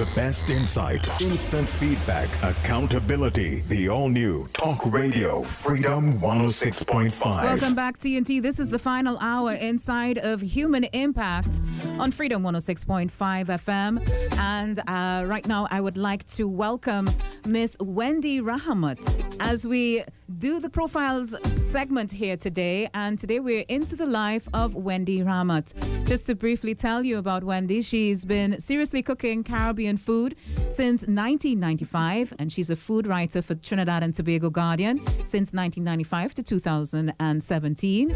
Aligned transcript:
The 0.00 0.06
best 0.16 0.48
insight, 0.48 1.10
instant 1.20 1.68
feedback, 1.68 2.30
accountability. 2.42 3.60
The 3.68 3.90
all 3.90 4.08
new 4.08 4.48
Talk 4.54 4.90
Radio 4.90 5.42
Freedom 5.42 6.18
106.5. 6.18 7.42
Welcome 7.42 7.74
back, 7.74 7.98
TNT. 7.98 8.40
This 8.40 8.58
is 8.58 8.70
the 8.70 8.78
final 8.78 9.18
hour 9.18 9.52
inside 9.52 10.16
of 10.16 10.40
Human 10.40 10.84
Impact 10.84 11.60
on 11.98 12.12
Freedom 12.12 12.42
106.5 12.42 13.10
FM. 13.10 14.38
And 14.38 14.78
uh, 14.88 15.26
right 15.26 15.46
now, 15.46 15.68
I 15.70 15.82
would 15.82 15.98
like 15.98 16.26
to 16.28 16.48
welcome 16.48 17.10
Miss 17.44 17.76
Wendy 17.78 18.40
Rahamut 18.40 19.36
as 19.38 19.66
we 19.66 20.02
do 20.38 20.60
the 20.60 20.70
profiles 20.70 21.34
segment 21.60 22.12
here 22.12 22.36
today. 22.36 22.88
And 22.94 23.18
today 23.18 23.40
we're 23.40 23.64
into 23.68 23.96
the 23.96 24.06
life 24.06 24.48
of 24.54 24.74
Wendy 24.74 25.20
Rahamut. 25.20 25.74
Just 26.06 26.26
to 26.26 26.34
briefly 26.34 26.74
tell 26.74 27.04
you 27.04 27.18
about 27.18 27.44
Wendy, 27.44 27.82
she's 27.82 28.24
been 28.24 28.58
seriously 28.60 29.02
cooking 29.02 29.42
Caribbean 29.42 29.96
food 29.96 30.36
since 30.68 31.02
1995, 31.02 32.34
and 32.38 32.52
she's 32.52 32.70
a 32.70 32.76
food 32.76 33.06
writer 33.06 33.42
for 33.42 33.54
Trinidad 33.54 34.02
and 34.02 34.14
Tobago 34.14 34.50
Guardian 34.50 34.98
since 35.24 35.52
1995 35.52 36.34
to 36.34 36.42
2017. 36.42 38.10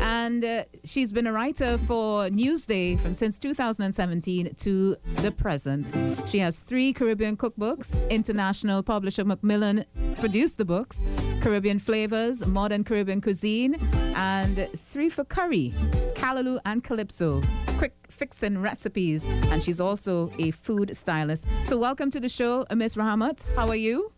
And 0.00 0.44
uh, 0.44 0.64
she's 0.84 1.12
been 1.12 1.26
a 1.26 1.32
writer 1.32 1.78
for 1.78 2.28
Newsday 2.28 2.98
from 3.00 3.14
since 3.14 3.38
2017 3.38 4.54
to 4.54 4.96
the 5.16 5.30
present. 5.30 5.92
She 6.28 6.38
has 6.38 6.58
three 6.58 6.92
Caribbean 6.92 7.36
cookbooks. 7.36 7.98
International 8.10 8.82
publisher 8.82 9.24
Macmillan 9.24 9.84
produced 10.18 10.58
the 10.58 10.64
books. 10.64 11.04
Caribbean 11.40 11.55
flavors, 11.56 12.44
modern 12.46 12.84
Caribbean 12.84 13.22
cuisine, 13.22 13.76
and 14.14 14.68
three 14.90 15.08
for 15.08 15.24
curry, 15.24 15.72
callaloo 16.14 16.58
and 16.66 16.84
calypso. 16.84 17.42
Quick 17.78 17.94
fixing 18.10 18.60
recipes, 18.60 19.26
and 19.26 19.62
she's 19.62 19.80
also 19.80 20.30
a 20.38 20.50
food 20.50 20.94
stylist. 20.94 21.46
So, 21.64 21.78
welcome 21.78 22.10
to 22.10 22.20
the 22.20 22.28
show, 22.28 22.66
Miss 22.74 22.94
Rahamut. 22.94 23.42
How 23.56 23.68
are 23.68 23.76
you? 23.76 24.12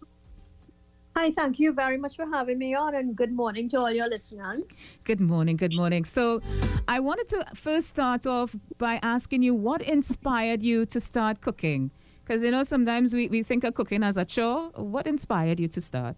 Hi, 1.17 1.31
thank 1.31 1.61
you 1.61 1.73
very 1.73 1.97
much 1.97 2.17
for 2.17 2.27
having 2.27 2.59
me 2.59 2.75
on, 2.75 2.97
and 2.97 3.15
good 3.15 3.33
morning 3.33 3.69
to 3.69 3.79
all 3.79 3.93
your 3.93 4.09
listeners. 4.09 4.61
Good 5.05 5.21
morning, 5.21 5.57
good 5.57 5.75
morning. 5.75 6.05
So, 6.05 6.43
I 6.89 6.99
wanted 6.99 7.29
to 7.29 7.47
first 7.55 7.87
start 7.87 8.27
off 8.27 8.57
by 8.79 8.99
asking 9.05 9.45
you 9.45 9.55
what 9.55 9.81
inspired 9.81 10.61
you 10.61 10.87
to 10.87 10.99
start 10.99 11.41
cooking? 11.41 11.93
Because, 12.25 12.43
you 12.43 12.51
know, 12.51 12.65
sometimes 12.65 13.15
we, 13.15 13.29
we 13.29 13.45
think 13.45 13.63
of 13.63 13.75
cooking 13.75 14.03
as 14.03 14.17
a 14.17 14.25
chore. 14.25 14.71
What 14.75 15.07
inspired 15.07 15.61
you 15.61 15.69
to 15.69 15.81
start? 15.81 16.17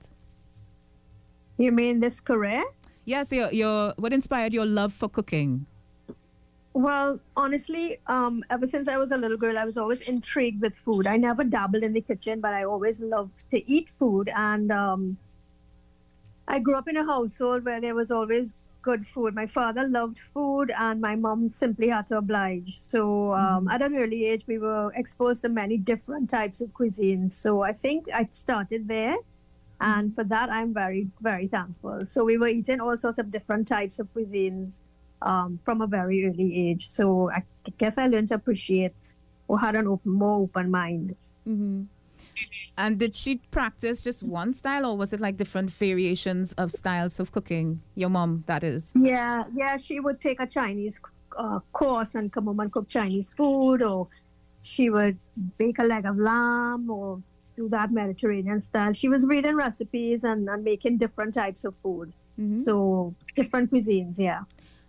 You 1.60 1.72
mean 1.72 2.00
this 2.00 2.20
career? 2.20 2.64
Yes, 3.04 3.30
your, 3.30 3.52
your 3.52 3.92
what 3.98 4.14
inspired 4.14 4.54
your 4.54 4.64
love 4.64 4.94
for 4.94 5.10
cooking? 5.10 5.66
Well, 6.72 7.20
honestly, 7.36 7.98
um, 8.06 8.42
ever 8.48 8.66
since 8.66 8.88
I 8.88 8.96
was 8.96 9.10
a 9.10 9.18
little 9.18 9.36
girl, 9.36 9.58
I 9.58 9.64
was 9.66 9.76
always 9.76 10.00
intrigued 10.02 10.62
with 10.62 10.74
food. 10.74 11.06
I 11.06 11.18
never 11.18 11.44
dabbled 11.44 11.82
in 11.82 11.92
the 11.92 12.00
kitchen, 12.00 12.40
but 12.40 12.54
I 12.54 12.64
always 12.64 13.02
loved 13.02 13.44
to 13.50 13.70
eat 13.70 13.90
food. 13.90 14.30
And 14.34 14.72
um, 14.72 15.18
I 16.48 16.60
grew 16.60 16.76
up 16.76 16.88
in 16.88 16.96
a 16.96 17.04
household 17.04 17.66
where 17.66 17.78
there 17.78 17.94
was 17.94 18.10
always 18.10 18.54
good 18.80 19.06
food. 19.06 19.34
My 19.34 19.46
father 19.46 19.86
loved 19.86 20.18
food, 20.18 20.72
and 20.78 20.98
my 20.98 21.14
mom 21.14 21.50
simply 21.50 21.88
had 21.88 22.06
to 22.06 22.16
oblige. 22.16 22.78
So 22.78 23.34
um, 23.34 23.66
mm. 23.66 23.72
at 23.72 23.82
an 23.82 23.94
early 23.96 24.24
age, 24.24 24.44
we 24.46 24.56
were 24.56 24.92
exposed 24.94 25.42
to 25.42 25.50
many 25.50 25.76
different 25.76 26.30
types 26.30 26.62
of 26.62 26.70
cuisines. 26.70 27.32
So 27.32 27.60
I 27.60 27.74
think 27.74 28.06
I 28.14 28.28
started 28.30 28.88
there. 28.88 29.16
And 29.80 30.14
for 30.14 30.24
that, 30.24 30.50
I'm 30.52 30.74
very, 30.74 31.08
very 31.20 31.46
thankful. 31.46 32.04
So 32.04 32.24
we 32.24 32.36
were 32.36 32.48
eating 32.48 32.80
all 32.80 32.96
sorts 32.98 33.18
of 33.18 33.30
different 33.30 33.66
types 33.66 33.98
of 33.98 34.12
cuisines 34.14 34.82
um, 35.22 35.58
from 35.64 35.80
a 35.80 35.86
very 35.86 36.26
early 36.26 36.68
age. 36.68 36.88
So 36.88 37.30
I 37.30 37.42
guess 37.78 37.96
I 37.96 38.06
learned 38.06 38.28
to 38.28 38.34
appreciate 38.34 39.16
or 39.48 39.58
had 39.58 39.74
an 39.74 39.86
open, 39.88 40.12
more 40.12 40.42
open 40.42 40.70
mind. 40.70 41.16
Mm-hmm. 41.48 41.84
And 42.78 42.98
did 42.98 43.14
she 43.14 43.36
practice 43.50 44.02
just 44.02 44.22
one 44.22 44.54
style, 44.54 44.86
or 44.86 44.96
was 44.96 45.12
it 45.12 45.20
like 45.20 45.36
different 45.36 45.70
variations 45.70 46.52
of 46.54 46.70
styles 46.70 47.20
of 47.20 47.32
cooking? 47.32 47.82
Your 47.96 48.08
mom, 48.08 48.44
that 48.46 48.64
is. 48.64 48.92
Yeah, 48.96 49.44
yeah. 49.54 49.76
She 49.76 50.00
would 50.00 50.20
take 50.20 50.40
a 50.40 50.46
Chinese 50.46 51.00
uh, 51.36 51.58
course 51.72 52.14
and 52.14 52.32
come 52.32 52.44
home 52.44 52.60
and 52.60 52.72
cook 52.72 52.88
Chinese 52.88 53.32
food, 53.32 53.82
or 53.82 54.06
she 54.62 54.88
would 54.88 55.18
bake 55.58 55.78
a 55.80 55.84
leg 55.84 56.06
of 56.06 56.16
lamb, 56.16 56.88
or 56.88 57.20
do 57.60 57.68
that 57.76 57.88
Mediterranean 58.00 58.60
style. 58.68 58.92
She 59.02 59.08
was 59.14 59.22
reading 59.34 59.56
recipes 59.66 60.24
and, 60.30 60.48
and 60.52 60.60
making 60.72 60.94
different 61.04 61.32
types 61.42 61.62
of 61.68 61.72
food. 61.84 62.08
Mm-hmm. 62.38 62.52
So 62.66 63.14
different 63.40 63.66
cuisines, 63.72 64.16
yeah. 64.18 64.42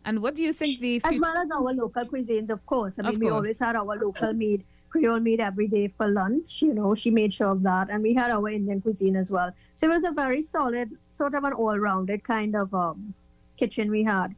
And 0.08 0.16
what 0.24 0.34
do 0.38 0.42
you 0.48 0.54
think 0.60 0.80
the 0.80 0.94
future- 1.00 1.16
as 1.16 1.22
well 1.26 1.38
as 1.44 1.50
our 1.58 1.72
local 1.84 2.06
cuisines, 2.14 2.50
of 2.50 2.62
course. 2.74 2.94
I 2.98 3.02
mean, 3.04 3.20
we 3.20 3.30
always 3.38 3.60
had 3.66 3.76
our 3.82 3.96
local 4.06 4.34
meat, 4.44 4.62
Creole 4.92 5.20
meat 5.28 5.42
every 5.50 5.68
day 5.68 5.86
for 5.98 6.08
lunch. 6.22 6.62
You 6.68 6.74
know, 6.80 6.90
she 7.02 7.10
made 7.12 7.32
sure 7.38 7.52
of 7.56 7.62
that, 7.64 7.86
and 7.92 8.00
we 8.08 8.14
had 8.22 8.30
our 8.38 8.50
Indian 8.50 8.80
cuisine 8.86 9.16
as 9.24 9.30
well. 9.36 9.50
So 9.76 9.88
it 9.88 9.92
was 9.98 10.04
a 10.12 10.14
very 10.24 10.42
solid, 10.42 10.88
sort 11.20 11.34
of 11.38 11.44
an 11.50 11.54
all-rounded 11.54 12.24
kind 12.24 12.56
of 12.62 12.74
um, 12.74 13.14
kitchen 13.62 13.92
we 13.98 14.04
had. 14.04 14.36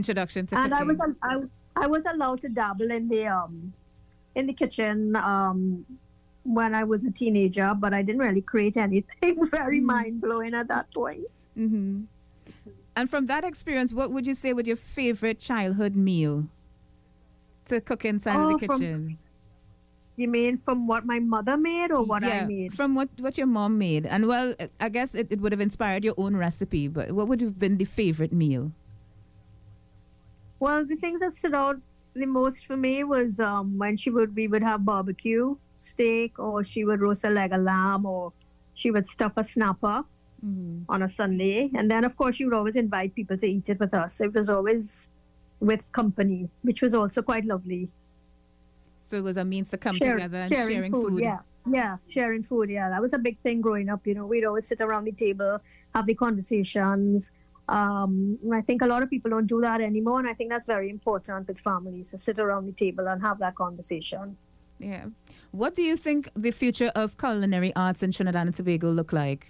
Introduction 0.00 0.46
to 0.48 0.58
and 0.58 0.72
cooking. 0.72 1.16
I 1.22 1.36
was 1.36 1.46
I, 1.76 1.84
I 1.84 1.86
was 1.94 2.04
allowed 2.04 2.40
to 2.44 2.48
dabble 2.48 2.90
in 2.90 3.08
the 3.08 3.22
um 3.38 3.72
in 4.34 4.44
the 4.50 4.56
kitchen 4.62 5.16
um 5.16 5.86
when 6.44 6.74
I 6.74 6.84
was 6.84 7.04
a 7.04 7.10
teenager, 7.10 7.72
but 7.74 7.94
I 7.94 8.02
didn't 8.02 8.20
really 8.20 8.40
create 8.40 8.76
anything 8.76 9.46
very 9.50 9.80
mm. 9.80 9.84
mind 9.84 10.20
blowing 10.20 10.54
at 10.54 10.68
that 10.68 10.92
point. 10.92 11.48
Mm-hmm. 11.56 12.02
And 12.96 13.08
from 13.08 13.26
that 13.26 13.44
experience, 13.44 13.92
what 13.92 14.10
would 14.10 14.26
you 14.26 14.34
say 14.34 14.52
was 14.52 14.66
your 14.66 14.76
favorite 14.76 15.38
childhood 15.38 15.96
meal 15.96 16.46
to 17.66 17.80
cook 17.80 18.04
inside 18.04 18.36
oh, 18.36 18.54
of 18.54 18.60
the 18.60 18.68
kitchen? 18.68 19.04
From, 19.04 19.18
you 20.16 20.28
mean 20.28 20.58
from 20.58 20.86
what 20.86 21.06
my 21.06 21.18
mother 21.18 21.56
made 21.56 21.90
or 21.90 22.02
what 22.02 22.22
yeah, 22.22 22.40
I 22.42 22.44
made? 22.44 22.74
From 22.74 22.94
what, 22.94 23.08
what 23.18 23.38
your 23.38 23.46
mom 23.46 23.78
made. 23.78 24.04
And 24.04 24.26
well, 24.26 24.54
I 24.78 24.88
guess 24.90 25.14
it, 25.14 25.28
it 25.30 25.40
would 25.40 25.52
have 25.52 25.60
inspired 25.60 26.04
your 26.04 26.14
own 26.18 26.36
recipe, 26.36 26.88
but 26.88 27.12
what 27.12 27.28
would 27.28 27.40
have 27.40 27.58
been 27.58 27.78
the 27.78 27.86
favorite 27.86 28.32
meal? 28.32 28.72
Well, 30.60 30.84
the 30.84 30.96
things 30.96 31.20
that 31.20 31.34
stood 31.34 31.54
out 31.54 31.80
the 32.14 32.26
most 32.26 32.66
for 32.66 32.76
me 32.76 33.04
was 33.04 33.40
um, 33.40 33.78
when 33.78 33.96
she 33.96 34.10
would 34.10 34.36
we 34.36 34.48
would 34.48 34.62
have 34.62 34.84
barbecue 34.84 35.56
steak, 35.82 36.38
or 36.38 36.64
she 36.64 36.84
would 36.84 37.00
roast 37.00 37.24
a 37.24 37.30
leg 37.30 37.52
of 37.52 37.60
lamb, 37.60 38.06
or 38.06 38.32
she 38.74 38.90
would 38.90 39.06
stuff 39.06 39.32
a 39.36 39.44
snapper 39.44 40.04
mm-hmm. 40.44 40.82
on 40.88 41.02
a 41.02 41.08
Sunday. 41.08 41.70
And 41.74 41.90
then, 41.90 42.04
of 42.04 42.16
course, 42.16 42.36
she 42.36 42.44
would 42.44 42.54
always 42.54 42.76
invite 42.76 43.14
people 43.14 43.36
to 43.36 43.46
eat 43.46 43.68
it 43.68 43.78
with 43.80 43.94
us. 43.94 44.20
It 44.20 44.32
was 44.34 44.48
always 44.48 45.10
with 45.60 45.92
company, 45.92 46.48
which 46.62 46.82
was 46.82 46.94
also 46.94 47.22
quite 47.22 47.44
lovely. 47.44 47.90
So 49.02 49.16
it 49.16 49.24
was 49.24 49.36
a 49.36 49.44
means 49.44 49.70
to 49.70 49.78
come 49.78 49.94
Share, 49.94 50.14
together 50.14 50.38
and 50.38 50.52
sharing, 50.52 50.76
sharing 50.76 50.92
food, 50.92 51.10
food. 51.10 51.22
Yeah, 51.22 51.38
yeah, 51.70 51.96
sharing 52.08 52.42
food. 52.42 52.70
Yeah, 52.70 52.88
that 52.88 53.00
was 53.00 53.12
a 53.12 53.18
big 53.18 53.38
thing 53.40 53.60
growing 53.60 53.88
up. 53.88 54.06
You 54.06 54.14
know, 54.14 54.26
we'd 54.26 54.44
always 54.44 54.66
sit 54.66 54.80
around 54.80 55.04
the 55.04 55.12
table, 55.12 55.60
have 55.94 56.06
the 56.06 56.14
conversations. 56.14 57.32
Um, 57.68 58.38
I 58.52 58.60
think 58.60 58.82
a 58.82 58.86
lot 58.86 59.02
of 59.02 59.10
people 59.10 59.30
don't 59.30 59.46
do 59.46 59.60
that 59.60 59.80
anymore, 59.80 60.18
and 60.18 60.28
I 60.28 60.34
think 60.34 60.50
that's 60.50 60.66
very 60.66 60.90
important 60.90 61.46
with 61.46 61.60
families 61.60 62.10
to 62.10 62.18
sit 62.18 62.38
around 62.38 62.66
the 62.66 62.72
table 62.72 63.06
and 63.06 63.22
have 63.22 63.38
that 63.38 63.54
conversation. 63.54 64.36
Yeah. 64.78 65.06
What 65.52 65.74
do 65.74 65.82
you 65.82 65.98
think 65.98 66.30
the 66.34 66.50
future 66.50 66.90
of 66.94 67.18
culinary 67.18 67.76
arts 67.76 68.02
in 68.02 68.10
Trinidad 68.10 68.46
and 68.46 68.54
Tobago 68.54 68.90
look 68.90 69.12
like? 69.12 69.46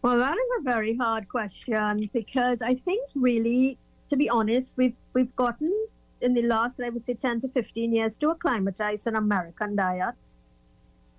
Well, 0.00 0.16
that 0.18 0.36
is 0.36 0.50
a 0.60 0.62
very 0.62 0.96
hard 0.96 1.28
question 1.28 2.08
because 2.12 2.62
I 2.62 2.74
think 2.74 3.08
really, 3.16 3.76
to 4.06 4.16
be 4.16 4.30
honest, 4.30 4.76
we've 4.76 4.94
we've 5.12 5.34
gotten 5.34 5.72
in 6.20 6.34
the 6.34 6.42
last, 6.42 6.80
I 6.80 6.88
would 6.90 7.02
say, 7.04 7.14
10 7.14 7.40
to 7.40 7.48
15 7.48 7.92
years 7.92 8.16
to 8.18 8.30
acclimatize 8.30 9.08
an 9.08 9.16
American 9.16 9.74
diet. 9.74 10.36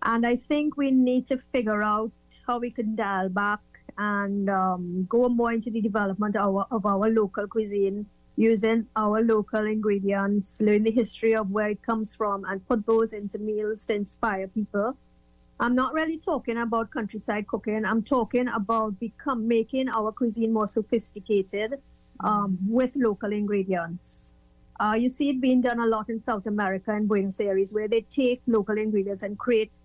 And 0.03 0.25
I 0.25 0.37
think 0.37 0.77
we 0.77 0.91
need 0.91 1.27
to 1.27 1.37
figure 1.37 1.83
out 1.83 2.11
how 2.47 2.59
we 2.59 2.71
can 2.71 2.95
dial 2.95 3.27
back 3.27 3.59
and 3.97 4.49
um, 4.49 5.05
go 5.09 5.27
more 5.27 5.51
into 5.51 5.69
the 5.71 5.81
development 5.81 6.37
of 6.37 6.55
our, 6.55 6.67
of 6.71 6.85
our 6.85 7.09
local 7.09 7.47
cuisine 7.47 8.05
using 8.39 8.87
our 8.95 9.21
local 9.21 9.65
ingredients, 9.65 10.61
learn 10.61 10.83
the 10.83 10.91
history 10.91 11.35
of 11.35 11.51
where 11.51 11.67
it 11.67 11.81
comes 11.81 12.15
from, 12.15 12.45
and 12.45 12.65
put 12.69 12.85
those 12.85 13.11
into 13.11 13.37
meals 13.37 13.85
to 13.85 13.93
inspire 13.93 14.47
people. 14.47 14.95
I'm 15.59 15.75
not 15.75 15.93
really 15.93 16.17
talking 16.17 16.57
about 16.57 16.89
countryside 16.89 17.47
cooking. 17.47 17.83
I'm 17.83 18.01
talking 18.01 18.47
about 18.47 18.97
become 18.97 19.45
making 19.45 19.89
our 19.89 20.13
cuisine 20.13 20.53
more 20.53 20.67
sophisticated 20.67 21.81
um, 22.21 22.57
with 22.65 22.95
local 22.95 23.33
ingredients. 23.33 24.35
Uh, 24.79 24.95
you 24.97 25.09
see 25.09 25.31
it 25.31 25.41
being 25.41 25.59
done 25.59 25.81
a 25.81 25.85
lot 25.85 26.07
in 26.07 26.17
South 26.17 26.45
America 26.47 26.95
and 26.95 27.09
Buenos 27.09 27.41
Aires, 27.41 27.73
where 27.73 27.89
they 27.89 28.01
take 28.03 28.41
local 28.47 28.77
ingredients 28.77 29.21
and 29.21 29.37
create 29.37 29.77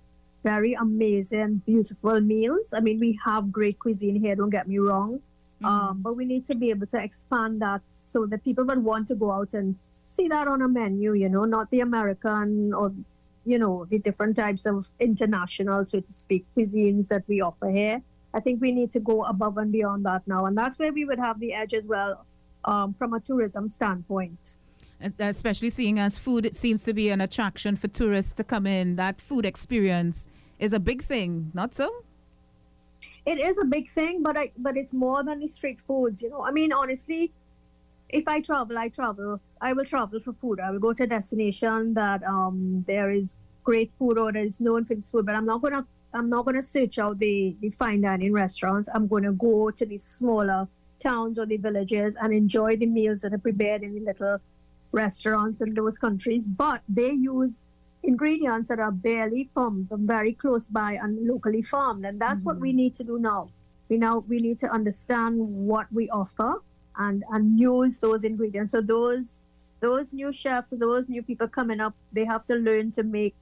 very 0.44 0.74
amazing, 0.74 1.60
beautiful 1.66 2.20
meals. 2.20 2.72
I 2.72 2.78
mean, 2.78 3.00
we 3.00 3.18
have 3.24 3.50
great 3.50 3.80
cuisine 3.80 4.14
here. 4.14 4.36
Don't 4.36 4.50
get 4.50 4.68
me 4.68 4.78
wrong, 4.78 5.20
Mm-hmm. 5.62 5.66
Um, 5.66 6.02
but 6.02 6.14
we 6.14 6.24
need 6.24 6.44
to 6.46 6.54
be 6.54 6.70
able 6.70 6.86
to 6.88 6.98
expand 7.02 7.62
that 7.62 7.82
so 7.88 8.26
that 8.26 8.44
people 8.44 8.64
would 8.64 8.82
want 8.82 9.08
to 9.08 9.14
go 9.14 9.30
out 9.30 9.54
and 9.54 9.76
see 10.02 10.28
that 10.28 10.48
on 10.48 10.62
a 10.62 10.68
menu, 10.68 11.14
you 11.14 11.28
know, 11.28 11.44
not 11.44 11.70
the 11.70 11.80
American 11.80 12.74
or, 12.74 12.92
you 13.44 13.58
know, 13.58 13.86
the 13.88 13.98
different 13.98 14.36
types 14.36 14.66
of 14.66 14.86
international, 15.00 15.84
so 15.84 16.00
to 16.00 16.12
speak, 16.12 16.44
cuisines 16.56 17.08
that 17.08 17.22
we 17.28 17.40
offer 17.40 17.70
here. 17.70 18.02
I 18.34 18.40
think 18.40 18.60
we 18.60 18.72
need 18.72 18.90
to 18.92 19.00
go 19.00 19.24
above 19.24 19.58
and 19.58 19.70
beyond 19.70 20.04
that 20.06 20.26
now. 20.26 20.46
And 20.46 20.58
that's 20.58 20.78
where 20.78 20.92
we 20.92 21.04
would 21.04 21.20
have 21.20 21.38
the 21.38 21.52
edge 21.52 21.72
as 21.72 21.86
well 21.86 22.26
um, 22.64 22.92
from 22.94 23.14
a 23.14 23.20
tourism 23.20 23.68
standpoint. 23.68 24.56
Especially 25.18 25.70
seeing 25.70 25.98
as 25.98 26.18
food 26.18 26.46
it 26.46 26.54
seems 26.54 26.82
to 26.84 26.92
be 26.92 27.10
an 27.10 27.20
attraction 27.20 27.76
for 27.76 27.88
tourists 27.88 28.32
to 28.32 28.44
come 28.44 28.66
in. 28.66 28.96
That 28.96 29.20
food 29.20 29.44
experience 29.46 30.26
is 30.58 30.72
a 30.72 30.80
big 30.80 31.02
thing, 31.02 31.50
not 31.54 31.74
so? 31.74 32.04
It 33.26 33.38
is 33.38 33.58
a 33.58 33.64
big 33.64 33.88
thing, 33.88 34.22
but 34.22 34.36
I 34.36 34.52
but 34.58 34.76
it's 34.76 34.92
more 34.92 35.22
than 35.24 35.40
the 35.40 35.48
street 35.48 35.80
foods, 35.80 36.22
you 36.22 36.30
know. 36.30 36.42
I 36.44 36.50
mean, 36.50 36.72
honestly, 36.72 37.32
if 38.08 38.28
I 38.28 38.40
travel, 38.40 38.78
I 38.78 38.88
travel. 38.88 39.40
I 39.60 39.72
will 39.72 39.84
travel 39.84 40.20
for 40.20 40.32
food. 40.32 40.60
I 40.60 40.70
will 40.70 40.78
go 40.78 40.92
to 40.92 41.04
a 41.04 41.06
destination 41.06 41.94
that 41.94 42.22
um 42.24 42.84
there 42.86 43.10
is 43.10 43.36
great 43.62 43.90
food 43.92 44.18
or 44.18 44.30
that 44.32 44.44
is 44.44 44.60
known 44.60 44.84
for 44.84 44.94
this 44.94 45.10
food, 45.10 45.26
but 45.26 45.34
I'm 45.34 45.46
not 45.46 45.62
gonna 45.62 45.86
I'm 46.12 46.28
not 46.28 46.44
gonna 46.44 46.62
search 46.62 46.98
out 46.98 47.18
the 47.18 47.56
the 47.60 47.70
fine 47.70 48.02
dining 48.02 48.32
restaurants. 48.32 48.88
I'm 48.94 49.08
gonna 49.08 49.32
go 49.32 49.70
to 49.70 49.86
the 49.86 49.96
smaller 49.96 50.68
towns 51.00 51.38
or 51.38 51.46
the 51.46 51.56
villages 51.56 52.16
and 52.20 52.32
enjoy 52.32 52.76
the 52.76 52.86
meals 52.86 53.22
that 53.22 53.34
are 53.34 53.38
prepared 53.38 53.82
in 53.82 53.94
the 53.94 54.00
little 54.00 54.38
restaurants 54.92 55.60
in 55.60 55.74
those 55.74 55.98
countries. 55.98 56.46
But 56.46 56.82
they 56.88 57.10
use 57.12 57.68
ingredients 58.04 58.68
that 58.68 58.78
are 58.78 58.92
barely 58.92 59.50
from 59.54 59.88
very 59.90 60.32
close 60.32 60.68
by 60.68 60.92
and 61.02 61.26
locally 61.26 61.62
farmed. 61.62 62.04
And 62.04 62.20
that's 62.20 62.42
mm-hmm. 62.42 62.48
what 62.50 62.60
we 62.60 62.70
mm-hmm. 62.70 62.76
need 62.76 62.94
to 62.96 63.04
do 63.04 63.18
now. 63.18 63.50
We 63.88 63.98
now 63.98 64.24
we 64.28 64.40
need 64.40 64.58
to 64.60 64.70
understand 64.70 65.38
what 65.38 65.86
we 65.92 66.08
offer 66.10 66.62
and 66.96 67.24
and 67.30 67.58
use 67.58 68.00
those 68.00 68.24
ingredients. 68.24 68.72
So 68.72 68.80
those 68.80 69.42
those 69.80 70.12
new 70.12 70.32
chefs, 70.32 70.70
those 70.70 71.08
new 71.08 71.22
people 71.22 71.48
coming 71.48 71.80
up, 71.80 71.94
they 72.12 72.24
have 72.24 72.44
to 72.46 72.54
learn 72.54 72.90
to 72.92 73.02
make 73.02 73.36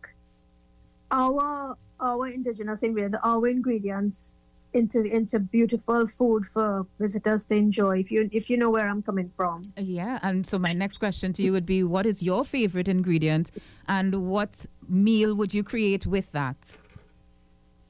our 1.10 1.76
our 2.00 2.26
indigenous 2.26 2.82
ingredients, 2.82 3.16
our 3.22 3.46
ingredients 3.46 4.36
into 4.74 5.02
into 5.02 5.38
beautiful 5.38 6.06
food 6.06 6.46
for 6.46 6.86
visitors 6.98 7.46
to 7.46 7.54
enjoy 7.54 7.98
if 7.98 8.10
you 8.10 8.28
if 8.32 8.48
you 8.48 8.56
know 8.56 8.70
where 8.70 8.88
I'm 8.88 9.02
coming 9.02 9.30
from. 9.36 9.64
Yeah, 9.76 10.18
and 10.22 10.46
so 10.46 10.58
my 10.58 10.72
next 10.72 10.98
question 10.98 11.32
to 11.34 11.42
you 11.42 11.52
would 11.52 11.66
be 11.66 11.82
what 11.82 12.06
is 12.06 12.22
your 12.22 12.44
favorite 12.44 12.88
ingredient 12.88 13.50
and 13.88 14.26
what 14.28 14.66
meal 14.88 15.34
would 15.34 15.52
you 15.54 15.62
create 15.62 16.06
with 16.06 16.32
that? 16.32 16.56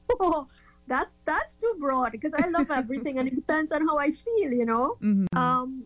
Oh, 0.19 0.47
that's 0.85 1.15
that's 1.25 1.55
too 1.55 1.75
broad 1.79 2.11
because 2.11 2.33
I 2.33 2.47
love 2.49 2.69
everything 2.69 3.17
and 3.17 3.27
it 3.27 3.35
depends 3.35 3.71
on 3.71 3.87
how 3.87 3.97
I 3.97 4.11
feel, 4.11 4.51
you 4.51 4.65
know. 4.65 4.97
Mm-hmm. 5.01 5.37
Um 5.37 5.85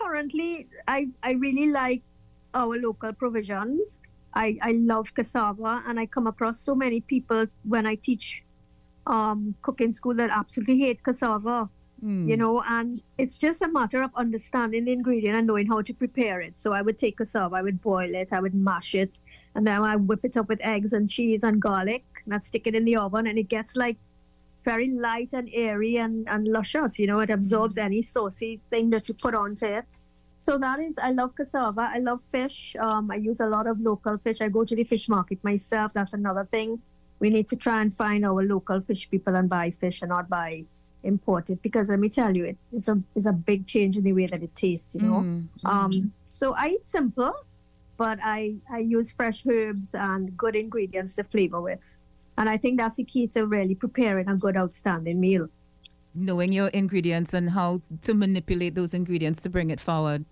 currently 0.00 0.66
I 0.88 1.08
I 1.22 1.32
really 1.32 1.70
like 1.70 2.02
our 2.54 2.76
local 2.78 3.12
provisions. 3.12 4.00
I, 4.34 4.58
I 4.62 4.72
love 4.72 5.14
cassava 5.14 5.82
and 5.86 5.98
I 5.98 6.06
come 6.06 6.26
across 6.26 6.60
so 6.60 6.74
many 6.74 7.00
people 7.00 7.46
when 7.64 7.86
I 7.86 7.94
teach 7.96 8.42
um, 9.08 9.54
cooking 9.62 9.92
school 9.92 10.14
that 10.14 10.30
absolutely 10.30 10.78
hate 10.78 11.02
cassava. 11.02 11.68
Mm. 12.04 12.28
You 12.28 12.36
know, 12.36 12.62
and 12.62 13.02
it's 13.18 13.36
just 13.36 13.60
a 13.60 13.66
matter 13.66 14.04
of 14.04 14.12
understanding 14.14 14.84
the 14.84 14.92
ingredient 14.92 15.36
and 15.36 15.48
knowing 15.48 15.66
how 15.66 15.82
to 15.82 15.92
prepare 15.92 16.40
it. 16.40 16.56
So 16.56 16.72
I 16.72 16.80
would 16.80 16.96
take 16.96 17.16
cassava, 17.16 17.56
I 17.56 17.62
would 17.62 17.82
boil 17.82 18.14
it, 18.14 18.32
I 18.32 18.38
would 18.38 18.54
mash 18.54 18.94
it, 18.94 19.18
and 19.56 19.66
then 19.66 19.82
I 19.82 19.96
whip 19.96 20.20
it 20.22 20.36
up 20.36 20.48
with 20.48 20.60
eggs 20.62 20.92
and 20.92 21.10
cheese 21.10 21.42
and 21.42 21.60
garlic, 21.60 22.04
and 22.24 22.34
I'd 22.34 22.44
stick 22.44 22.68
it 22.68 22.76
in 22.76 22.84
the 22.84 22.94
oven, 22.94 23.26
and 23.26 23.36
it 23.36 23.48
gets 23.48 23.74
like 23.74 23.96
very 24.64 24.90
light 24.90 25.32
and 25.32 25.48
airy 25.52 25.96
and, 25.96 26.28
and 26.28 26.46
luscious. 26.46 27.00
You 27.00 27.08
know, 27.08 27.18
it 27.18 27.30
absorbs 27.30 27.74
mm. 27.74 27.82
any 27.82 28.02
saucy 28.02 28.60
thing 28.70 28.90
that 28.90 29.08
you 29.08 29.14
put 29.14 29.34
onto 29.34 29.66
it. 29.66 29.98
So 30.38 30.56
that 30.58 30.78
is, 30.78 30.98
I 30.98 31.10
love 31.10 31.34
cassava. 31.34 31.90
I 31.92 31.98
love 31.98 32.20
fish. 32.30 32.76
Um, 32.78 33.10
I 33.10 33.16
use 33.16 33.40
a 33.40 33.46
lot 33.46 33.66
of 33.66 33.80
local 33.80 34.18
fish. 34.18 34.40
I 34.40 34.48
go 34.48 34.62
to 34.64 34.76
the 34.76 34.84
fish 34.84 35.08
market 35.08 35.42
myself. 35.42 35.92
That's 35.94 36.12
another 36.12 36.46
thing 36.48 36.80
we 37.20 37.30
need 37.30 37.48
to 37.48 37.56
try 37.56 37.80
and 37.80 37.94
find 37.94 38.24
our 38.24 38.42
local 38.44 38.80
fish 38.80 39.10
people 39.10 39.34
and 39.34 39.48
buy 39.48 39.70
fish 39.70 40.02
and 40.02 40.10
not 40.10 40.28
buy 40.28 40.64
imported 41.04 41.60
because 41.62 41.90
let 41.90 42.00
me 42.00 42.08
tell 42.08 42.36
you 42.36 42.44
it 42.44 42.58
is 42.72 42.88
a 42.88 43.00
is 43.14 43.26
a 43.26 43.32
big 43.32 43.66
change 43.66 43.96
in 43.96 44.02
the 44.02 44.12
way 44.12 44.26
that 44.26 44.42
it 44.42 44.54
tastes 44.56 44.94
you 44.94 45.00
know? 45.00 45.20
Mm-hmm. 45.20 45.66
um 45.66 46.12
so 46.24 46.54
i 46.56 46.70
eat 46.70 46.84
simple 46.84 47.32
but 47.96 48.18
i 48.22 48.56
i 48.70 48.78
use 48.78 49.12
fresh 49.12 49.46
herbs 49.46 49.94
and 49.94 50.36
good 50.36 50.56
ingredients 50.56 51.14
to 51.16 51.24
flavor 51.24 51.60
with. 51.60 51.98
And 52.36 52.48
i 52.48 52.56
think 52.56 52.78
that's 52.78 52.96
the 52.96 53.04
key 53.04 53.26
to 53.28 53.46
really 53.46 53.74
preparing 53.74 54.28
a 54.28 54.36
good 54.36 54.56
outstanding 54.56 55.20
meal. 55.20 55.48
Knowing 56.14 56.52
your 56.52 56.68
ingredients 56.68 57.34
and 57.34 57.50
how 57.50 57.80
to 58.02 58.14
manipulate 58.14 58.74
those 58.74 58.94
ingredients 58.94 59.40
to 59.42 59.48
bring 59.48 59.70
it 59.70 59.80
forward 59.80 60.24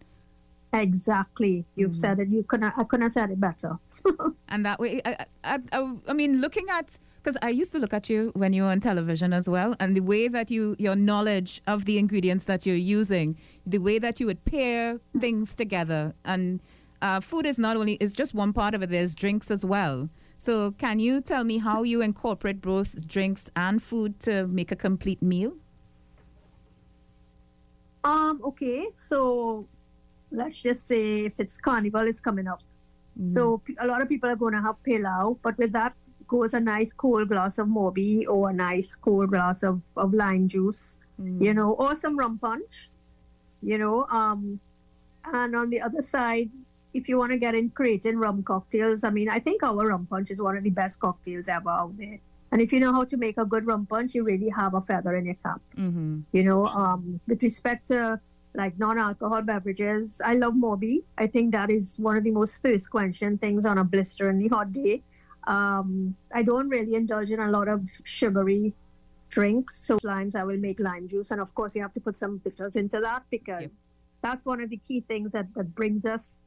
Exactly. 0.72 1.64
You've 1.74 1.92
mm 1.92 1.96
said 1.96 2.18
it. 2.18 2.28
You 2.28 2.42
couldn't. 2.42 2.72
I 2.76 2.84
couldn't 2.84 3.02
have 3.02 3.12
said 3.12 3.30
it 3.30 3.40
better. 3.40 3.78
and 4.48 4.66
that 4.66 4.78
way, 4.78 5.00
I, 5.04 5.26
I, 5.44 5.58
I, 5.72 5.94
I 6.08 6.12
mean, 6.12 6.40
looking 6.40 6.66
at 6.70 6.98
because 7.26 7.36
I 7.42 7.48
used 7.48 7.72
to 7.72 7.80
look 7.80 7.92
at 7.92 8.08
you 8.08 8.30
when 8.34 8.52
you 8.52 8.62
were 8.62 8.68
on 8.68 8.78
television 8.78 9.32
as 9.32 9.48
well, 9.48 9.74
and 9.80 9.96
the 9.96 10.00
way 10.00 10.28
that 10.28 10.48
you, 10.48 10.76
your 10.78 10.94
knowledge 10.94 11.60
of 11.66 11.84
the 11.84 11.98
ingredients 11.98 12.44
that 12.44 12.64
you're 12.64 12.76
using, 12.76 13.36
the 13.66 13.78
way 13.78 13.98
that 13.98 14.20
you 14.20 14.26
would 14.26 14.44
pair 14.44 15.00
things 15.18 15.52
together, 15.52 16.14
and 16.24 16.60
uh, 17.02 17.18
food 17.20 17.44
is 17.44 17.58
not 17.58 17.76
only 17.76 17.94
is 17.94 18.12
just 18.12 18.32
one 18.32 18.52
part 18.52 18.74
of 18.74 18.82
it. 18.82 18.90
There's 18.90 19.14
drinks 19.14 19.50
as 19.50 19.64
well. 19.64 20.08
So, 20.38 20.70
can 20.72 21.00
you 21.00 21.20
tell 21.20 21.42
me 21.42 21.58
how 21.58 21.82
you 21.82 22.00
incorporate 22.00 22.60
both 22.60 23.06
drinks 23.08 23.50
and 23.56 23.82
food 23.82 24.20
to 24.20 24.46
make 24.46 24.70
a 24.70 24.76
complete 24.76 25.20
meal? 25.20 25.54
Um. 28.04 28.40
Okay. 28.44 28.86
So 28.94 29.66
let's 30.30 30.60
just 30.60 30.86
say 30.86 31.24
if 31.24 31.40
it's 31.40 31.58
carnival 31.58 32.02
is 32.02 32.20
coming 32.20 32.46
up. 32.46 32.62
Mm. 33.20 33.26
So 33.26 33.60
a 33.78 33.86
lot 33.86 34.02
of 34.02 34.08
people 34.08 34.28
are 34.28 34.36
going 34.36 34.54
to 34.54 34.62
have 34.62 34.82
pilau, 34.82 35.38
but 35.42 35.56
with 35.58 35.72
that 35.72 35.94
goes 36.28 36.54
a 36.54 36.60
nice 36.60 36.92
cold 36.92 37.28
glass 37.28 37.58
of 37.58 37.68
mauby 37.68 38.26
or 38.28 38.50
a 38.50 38.52
nice 38.52 38.94
cold 38.94 39.30
glass 39.30 39.62
of, 39.62 39.80
of 39.96 40.12
lime 40.12 40.48
juice, 40.48 40.98
mm. 41.20 41.42
you 41.42 41.54
know, 41.54 41.72
or 41.72 41.94
some 41.94 42.18
rum 42.18 42.38
punch, 42.38 42.90
you 43.62 43.78
know. 43.78 44.06
Um, 44.10 44.60
and 45.24 45.56
on 45.56 45.70
the 45.70 45.80
other 45.80 46.02
side, 46.02 46.50
if 46.94 47.08
you 47.08 47.18
want 47.18 47.32
to 47.32 47.38
get 47.38 47.54
in 47.54 47.70
creating 47.70 48.18
rum 48.18 48.42
cocktails, 48.42 49.04
I 49.04 49.10
mean, 49.10 49.28
I 49.28 49.38
think 49.38 49.62
our 49.62 49.88
rum 49.88 50.06
punch 50.08 50.30
is 50.30 50.40
one 50.40 50.56
of 50.56 50.64
the 50.64 50.70
best 50.70 51.00
cocktails 51.00 51.48
ever 51.48 51.70
out 51.70 51.96
there. 51.98 52.18
And 52.52 52.60
if 52.60 52.72
you 52.72 52.80
know 52.80 52.92
how 52.92 53.04
to 53.04 53.16
make 53.16 53.38
a 53.38 53.44
good 53.44 53.66
rum 53.66 53.86
punch, 53.86 54.14
you 54.14 54.22
really 54.22 54.48
have 54.48 54.74
a 54.74 54.80
feather 54.80 55.14
in 55.16 55.26
your 55.26 55.34
cap. 55.34 55.60
Mm-hmm. 55.76 56.20
You 56.32 56.44
know, 56.44 56.66
um, 56.68 57.20
with 57.26 57.42
respect 57.42 57.88
to 57.88 58.20
like 58.56 58.78
non-alcohol 58.78 59.42
beverages. 59.42 60.20
I 60.24 60.34
love 60.34 60.54
Mauby. 60.54 61.02
I 61.18 61.26
think 61.26 61.52
that 61.52 61.70
is 61.70 61.98
one 61.98 62.16
of 62.16 62.24
the 62.24 62.30
most 62.30 62.62
thirst-quenching 62.62 63.38
things 63.38 63.66
on 63.66 63.78
a 63.78 63.84
blistering 63.84 64.48
hot 64.48 64.72
day. 64.72 65.02
Um, 65.46 66.16
I 66.34 66.42
don't 66.42 66.68
really 66.68 66.94
indulge 66.94 67.30
in 67.30 67.38
a 67.38 67.50
lot 67.50 67.68
of 67.68 67.88
sugary 68.04 68.74
drinks. 69.28 69.76
So 69.76 69.98
limes, 70.02 70.34
I 70.34 70.44
will 70.44 70.56
make 70.56 70.80
lime 70.80 71.06
juice, 71.06 71.30
and 71.30 71.40
of 71.40 71.54
course, 71.54 71.76
you 71.76 71.82
have 71.82 71.92
to 71.92 72.00
put 72.00 72.16
some 72.16 72.38
bitters 72.38 72.76
into 72.76 73.00
that 73.00 73.22
because 73.30 73.62
yep. 73.62 73.70
that's 74.22 74.46
one 74.46 74.60
of 74.60 74.70
the 74.70 74.78
key 74.78 75.00
things 75.06 75.32
that, 75.32 75.52
that 75.54 75.74
brings 75.74 76.04
us 76.06 76.38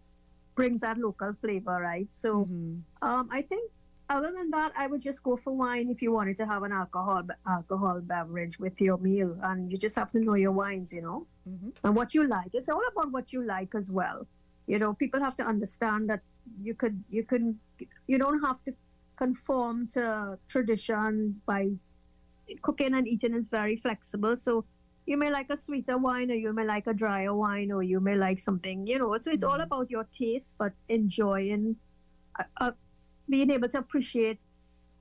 brings 0.55 0.81
that 0.81 0.97
local 0.97 1.33
flavor, 1.39 1.79
right? 1.79 2.07
So 2.09 2.43
mm-hmm. 2.43 2.79
um, 3.01 3.29
I 3.31 3.41
think 3.41 3.71
other 4.09 4.31
than 4.35 4.49
that, 4.51 4.71
I 4.75 4.87
would 4.87 5.01
just 5.01 5.23
go 5.23 5.37
for 5.37 5.55
wine 5.55 5.89
if 5.89 6.01
you 6.01 6.11
wanted 6.11 6.37
to 6.37 6.45
have 6.45 6.63
an 6.63 6.71
alcohol 6.71 7.23
alcohol 7.47 8.01
beverage 8.01 8.59
with 8.59 8.81
your 8.81 8.97
meal, 8.97 9.37
and 9.43 9.71
you 9.71 9.77
just 9.77 9.95
have 9.95 10.11
to 10.11 10.19
know 10.19 10.33
your 10.33 10.51
wines, 10.51 10.91
you 10.91 11.01
know, 11.01 11.27
mm-hmm. 11.47 11.69
and 11.83 11.95
what 11.95 12.13
you 12.13 12.27
like. 12.27 12.49
It's 12.53 12.69
all 12.69 12.81
about 12.91 13.11
what 13.11 13.31
you 13.31 13.43
like 13.43 13.75
as 13.75 13.91
well. 13.91 14.25
You 14.67 14.79
know, 14.79 14.93
people 14.93 15.19
have 15.19 15.35
to 15.35 15.45
understand 15.45 16.09
that 16.09 16.21
you 16.61 16.73
could 16.73 17.03
you 17.09 17.23
can 17.23 17.59
you 18.07 18.17
don't 18.17 18.41
have 18.41 18.63
to 18.63 18.73
conform 19.15 19.87
to 19.89 20.37
tradition 20.47 21.39
by 21.45 21.69
cooking 22.63 22.95
and 22.95 23.07
eating 23.07 23.35
is 23.35 23.47
very 23.47 23.77
flexible. 23.77 24.37
So 24.37 24.65
you 25.05 25.17
may 25.17 25.31
like 25.31 25.49
a 25.49 25.57
sweeter 25.57 25.97
wine, 25.97 26.31
or 26.31 26.35
you 26.35 26.51
may 26.53 26.65
like 26.65 26.87
a 26.87 26.93
drier 26.93 27.33
wine, 27.33 27.71
or 27.71 27.83
you 27.83 27.99
may 27.99 28.15
like 28.15 28.39
something, 28.39 28.87
you 28.87 28.97
know. 28.97 29.15
So 29.17 29.31
it's 29.31 29.43
mm-hmm. 29.43 29.51
all 29.51 29.61
about 29.61 29.91
your 29.91 30.05
taste, 30.13 30.55
but 30.57 30.73
enjoying. 30.87 31.75
A, 32.39 32.45
a, 32.65 32.73
being 33.29 33.49
able 33.51 33.69
to 33.69 33.77
appreciate 33.77 34.39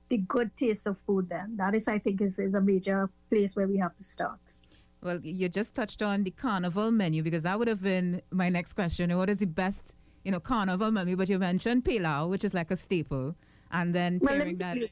the 0.09 0.17
good 0.17 0.55
taste 0.55 0.87
of 0.87 0.97
food 0.97 1.29
then. 1.29 1.55
That 1.57 1.75
is 1.75 1.87
i 1.87 1.97
think 1.99 2.21
is, 2.21 2.39
is 2.39 2.55
a 2.55 2.61
major 2.61 3.09
place 3.29 3.55
where 3.55 3.67
we 3.67 3.77
have 3.77 3.95
to 3.95 4.03
start. 4.03 4.55
Well 5.01 5.19
you 5.23 5.49
just 5.49 5.73
touched 5.73 6.01
on 6.01 6.23
the 6.23 6.31
carnival 6.31 6.91
menu 6.91 7.23
because 7.23 7.43
that 7.43 7.57
would 7.57 7.67
have 7.67 7.81
been 7.81 8.21
my 8.31 8.49
next 8.49 8.73
question. 8.73 9.15
What 9.15 9.29
is 9.29 9.39
the 9.39 9.45
best 9.45 9.95
you 10.23 10.31
know 10.31 10.39
carnival 10.39 10.91
menu? 10.91 11.15
But 11.15 11.29
you 11.29 11.39
mentioned 11.39 11.85
pilau 11.85 12.27
which 12.27 12.43
is 12.43 12.53
like 12.53 12.71
a 12.71 12.75
staple 12.75 13.35
and 13.71 13.93
then 13.93 14.19
pairing 14.19 14.57
well, 14.59 14.73
that 14.73 14.89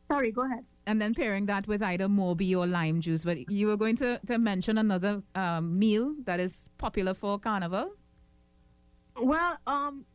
sorry 0.00 0.32
go 0.32 0.44
ahead. 0.46 0.64
And 0.86 1.02
then 1.02 1.14
pairing 1.14 1.44
that 1.46 1.66
with 1.66 1.82
either 1.82 2.08
mauby 2.08 2.56
or 2.56 2.66
lime 2.66 3.02
juice. 3.02 3.22
But 3.22 3.50
you 3.50 3.66
were 3.66 3.76
going 3.76 3.96
to, 3.96 4.18
to 4.26 4.38
mention 4.38 4.78
another 4.78 5.22
um, 5.34 5.78
meal 5.78 6.14
that 6.24 6.40
is 6.40 6.70
popular 6.78 7.12
for 7.12 7.38
carnival? 7.38 7.90
Well 9.20 9.58
um 9.66 10.06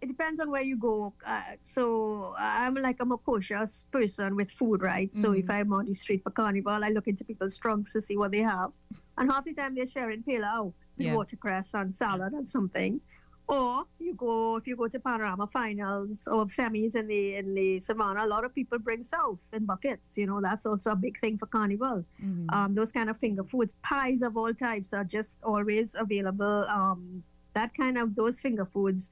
it 0.00 0.06
depends 0.06 0.40
on 0.40 0.50
where 0.50 0.62
you 0.62 0.76
go. 0.76 1.12
Uh, 1.26 1.42
so 1.62 2.34
I'm 2.38 2.74
like 2.74 2.96
I'm 3.00 3.12
a 3.12 3.18
cautious 3.18 3.86
person 3.92 4.34
with 4.34 4.50
food, 4.50 4.82
right? 4.82 5.10
Mm-hmm. 5.10 5.20
So 5.20 5.32
if 5.32 5.46
mm. 5.46 5.54
I'm 5.54 5.72
on 5.72 5.86
the 5.86 5.94
street 5.94 6.22
for 6.22 6.30
carnival, 6.30 6.80
I 6.84 6.88
look 6.88 7.06
into 7.06 7.24
people's 7.24 7.58
trunks 7.58 7.92
to 7.92 8.00
see 8.00 8.16
what 8.16 8.32
they 8.32 8.40
have, 8.40 8.72
and 9.18 9.30
half 9.30 9.44
the 9.44 9.52
time 9.52 9.74
they're 9.74 9.86
sharing 9.86 10.22
pilau, 10.22 10.72
the 10.96 11.04
yeah. 11.04 11.14
watercress 11.14 11.74
and 11.74 11.94
salad 11.94 12.32
and 12.32 12.48
something. 12.48 13.00
Or 13.46 13.84
you 13.98 14.14
go 14.14 14.56
if 14.56 14.66
you 14.68 14.76
go 14.76 14.86
to 14.86 15.00
panorama 15.00 15.48
finals 15.48 16.28
or 16.28 16.46
semis 16.46 16.94
in 16.94 17.08
the 17.08 17.34
in 17.34 17.52
the 17.52 17.80
savannah, 17.80 18.24
a 18.24 18.28
lot 18.28 18.44
of 18.44 18.54
people 18.54 18.78
bring 18.78 19.02
sauce 19.02 19.50
in 19.52 19.66
buckets. 19.66 20.16
You 20.16 20.26
know 20.26 20.40
that's 20.40 20.64
also 20.64 20.92
a 20.92 20.96
big 20.96 21.20
thing 21.20 21.36
for 21.36 21.46
carnival. 21.46 22.04
Mm-hmm. 22.24 22.54
Um, 22.54 22.74
those 22.74 22.92
kind 22.92 23.10
of 23.10 23.18
finger 23.18 23.44
foods, 23.44 23.74
pies 23.82 24.22
of 24.22 24.36
all 24.36 24.54
types 24.54 24.94
are 24.94 25.04
just 25.04 25.40
always 25.42 25.96
available. 25.98 26.64
Um, 26.68 27.24
that 27.54 27.74
kind 27.74 27.98
of 27.98 28.14
those 28.14 28.38
finger 28.40 28.64
foods. 28.64 29.10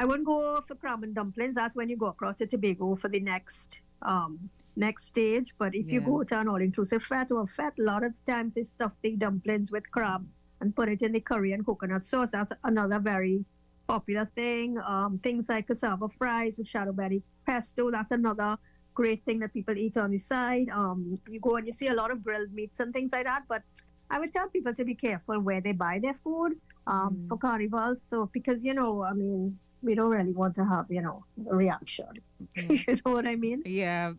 I 0.00 0.04
wouldn't 0.06 0.26
go 0.26 0.62
for 0.66 0.74
crab 0.76 1.02
and 1.02 1.14
dumplings. 1.14 1.54
That's 1.56 1.76
when 1.76 1.90
you 1.90 1.96
go 2.04 2.06
across 2.06 2.36
to 2.38 2.46
Tobago 2.46 2.96
for 2.96 3.08
the 3.08 3.20
next 3.20 3.80
um, 4.12 4.48
next 4.74 5.04
stage. 5.12 5.54
But 5.58 5.74
if 5.74 5.86
you 5.92 6.00
go 6.00 6.22
to 6.24 6.38
an 6.40 6.48
all-inclusive 6.48 7.02
fete 7.02 7.30
or 7.32 7.46
fete, 7.46 7.78
a 7.78 7.82
lot 7.82 8.02
of 8.02 8.12
times 8.24 8.54
they 8.54 8.62
stuff 8.62 8.92
the 9.02 9.14
dumplings 9.16 9.70
with 9.70 9.90
crab 9.90 10.26
and 10.60 10.74
put 10.74 10.88
it 10.88 11.02
in 11.02 11.12
the 11.12 11.20
curry 11.20 11.52
and 11.52 11.66
coconut 11.66 12.06
sauce. 12.06 12.30
That's 12.30 12.52
another 12.64 12.98
very 12.98 13.44
popular 13.86 14.24
thing. 14.24 14.78
Um, 14.78 15.20
things 15.22 15.50
like 15.50 15.66
cassava 15.66 16.08
fries 16.08 16.56
with 16.56 16.66
shado 16.66 16.96
beni 16.96 17.22
pesto. 17.46 17.90
That's 17.90 18.12
another 18.12 18.56
great 18.94 19.22
thing 19.26 19.38
that 19.40 19.52
people 19.52 19.76
eat 19.76 19.98
on 19.98 20.10
the 20.12 20.18
side. 20.18 20.68
Um, 20.70 21.18
you 21.28 21.40
go 21.40 21.56
and 21.56 21.66
you 21.66 21.74
see 21.74 21.88
a 21.88 21.94
lot 21.94 22.10
of 22.10 22.24
grilled 22.24 22.52
meats 22.54 22.80
and 22.80 22.90
things 22.90 23.12
like 23.12 23.26
that. 23.26 23.42
But 23.48 23.62
I 24.10 24.18
would 24.18 24.32
tell 24.32 24.48
people 24.48 24.72
to 24.80 24.84
be 24.84 24.94
careful 24.94 25.38
where 25.40 25.60
they 25.60 25.72
buy 25.72 25.98
their 26.00 26.14
food 26.14 26.52
um, 26.86 27.10
Mm. 27.16 27.28
for 27.28 27.36
carnivals. 27.36 28.02
So 28.02 28.30
because 28.32 28.64
you 28.64 28.72
know, 28.72 28.92
I 29.04 29.12
mean, 29.12 29.58
we 29.82 29.94
don't 29.94 30.10
really 30.10 30.32
want 30.32 30.54
to 30.56 30.64
have 30.64 30.86
you 30.90 31.02
know 31.02 31.24
a 31.50 31.54
reaction. 31.54 32.06
you 32.54 32.96
know 33.04 33.12
what 33.12 33.26
I 33.26 33.36
mean? 33.36 33.62
Yeah. 33.64 34.12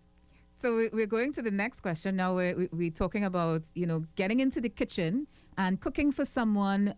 So 0.58 0.76
we- 0.78 0.90
we're 0.94 1.08
going 1.08 1.34
to 1.34 1.42
the 1.42 1.50
next 1.52 1.82
question 1.82 2.16
now. 2.16 2.36
We're, 2.36 2.56
we- 2.56 2.70
we're 2.72 2.92
talking 2.92 3.24
about 3.24 3.64
you 3.74 3.86
know 3.86 4.06
getting 4.16 4.40
into 4.40 4.62
the 4.62 4.70
kitchen 4.70 5.28
and 5.58 5.80
cooking 5.80 6.12
for 6.12 6.26
someone. 6.26 6.96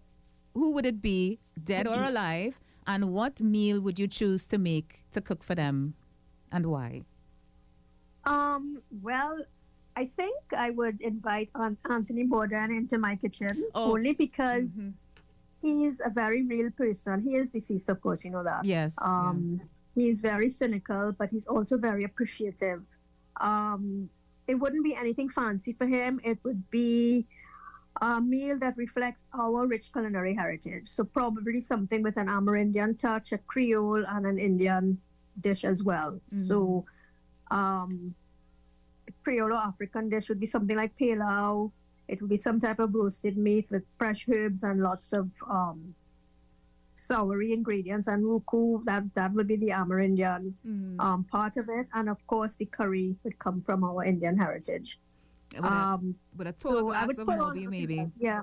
Who 0.55 0.69
would 0.71 0.85
it 0.85 1.01
be, 1.01 1.39
dead 1.63 1.87
or 1.87 1.95
alive? 2.03 2.59
And 2.85 3.11
what 3.11 3.41
meal 3.41 3.81
would 3.81 3.97
you 3.97 4.07
choose 4.07 4.45
to 4.47 4.57
make 4.59 4.99
to 5.13 5.19
cook 5.21 5.43
for 5.43 5.55
them, 5.55 5.95
and 6.51 6.65
why? 6.67 7.01
Um, 8.25 8.81
well, 9.01 9.39
I 9.95 10.05
think 10.05 10.35
I 10.55 10.69
would 10.69 11.01
invite 11.01 11.49
An- 11.55 11.77
Anthony 11.89 12.25
Bourdain 12.25 12.69
into 12.77 12.97
my 12.97 13.15
kitchen 13.15 13.63
Oh. 13.75 13.93
only 13.93 14.13
because 14.13 14.65
Mhm. 15.63 15.67
he's 15.67 15.99
a 16.05 16.09
very 16.09 16.43
real 16.43 16.69
person. 16.71 17.21
He 17.21 17.35
is 17.35 17.49
deceased, 17.49 17.89
of 17.89 18.01
course, 18.01 18.23
you 18.23 18.31
know 18.31 18.43
that. 18.43 18.65
Yes. 18.65 18.95
yeah. 18.99 19.29
Um, 19.29 19.59
He's 19.95 20.21
very 20.21 20.49
cynical, 20.49 21.11
but 21.11 21.29
he's 21.29 21.45
also 21.45 21.77
very 21.77 22.03
appreciative. 22.03 22.81
Um, 23.39 24.09
it 24.47 24.55
wouldn't 24.55 24.83
be 24.83 24.95
anything 24.95 25.29
fancy 25.29 25.73
for 25.73 25.85
him. 25.85 26.19
It 26.23 26.39
would 26.43 26.67
be 26.71 27.27
a 28.01 28.19
meal 28.19 28.57
that 28.57 28.75
reflects 28.75 29.25
our 29.37 29.67
rich 29.67 29.91
culinary 29.93 30.33
heritage. 30.33 30.87
So 30.87 31.03
probably 31.03 31.61
something 31.61 32.01
with 32.01 32.17
an 32.17 32.25
Amerindian 32.27 32.97
touch, 32.97 33.33
a 33.33 33.37
Creole, 33.37 34.03
and 34.07 34.25
an 34.25 34.39
Indian 34.39 34.97
dish 35.39 35.63
as 35.63 35.83
well. 35.83 36.19
So 36.25 36.85
um, 37.51 38.15
Creole 39.23 39.53
or 39.53 39.57
African 39.57 40.09
dish 40.09 40.27
would 40.27 40.39
be 40.39 40.47
something 40.47 40.75
like 40.75 40.95
pilau. 40.95 41.71
It 42.07 42.21
would 42.21 42.29
be 42.29 42.37
some 42.37 42.59
type 42.59 42.79
of 42.79 42.93
roasted 42.93 43.37
meat 43.37 43.69
with 43.71 43.83
fresh 43.97 44.27
herbs 44.27 44.63
and 44.63 44.81
lots 44.81 45.13
of 45.13 45.29
um, 45.49 45.95
soury 46.95 47.53
ingredients 47.53 48.07
and 48.07 48.23
roucou. 48.23 48.83
That 48.85 49.03
that 49.15 49.31
would 49.33 49.47
be 49.47 49.55
the 49.55 49.69
Amerindian 49.69 50.53
Mhm. 50.65 50.99
um, 50.99 51.23
part 51.23 51.57
of 51.57 51.69
it, 51.69 51.87
and 51.93 52.09
of 52.09 52.25
course 52.27 52.55
the 52.55 52.65
curry 52.65 53.15
would 53.23 53.39
come 53.39 53.61
from 53.61 53.83
our 53.83 54.03
Indian 54.03 54.37
heritage. 54.37 54.99
with, 55.55 55.63
a, 55.65 55.71
Um, 55.71 56.15
with 56.35 56.47
a 56.47 56.53
tall 56.53 56.71
so 56.79 56.85
glass 56.87 57.15
of 57.17 57.27
mauby, 57.27 57.67
maybe. 57.69 58.09
Yeah. 58.17 58.41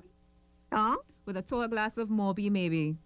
Uh, 0.70 0.94
With 1.26 1.36
a 1.36 1.42
tall 1.42 1.66
glass 1.66 1.98
of 1.98 2.08
mauby, 2.08 2.48
maybe. 2.50 2.96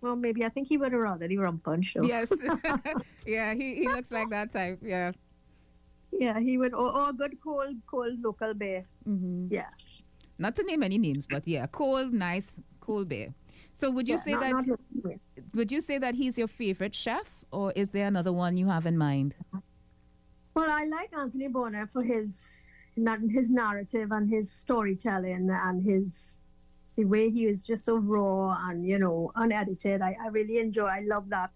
well, 0.00 0.14
maybe 0.14 0.44
I 0.44 0.48
think 0.50 0.68
he 0.68 0.76
would 0.78 0.92
have 0.92 1.00
rather 1.00 1.26
the 1.26 1.36
rum 1.38 1.58
punch. 1.58 1.94
Though. 1.94 2.04
Yes. 2.04 2.30
yeah, 3.26 3.54
he, 3.54 3.74
he 3.74 3.88
looks 3.88 4.10
like 4.12 4.30
that 4.30 4.52
type. 4.52 4.78
Yeah. 4.82 5.10
Yeah, 6.12 6.38
he 6.40 6.58
would. 6.58 6.74
Or, 6.74 6.90
or 6.94 7.12
good 7.12 7.38
cold, 7.42 7.76
cold 7.86 8.20
local 8.22 8.54
beer. 8.54 8.84
hmm 9.04 9.46
Yeah. 9.50 9.68
Not 10.38 10.56
to 10.56 10.62
name 10.64 10.82
any 10.82 10.98
names, 10.98 11.26
but 11.26 11.46
yeah, 11.46 11.66
cold, 11.66 12.12
nice, 12.12 12.54
cool 12.80 13.04
bear. 13.04 13.34
So 13.72 13.90
would 13.90 14.08
you 14.08 14.14
Yeah, 14.16 14.20
say 14.20 14.32
not- 14.32 14.40
that 14.40 14.66
not 14.66 14.78
would 15.54 15.72
you 15.72 15.80
say 15.80 15.98
that 15.98 16.14
he's 16.14 16.36
your 16.38 16.48
favorite 16.48 16.94
chef, 16.94 17.44
or 17.50 17.72
is 17.74 17.90
there 17.90 18.06
another 18.06 18.32
one 18.32 18.56
you 18.56 18.66
have 18.68 18.86
in 18.86 18.98
mind? 18.98 19.34
Well, 20.54 20.70
I 20.70 20.84
like 20.84 21.10
Anthony 21.16 21.48
Bourdain 21.48 21.88
for 21.90 22.02
his 22.02 22.38
his 23.30 23.48
narrative 23.48 24.12
and 24.12 24.28
his 24.28 24.52
storytelling 24.52 25.48
and 25.50 25.82
his 25.82 26.44
the 26.96 27.06
way 27.06 27.30
he 27.30 27.46
is 27.46 27.66
just 27.66 27.86
so 27.86 27.96
raw 27.96 28.54
and 28.68 28.84
you 28.86 28.98
know 28.98 29.32
unedited. 29.36 30.02
I, 30.02 30.16
I 30.22 30.28
really 30.28 30.58
enjoy. 30.58 30.86
I 30.86 31.00
love 31.08 31.28
that 31.30 31.52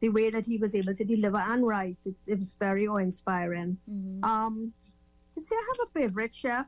the 0.00 0.08
way 0.08 0.30
that 0.30 0.46
he 0.46 0.58
was 0.58 0.74
able 0.74 0.94
to 0.94 1.04
deliver 1.04 1.38
and 1.38 1.66
write. 1.66 1.98
It, 2.04 2.14
it 2.26 2.38
was 2.38 2.56
very 2.58 2.86
awe-inspiring. 2.86 3.76
Um, 4.22 4.72
to 5.34 5.40
say 5.40 5.54
I 5.54 5.72
have 5.76 5.88
a 5.88 6.00
favorite 6.00 6.34
chef, 6.34 6.66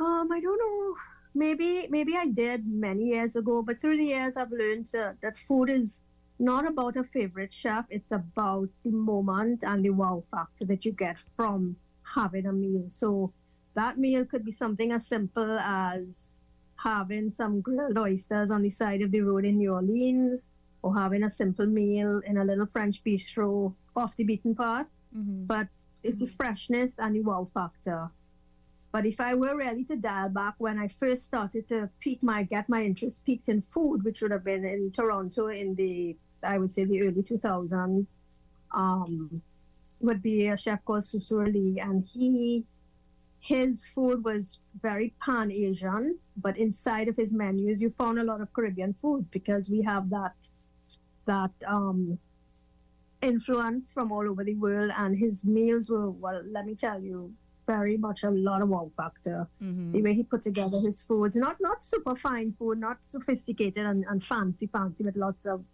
um, 0.00 0.32
I 0.32 0.40
don't 0.40 0.58
know. 0.58 0.94
Maybe 1.36 1.86
maybe 1.90 2.16
I 2.16 2.26
did 2.26 2.66
many 2.66 3.06
years 3.06 3.34
ago, 3.36 3.62
but 3.62 3.80
through 3.80 3.96
the 3.96 4.04
years 4.04 4.36
I've 4.36 4.52
learned 4.52 4.94
uh, 4.94 5.12
that 5.20 5.36
food 5.36 5.68
is 5.68 6.02
not 6.38 6.66
about 6.66 6.96
a 6.96 7.04
favorite 7.04 7.52
chef. 7.52 7.84
It's 7.90 8.12
about 8.12 8.68
the 8.84 8.90
moment 8.90 9.64
and 9.64 9.84
the 9.84 9.90
wow 9.90 10.22
factor 10.30 10.64
that 10.66 10.84
you 10.84 10.92
get 10.92 11.16
from 11.36 11.76
having 12.02 12.46
a 12.46 12.52
meal. 12.52 12.84
So 12.88 13.32
that 13.74 13.98
meal 13.98 14.24
could 14.24 14.44
be 14.44 14.52
something 14.52 14.92
as 14.92 15.06
simple 15.06 15.58
as 15.58 16.38
having 16.76 17.30
some 17.30 17.60
grilled 17.60 17.98
oysters 17.98 18.50
on 18.50 18.62
the 18.62 18.70
side 18.70 19.02
of 19.02 19.10
the 19.10 19.20
road 19.20 19.44
in 19.44 19.58
New 19.58 19.72
Orleans, 19.72 20.50
or 20.84 20.94
having 20.94 21.22
a 21.24 21.30
simple 21.30 21.66
meal 21.66 22.20
in 22.26 22.36
a 22.36 22.44
little 22.44 22.66
French 22.66 23.02
bistro 23.02 23.74
off 23.96 24.14
the 24.16 24.24
beaten 24.24 24.54
path 24.54 24.86
Mm-hmm. 25.16 25.44
but 25.46 25.68
it's 26.02 26.20
the 26.20 26.26
freshness 26.26 26.94
and 26.98 27.14
the 27.14 27.20
wow 27.20 27.48
factor. 27.54 28.10
But 28.90 29.06
if 29.06 29.20
I 29.20 29.34
were 29.34 29.56
really 29.56 29.84
to 29.84 29.96
dial 29.96 30.28
back 30.28 30.54
when 30.58 30.76
I 30.76 30.88
first 30.88 31.24
started 31.24 31.68
to 31.68 31.88
peak 32.00 32.22
my 32.22 32.42
get 32.42 32.68
my 32.68 32.82
interest 32.84 33.24
peaked 33.24 33.48
in 33.48 33.62
food, 33.62 34.04
which 34.04 34.22
would 34.22 34.32
have 34.32 34.44
been 34.44 34.64
in 34.64 34.90
Toronto 34.90 35.48
in 35.48 35.74
the 35.76 36.16
I 36.42 36.58
would 36.58 36.74
say 36.74 36.84
the 36.84 37.00
early 37.02 37.22
2000s, 37.22 38.16
um, 38.72 39.40
would 40.00 40.20
be 40.20 40.48
a 40.48 40.56
chef 40.56 40.84
called 40.84 41.04
Susur 41.04 41.46
Lee, 41.52 41.78
and 41.80 42.02
he 42.02 42.64
his 43.38 43.86
food 43.94 44.24
was 44.24 44.58
very 44.82 45.14
pan 45.24 45.52
Asian, 45.52 46.18
but 46.36 46.56
inside 46.56 47.08
of 47.08 47.16
his 47.16 47.32
menus 47.32 47.80
you 47.80 47.90
found 47.90 48.18
a 48.18 48.24
lot 48.24 48.40
of 48.40 48.52
Caribbean 48.52 48.94
food 48.94 49.30
because 49.30 49.70
we 49.70 49.80
have 49.82 50.10
that 50.10 50.34
that 51.26 51.50
um, 51.66 52.18
influence 53.22 53.92
from 53.92 54.12
all 54.12 54.28
over 54.28 54.44
the 54.44 54.54
world, 54.54 54.92
and 54.96 55.16
his 55.16 55.44
meals 55.44 55.90
were, 55.90 56.10
well, 56.10 56.42
let 56.46 56.66
me 56.66 56.74
tell 56.74 57.00
you, 57.00 57.32
very 57.66 57.96
much 57.96 58.24
a 58.24 58.30
lot 58.30 58.60
of 58.60 58.68
wow 58.68 58.90
factor. 58.96 59.48
Mm-hmm. 59.62 59.92
The 59.92 60.02
way 60.02 60.14
he 60.14 60.22
put 60.22 60.42
together 60.42 60.78
his 60.80 61.02
foods, 61.02 61.36
not 61.36 61.56
not 61.60 61.82
super 61.82 62.14
fine 62.14 62.52
food, 62.52 62.78
not 62.78 62.98
sophisticated 63.02 63.86
and, 63.86 64.04
and 64.08 64.22
fancy, 64.22 64.66
fancy 64.66 65.04
with 65.04 65.16
lots 65.16 65.46
of 65.46 65.64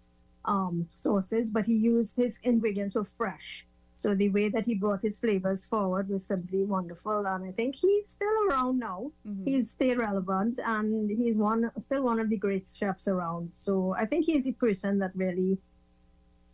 um, 0.44 0.86
sauces, 0.88 1.50
but 1.50 1.66
he 1.66 1.74
used 1.74 2.16
his 2.16 2.38
ingredients 2.44 2.94
were 2.94 3.04
fresh. 3.04 3.66
So 3.92 4.14
the 4.14 4.28
way 4.30 4.48
that 4.48 4.64
he 4.64 4.74
brought 4.76 5.02
his 5.02 5.18
flavors 5.18 5.64
forward 5.64 6.08
was 6.08 6.24
simply 6.24 6.64
wonderful, 6.64 7.26
and 7.26 7.44
I 7.44 7.52
think 7.52 7.74
he's 7.74 8.08
still 8.08 8.32
around 8.48 8.78
now. 8.78 9.10
Mm-hmm. 9.26 9.44
He's 9.44 9.70
still 9.70 9.96
relevant, 9.96 10.60
and 10.64 11.10
he's 11.10 11.36
one 11.36 11.70
still 11.78 12.02
one 12.04 12.20
of 12.20 12.28
the 12.30 12.36
great 12.36 12.68
chefs 12.72 13.08
around. 13.08 13.50
So 13.50 13.94
I 13.98 14.06
think 14.06 14.26
he's 14.26 14.44
the 14.44 14.52
person 14.52 14.98
that 15.00 15.10
really 15.14 15.58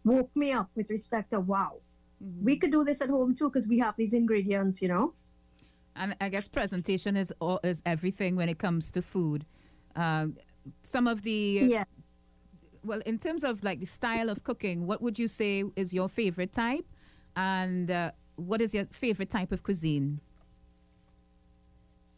woke 0.04 0.34
me 0.36 0.52
up 0.52 0.70
with 0.74 0.88
respect 0.90 1.30
to 1.30 1.40
wow, 1.40 1.80
Mm-hmm. 2.24 2.44
we 2.46 2.56
could 2.56 2.70
do 2.72 2.82
this 2.82 3.02
at 3.02 3.10
home 3.10 3.34
too 3.34 3.50
because 3.50 3.68
we 3.68 3.78
have 3.80 3.94
these 3.98 4.14
ingredients, 4.14 4.80
you 4.80 4.88
know. 4.88 5.12
And 5.96 6.16
I 6.18 6.30
guess 6.30 6.48
presentation 6.48 7.14
is 7.14 7.30
all, 7.40 7.60
is 7.62 7.82
everything 7.84 8.36
when 8.36 8.48
it 8.48 8.58
comes 8.58 8.90
to 8.92 9.02
food. 9.02 9.44
Um, 9.96 10.38
some 10.82 11.06
of 11.08 11.22
the 11.22 11.60
Yeah. 11.68 11.84
well, 12.82 13.02
in 13.04 13.18
terms 13.18 13.44
of 13.44 13.62
like 13.62 13.80
the 13.80 13.86
style 13.86 14.30
of 14.30 14.44
cooking, 14.44 14.86
what 14.86 15.02
would 15.02 15.18
you 15.18 15.28
say 15.28 15.64
is 15.76 15.92
your 15.92 16.08
favorite 16.08 16.54
type, 16.54 16.86
and 17.36 17.90
uh, 17.90 18.10
what 18.36 18.60
is 18.60 18.74
your 18.74 18.86
favorite 18.86 19.30
type 19.30 19.52
of 19.52 19.62
cuisine? 19.62 20.20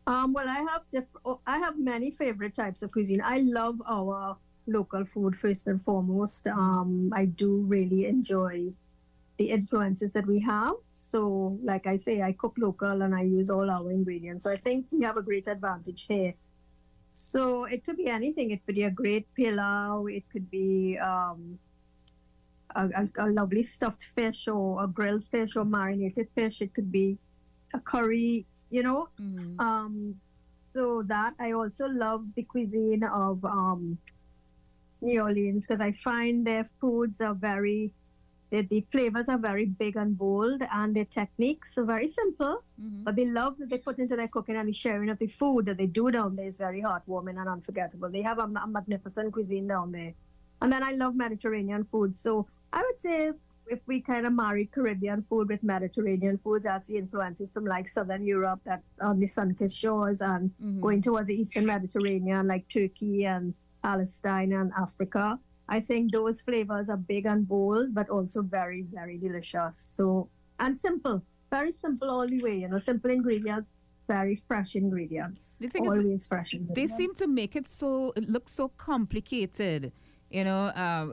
Um, 0.06 0.32
well, 0.32 0.48
I 0.48 0.60
have 0.70 0.82
diff- 0.90 1.20
oh, 1.24 1.38
I 1.46 1.58
have 1.58 1.78
many 1.78 2.10
favorite 2.10 2.54
types 2.54 2.82
of 2.82 2.90
cuisine. 2.92 3.20
I 3.22 3.40
love 3.40 3.82
our 3.86 4.38
local 4.66 5.04
food 5.04 5.36
first 5.36 5.66
and 5.66 5.84
foremost. 5.84 6.46
Um, 6.46 7.12
I 7.14 7.26
do 7.26 7.58
really 7.58 8.06
enjoy 8.06 8.72
the 9.36 9.50
influences 9.50 10.12
that 10.12 10.26
we 10.26 10.40
have. 10.40 10.74
So, 10.92 11.58
like 11.62 11.86
I 11.86 11.96
say, 11.96 12.22
I 12.22 12.32
cook 12.32 12.54
local 12.58 13.02
and 13.02 13.14
I 13.14 13.22
use 13.22 13.50
all 13.50 13.70
our 13.70 13.90
ingredients. 13.90 14.44
So 14.44 14.50
I 14.50 14.56
think 14.56 14.86
we 14.92 15.04
have 15.04 15.16
a 15.16 15.22
great 15.22 15.46
advantage 15.46 16.06
here. 16.08 16.34
So 17.12 17.64
it 17.64 17.84
could 17.84 17.96
be 17.96 18.06
anything. 18.06 18.50
It 18.50 18.64
could 18.64 18.76
be 18.76 18.84
a 18.84 18.90
great 18.90 19.32
pilau. 19.34 20.06
It 20.06 20.24
could 20.32 20.50
be 20.50 20.98
um, 20.98 21.58
a, 22.74 22.88
a, 22.96 23.08
a 23.18 23.28
lovely 23.30 23.62
stuffed 23.62 24.04
fish 24.14 24.48
or 24.48 24.82
a 24.84 24.86
grilled 24.86 25.24
fish 25.24 25.56
or 25.56 25.64
marinated 25.64 26.28
fish. 26.34 26.60
It 26.60 26.74
could 26.74 26.90
be 26.92 27.18
a 27.74 27.80
curry. 27.80 28.46
You 28.70 28.82
know, 28.82 29.08
Mm-hmm. 29.20 29.60
um, 29.60 30.14
so 30.68 31.02
that 31.06 31.32
I 31.40 31.52
also 31.52 31.88
love 31.88 32.24
the 32.36 32.42
cuisine 32.42 33.02
of 33.02 33.42
um, 33.44 33.96
New 35.00 35.20
Orleans 35.22 35.66
because 35.66 35.80
I 35.80 35.92
find 35.92 36.46
their 36.46 36.68
foods 36.80 37.20
are 37.20 37.34
very 37.34 37.92
The, 38.50 38.62
the 38.62 38.80
flavors 38.80 39.28
are 39.28 39.36
very 39.36 39.66
big 39.66 39.94
and 39.96 40.16
bold, 40.16 40.62
and 40.72 40.96
their 40.96 41.04
techniques 41.20 41.76
are 41.76 41.84
very 41.84 42.08
simple. 42.08 42.54
Mhm. 42.80 43.04
But 43.04 43.14
the 43.16 43.26
love 43.26 43.58
that 43.58 43.68
they 43.68 43.78
put 43.88 43.98
into 43.98 44.16
their 44.16 44.28
cooking 44.28 44.56
and 44.56 44.66
the 44.68 44.72
sharing 44.72 45.10
of 45.10 45.18
the 45.18 45.26
food 45.40 45.66
that 45.66 45.76
they 45.76 45.86
do 45.86 46.10
down 46.10 46.34
there 46.36 46.46
is 46.52 46.56
very 46.56 46.80
heartwarming 46.80 47.36
and 47.40 47.46
unforgettable. 47.56 48.08
They 48.10 48.22
have 48.22 48.38
a, 48.38 48.48
a 48.66 48.66
magnificent 48.66 49.32
cuisine 49.34 49.66
down 49.68 49.92
there. 49.92 50.14
And 50.62 50.72
then 50.72 50.82
I 50.82 50.92
love 50.92 51.14
Mediterranean 51.14 51.84
food. 51.84 52.14
So 52.14 52.48
I 52.72 52.82
would 52.82 52.98
say 52.98 53.32
if 53.66 53.80
we 53.86 54.00
kind 54.00 54.26
of 54.26 54.32
marry 54.32 54.66
Caribbean 54.66 55.22
food 55.22 55.48
with 55.48 55.62
Mediterranean 55.62 56.38
foods, 56.38 56.64
that's 56.64 56.88
the 56.88 56.96
influences 56.96 57.50
from 57.52 57.64
like 57.64 57.88
Southern 57.88 58.24
Europe 58.24 58.60
that 58.64 58.82
on 59.00 59.18
the 59.18 59.26
sun-kissed 59.26 59.76
shores 59.76 60.20
and 60.22 60.50
Mhm. 60.60 60.80
going 60.80 61.02
towards 61.02 61.28
the 61.28 61.38
Eastern 61.38 61.66
Mediterranean, 61.66 62.46
like 62.46 62.66
Turkey 62.68 63.24
and 63.26 63.54
Palestine 63.82 64.52
and 64.52 64.72
Africa. 64.76 65.38
I 65.68 65.80
think 65.80 66.12
those 66.12 66.40
flavors 66.40 66.88
are 66.88 66.96
big 66.96 67.26
and 67.26 67.46
bold, 67.46 67.94
but 67.94 68.08
also 68.08 68.42
very, 68.42 68.82
very 68.82 69.18
delicious. 69.18 69.78
So, 69.78 70.30
and 70.58 70.78
simple, 70.78 71.22
very 71.50 71.72
simple 71.72 72.08
all 72.08 72.26
the 72.26 72.40
way, 72.42 72.58
you 72.58 72.68
know, 72.68 72.78
simple 72.78 73.10
ingredients, 73.10 73.72
very 74.08 74.36
fresh 74.48 74.74
ingredients. 74.76 75.58
The 75.58 75.68
thing 75.68 75.84
is, 75.84 75.90
always 75.90 76.26
fresh 76.26 76.54
they 76.70 76.86
seem 76.86 77.12
to 77.14 77.26
make 77.26 77.54
it 77.54 77.68
so 77.68 78.12
it 78.16 78.28
looks 78.30 78.52
so 78.52 78.68
complicated 78.68 79.92
you 80.30 80.44
know 80.44 80.66
uh, 80.84 81.06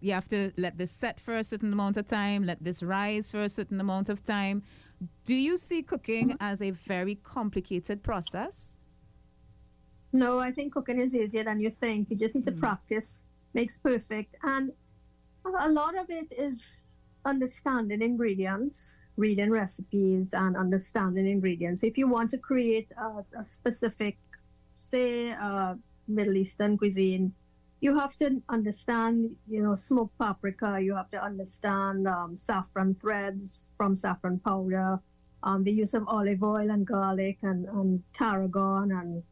you 0.00 0.12
have 0.12 0.28
to 0.28 0.52
let 0.56 0.76
this 0.78 0.90
set 0.90 1.20
for 1.20 1.34
a 1.34 1.44
certain 1.44 1.72
amount 1.72 1.96
of 1.96 2.06
time 2.06 2.42
let 2.44 2.62
this 2.62 2.82
rise 2.82 3.30
for 3.30 3.42
a 3.42 3.48
certain 3.48 3.80
amount 3.80 4.08
of 4.08 4.24
time 4.24 4.62
do 5.24 5.34
you 5.34 5.56
see 5.56 5.82
cooking 5.82 6.34
as 6.40 6.60
a 6.62 6.70
very 6.70 7.14
complicated 7.16 8.02
process 8.02 8.78
No, 10.12 10.38
I 10.38 10.50
think 10.50 10.72
cooking 10.72 10.98
is 11.00 11.14
easier 11.14 11.44
than 11.44 11.60
you 11.60 11.68
think. 11.68 12.08
You 12.10 12.16
just 12.16 12.34
need 12.34 12.46
to 12.46 12.52
Mm. 12.52 12.60
practice. 12.60 13.26
Makes 13.52 13.76
perfect. 13.78 14.34
And 14.42 14.72
a 15.44 15.68
lot 15.68 15.94
of 15.98 16.08
it 16.08 16.32
is 16.38 16.62
understanding 17.24 18.00
ingredients, 18.00 19.02
reading 19.16 19.50
recipes, 19.50 20.32
and 20.32 20.56
understanding 20.56 21.26
ingredients. 21.26 21.82
If 21.84 21.98
you 21.98 22.08
want 22.08 22.30
to 22.30 22.38
create 22.38 22.90
a, 22.96 23.24
a 23.36 23.44
specific, 23.44 24.16
say, 24.74 25.32
uh, 25.32 25.74
Middle 26.08 26.36
Eastern 26.36 26.78
cuisine, 26.78 27.34
you 27.80 27.98
have 27.98 28.14
to 28.16 28.42
understand, 28.48 29.36
you 29.46 29.62
know, 29.62 29.74
smoked 29.74 30.16
paprika. 30.18 30.80
You 30.80 30.94
have 30.94 31.10
to 31.10 31.22
understand 31.22 32.08
um, 32.08 32.36
saffron 32.36 32.94
threads 32.94 33.70
from 33.76 33.94
saffron 33.94 34.38
powder, 34.40 34.98
um, 35.42 35.62
the 35.64 35.72
use 35.72 35.94
of 35.94 36.04
olive 36.08 36.42
oil 36.42 36.70
and 36.70 36.86
garlic 36.86 37.38
and, 37.42 37.66
and 37.66 38.02
tarragon 38.12 38.90
and 38.92 39.22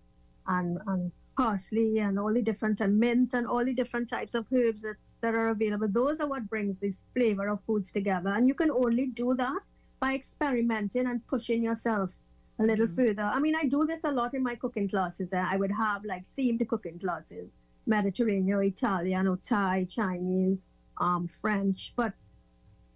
and, 0.46 0.78
and 0.86 1.10
parsley 1.38 1.98
and 2.00 2.18
all 2.18 2.32
the 2.32 2.42
different 2.42 2.80
and 2.80 2.98
mint 2.98 3.32
and 3.32 3.46
all 3.46 3.64
the 3.64 3.72
different 3.72 4.08
types 4.10 4.34
of 4.34 4.46
herbs 4.52 4.82
that, 4.82 4.96
that 5.22 5.34
are 5.34 5.48
available. 5.48 5.88
Those 5.88 6.20
are 6.20 6.28
what 6.28 6.48
brings 6.50 6.78
the 6.80 6.92
flavor 7.14 7.48
of 7.48 7.62
foods 7.64 7.90
together. 7.90 8.28
And 8.28 8.46
you 8.46 8.52
can 8.54 8.70
only 8.70 9.06
do 9.06 9.34
that 9.36 9.58
by 10.00 10.14
experimenting 10.14 11.06
and 11.06 11.26
pushing 11.26 11.62
yourself 11.62 12.10
a 12.58 12.62
little 12.62 12.86
Mhm. 12.86 12.94
further. 12.94 13.22
I 13.22 13.40
mean, 13.40 13.56
I 13.56 13.64
do 13.64 13.86
this 13.86 14.04
a 14.04 14.12
lot 14.12 14.34
in 14.34 14.42
my 14.42 14.54
cooking 14.54 14.86
classes. 14.86 15.32
I 15.32 15.56
would 15.56 15.72
have 15.72 16.04
like 16.04 16.24
themed 16.36 16.68
cooking 16.68 16.98
classes, 16.98 17.56
Mediterranean, 17.87 18.62
Italian, 18.62 19.26
or 19.26 19.38
Thai, 19.38 19.87
Chinese, 19.88 20.69
um, 20.99 21.29
French. 21.41 21.93
But 21.97 22.12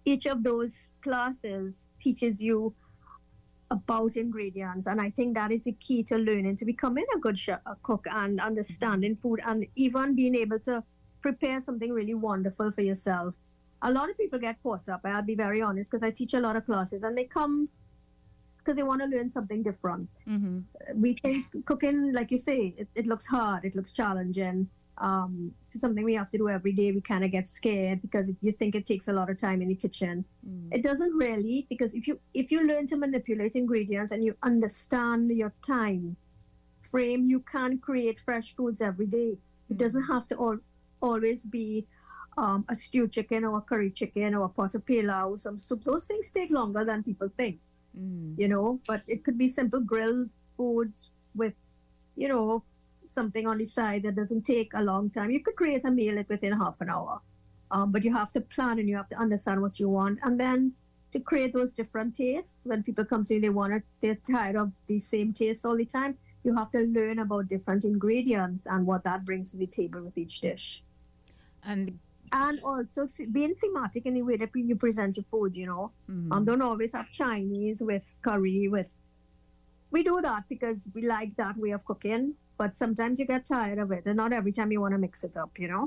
each 0.05 0.25
of 0.25 0.43
those 0.43 0.87
classes 1.01 1.87
teaches 1.99 2.41
you 2.41 2.73
about 3.71 4.15
ingredients 4.15 4.87
and 4.87 4.99
i 4.99 5.09
think 5.11 5.35
that 5.35 5.51
is 5.51 5.63
the 5.63 5.71
key 5.73 6.01
to 6.01 6.17
learning 6.17 6.55
to 6.55 6.65
becoming 6.65 7.05
a 7.15 7.19
good 7.19 7.37
chef, 7.37 7.59
a 7.65 7.75
cook 7.83 8.05
and 8.09 8.41
understanding 8.41 9.15
food 9.15 9.39
and 9.45 9.65
even 9.75 10.15
being 10.15 10.35
able 10.35 10.59
to 10.59 10.83
prepare 11.21 11.59
something 11.61 11.91
really 11.91 12.15
wonderful 12.15 12.71
for 12.71 12.81
yourself 12.81 13.35
a 13.83 13.91
lot 13.91 14.09
of 14.09 14.17
people 14.17 14.39
get 14.39 14.61
caught 14.63 14.89
up 14.89 15.01
i'll 15.05 15.21
be 15.21 15.35
very 15.35 15.61
honest 15.61 15.91
because 15.91 16.03
i 16.03 16.09
teach 16.09 16.33
a 16.33 16.39
lot 16.39 16.55
of 16.55 16.65
classes 16.65 17.03
and 17.03 17.17
they 17.17 17.25
come 17.25 17.69
because 18.57 18.75
they 18.75 18.83
want 18.83 19.01
to 19.01 19.07
learn 19.07 19.29
something 19.29 19.61
different 19.61 20.09
mm-hmm. 20.27 20.59
we 20.95 21.15
think 21.21 21.45
cooking 21.65 22.11
like 22.13 22.31
you 22.31 22.37
say 22.37 22.73
it, 22.77 22.87
it 22.95 23.05
looks 23.05 23.27
hard 23.27 23.63
it 23.65 23.75
looks 23.75 23.93
challenging 23.93 24.67
um, 24.99 25.51
it's 25.71 25.81
something 25.81 26.03
we 26.03 26.13
have 26.15 26.29
to 26.29 26.37
do 26.37 26.49
every 26.49 26.73
day 26.73 26.91
we 26.91 27.01
kind 27.01 27.23
of 27.23 27.31
get 27.31 27.47
scared 27.49 28.01
because 28.01 28.31
you 28.41 28.51
think 28.51 28.75
it 28.75 28.85
takes 28.85 29.07
a 29.07 29.13
lot 29.13 29.29
of 29.29 29.37
time 29.37 29.61
in 29.61 29.67
the 29.67 29.75
kitchen 29.75 30.25
Mm-hmm. 30.47 30.73
it 30.77 30.83
doesn't 30.83 31.13
really 31.15 31.65
because 31.69 31.93
if 31.93 32.07
you 32.07 32.19
if 32.33 32.51
you 32.51 32.65
learn 32.67 32.85
to 32.87 32.95
manipulate 32.97 33.55
ingredients 33.55 34.11
and 34.11 34.23
you 34.23 34.35
understand 34.43 35.29
your 35.31 35.53
time 35.65 36.15
frame 36.91 37.25
you 37.29 37.39
can 37.41 37.77
create 37.77 38.19
fresh 38.19 38.55
foods 38.55 38.81
every 38.81 39.05
day 39.07 39.37
it 39.69 39.77
doesn't 39.77 40.03
have 40.03 40.25
to 40.27 40.35
all, 40.35 40.57
always 41.01 41.45
be 41.45 41.85
um, 42.37 42.65
a 42.69 42.75
stewed 42.75 43.11
chicken 43.11 43.43
or 43.43 43.57
a 43.57 43.61
curry 43.61 43.91
chicken 43.91 44.33
or 44.33 44.45
a 44.45 44.49
pot 44.49 44.75
of 44.75 44.85
pilau 44.85 45.35
some 45.35 45.59
soup 45.59 45.83
those 45.83 46.05
things 46.07 46.31
take 46.31 46.51
longer 46.51 46.85
than 46.85 47.03
people 47.03 47.29
think 47.37 47.59
Mm-hmm. 47.97 48.39
you 48.41 48.47
know 48.47 48.79
but 48.87 49.01
it 49.07 49.23
could 49.23 49.37
be 49.37 49.47
simple 49.47 49.79
grilled 49.79 50.29
foods 50.55 51.09
with 51.35 51.53
you 52.15 52.27
know 52.27 52.63
something 53.09 53.47
on 53.47 53.57
the 53.57 53.65
side 53.65 54.03
that 54.03 54.15
doesn't 54.15 54.43
take 54.43 54.71
a 54.75 54.83
long 54.83 55.09
time. 55.09 55.31
You 55.31 55.41
could 55.41 55.55
create 55.55 55.83
a 55.85 55.91
meal 55.91 56.23
within 56.29 56.53
half 56.53 56.79
an 56.79 56.89
hour. 56.89 57.19
Um, 57.71 57.91
but 57.91 58.03
you 58.03 58.13
have 58.13 58.29
to 58.29 58.41
plan 58.41 58.79
and 58.79 58.87
you 58.89 58.95
have 58.95 59.09
to 59.09 59.15
understand 59.15 59.61
what 59.61 59.79
you 59.79 59.89
want. 59.89 60.19
And 60.23 60.39
then 60.39 60.73
to 61.11 61.19
create 61.19 61.53
those 61.53 61.73
different 61.73 62.15
tastes 62.15 62.65
when 62.67 62.83
people 62.83 63.03
come 63.03 63.23
to 63.25 63.33
you 63.33 63.41
they 63.41 63.49
want 63.49 63.73
it 63.73 63.83
they're 63.99 64.19
tired 64.29 64.55
of 64.55 64.71
the 64.85 64.99
same 64.99 65.33
taste 65.33 65.65
all 65.65 65.75
the 65.75 65.83
time 65.83 66.15
you 66.43 66.55
have 66.55 66.69
to 66.69 66.81
learn 66.81 67.17
about 67.19 67.47
different 67.47 67.83
ingredients 67.83 68.67
and 68.67 68.85
what 68.85 69.03
that 69.03 69.25
brings 69.25 69.49
to 69.51 69.57
the 69.57 69.65
table 69.65 70.03
with 70.03 70.17
each 70.17 70.39
dish. 70.39 70.83
And 71.63 71.99
and 72.31 72.59
also 72.63 73.07
th- 73.07 73.29
being 73.31 73.55
thematic 73.55 74.05
in 74.05 74.13
the 74.13 74.21
way 74.21 74.37
that 74.37 74.51
you 74.53 74.75
present 74.75 75.17
your 75.17 75.23
food 75.23 75.55
you 75.55 75.65
know. 75.65 75.91
Mhm. 76.07 76.31
um, 76.31 76.45
don't 76.45 76.61
always 76.61 76.93
have 76.93 77.09
Chinese 77.09 77.81
with 77.81 78.19
curry 78.21 78.67
with. 78.67 78.93
We 79.91 80.03
do 80.03 80.21
that 80.21 80.43
because 80.47 80.87
we 80.93 81.01
like 81.07 81.35
that 81.37 81.57
way 81.57 81.71
of 81.71 81.83
cooking, 81.85 82.35
but 82.59 82.75
sometimes 82.75 83.17
you 83.19 83.25
get 83.25 83.45
tired 83.45 83.79
of 83.79 83.89
it, 83.97 84.05
and 84.05 84.17
not 84.17 84.31
every 84.33 84.51
time 84.51 84.69
you 84.71 84.79
want 84.81 84.93
to 84.93 84.99
mix 84.99 85.23
it 85.23 85.35
up, 85.43 85.51
you 85.57 85.67
know. 85.73 85.85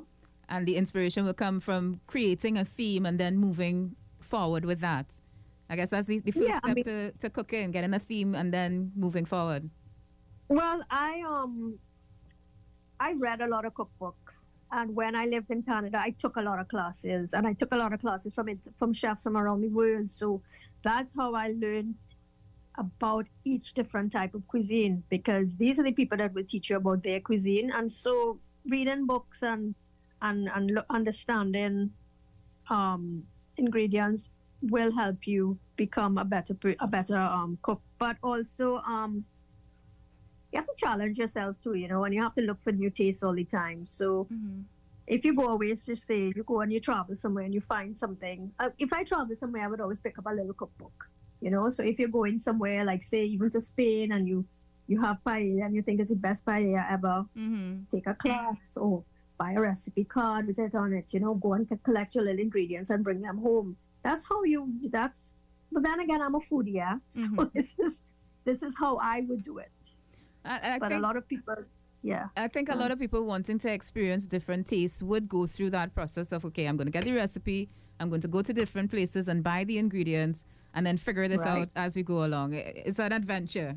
and 0.49 0.67
the 0.67 0.75
inspiration 0.83 1.25
will 1.27 1.39
come 1.47 1.61
from 1.69 1.83
creating 2.13 2.55
a 2.59 2.65
theme 2.65 3.05
and 3.09 3.17
then 3.23 3.33
moving 3.47 3.77
forward 4.33 4.65
with 4.71 4.81
that 4.89 5.07
i 5.71 5.77
guess 5.79 5.91
that's 5.95 6.07
the, 6.13 6.17
the 6.29 6.33
first 6.33 6.49
Yeah, 6.49 6.59
I 6.65 6.67
step 6.67 6.77
mean- 6.77 6.85
to, 6.91 6.97
to 7.23 7.29
cooking 7.39 7.71
getting 7.77 7.95
a 8.01 8.03
theme 8.11 8.31
and 8.41 8.49
then 8.59 8.73
moving 9.05 9.27
forward 9.35 9.63
Well, 10.61 10.79
I 10.91 11.11
um, 11.35 11.55
I 13.09 13.11
read 13.27 13.41
a 13.47 13.49
lot 13.55 13.65
of 13.69 13.73
cookbooks, 13.81 14.37
and 14.79 14.87
when 15.01 15.13
I 15.23 15.25
lived 15.35 15.51
in 15.57 15.61
Canada, 15.71 15.99
I 16.09 16.11
took 16.23 16.35
a 16.43 16.45
lot 16.49 16.59
of 16.63 16.67
classes, 16.75 17.25
and 17.37 17.43
I 17.51 17.55
took 17.61 17.71
a 17.77 17.79
lot 17.83 17.91
of 17.95 18.01
classes 18.07 18.31
from 18.37 18.47
it 18.53 18.61
from 18.79 18.91
chefs 19.01 19.23
from 19.27 19.37
around 19.43 19.61
the 19.67 19.73
world. 19.81 20.09
So 20.21 20.27
that's 20.89 21.13
how 21.21 21.31
I 21.45 21.47
learned 21.65 21.95
about 22.79 23.27
each 23.45 23.75
different 23.75 24.13
type 24.13 24.35
of 24.35 24.47
cuisine 24.49 25.05
because 25.11 25.57
these 25.57 25.79
are 25.79 25.85
the 25.85 25.93
people 25.93 26.17
that 26.19 26.33
will 26.35 26.45
teach 26.45 26.71
you 26.71 26.77
about 26.77 27.03
their 27.03 27.21
cuisine, 27.21 27.71
and 27.71 27.91
so 27.91 28.39
reading 28.69 29.07
books 29.07 29.43
and 29.43 29.75
and 30.21 30.49
and 30.55 30.71
lo- 30.71 30.85
understanding 30.91 31.91
um, 32.71 33.25
ingredients 33.57 34.31
will 34.63 34.93
help 34.93 35.27
you 35.27 35.59
become 35.77 36.17
a 36.19 36.25
better 36.25 36.55
pre- 36.55 36.77
a 36.81 36.87
better 36.87 37.19
um, 37.19 37.59
cook, 37.63 37.83
but 37.99 38.17
also 38.23 38.77
um, 38.79 39.25
you 40.53 40.59
have 40.59 40.67
to 40.67 40.75
challenge 40.77 41.19
yourself 41.19 41.59
too, 41.61 41.75
you 41.75 41.89
know, 41.89 42.05
and 42.05 42.15
you 42.15 42.23
have 42.23 42.35
to 42.35 42.43
look 42.43 42.63
for 42.63 42.73
new 42.73 42.91
tastes 42.91 43.23
all 43.23 43.35
the 43.35 43.45
time. 43.45 43.87
So 43.87 44.29
if 45.07 45.25
you 45.25 45.35
go 45.35 45.49
away, 45.49 45.75
just 45.75 46.07
say 46.07 46.33
you 46.35 46.45
go 46.47 46.61
and 46.61 46.73
you 46.73 46.79
travel 46.81 47.15
somewhere 47.17 47.45
and 47.45 47.53
you 47.55 47.61
find 47.61 47.97
something. 47.99 48.53
Uh, 48.59 48.71
if 48.79 48.93
I 48.93 49.03
travel 49.05 49.35
somewhere, 49.37 49.65
I 49.65 49.67
would 49.67 49.81
always 49.81 50.01
pick 50.01 50.19
up 50.19 50.27
a 50.27 50.31
little 50.35 50.53
cookbook, 50.55 51.09
you 51.43 51.51
know. 51.51 51.69
So 51.69 51.83
if 51.83 51.99
you're 51.99 52.09
going 52.21 52.39
somewhere, 52.39 52.85
like 52.85 53.03
say 53.03 53.25
even 53.25 53.51
to 53.51 53.61
Spain, 53.61 54.13
and 54.13 54.27
you 54.27 54.45
you 54.89 55.01
have 55.01 55.19
paella 55.27 55.65
and 55.67 55.75
you 55.75 55.83
think 55.83 56.01
it's 56.01 56.11
the 56.11 56.17
best 56.17 56.45
paella 56.47 56.83
ever, 56.91 57.25
mm-hmm. 57.37 57.83
take 57.91 58.07
a 58.07 58.15
class 58.15 58.77
or 58.77 59.05
buy 59.39 59.53
a 59.53 59.61
recipe 59.61 60.05
card 60.05 60.47
with 60.47 60.59
it 60.59 60.75
on 60.75 60.93
it. 60.93 61.07
You 61.13 61.21
know, 61.21 61.35
go 61.35 61.53
and 61.55 61.69
collect 61.85 62.15
your 62.15 62.25
little 62.25 62.41
ingredients 62.41 62.91
and 62.91 63.03
bring 63.05 63.21
them 63.21 63.39
home. 63.39 63.77
That's 64.03 64.27
how 64.29 64.43
you. 64.45 64.73
That's. 64.91 65.35
But 65.71 65.83
then 65.85 66.01
again, 66.01 66.21
I'm 66.21 66.35
a 66.35 66.41
foodie, 66.41 66.75
yeah. 66.75 66.99
So 67.09 67.27
Mhm. 67.29 67.53
this 67.55 67.75
is 67.79 68.03
this 68.45 68.63
is 68.63 68.75
how 68.79 68.97
I 68.97 69.21
would 69.29 69.43
do 69.45 69.59
it. 69.59 69.71
I, 70.45 70.75
I 70.75 70.79
But 70.79 70.89
think, 70.91 70.99
a 70.99 71.03
lot 71.03 71.17
of 71.17 71.27
people, 71.29 71.55
yeah. 72.03 72.27
I 72.37 72.49
think 72.49 72.69
a 72.69 72.73
Yeah. 72.73 72.79
lot 72.83 72.91
of 72.91 72.99
people 72.99 73.23
wanting 73.25 73.59
to 73.61 73.73
experience 73.73 74.27
different 74.27 74.67
tastes 74.67 75.03
would 75.03 75.29
go 75.29 75.47
through 75.47 75.71
that 75.71 75.95
process 75.95 76.33
of 76.33 76.45
okay, 76.47 76.67
I'm 76.67 76.77
going 76.77 76.89
to 76.89 76.97
get 76.99 77.05
the 77.05 77.13
recipe, 77.13 77.69
I'm 78.01 78.09
going 78.11 78.21
to 78.23 78.29
go 78.37 78.43
to 78.43 78.53
different 78.53 78.91
places 78.91 79.29
and 79.29 79.43
buy 79.45 79.63
the 79.65 79.79
ingredients, 79.79 80.45
and 80.75 80.87
then 80.87 80.97
figure 80.97 81.29
this 81.29 81.43
Right. 81.43 81.63
out 81.63 81.69
as 81.77 81.95
we 81.97 82.03
go 82.03 82.25
along. 82.25 82.55
It's 82.55 82.99
an 82.99 83.13
adventure. 83.13 83.77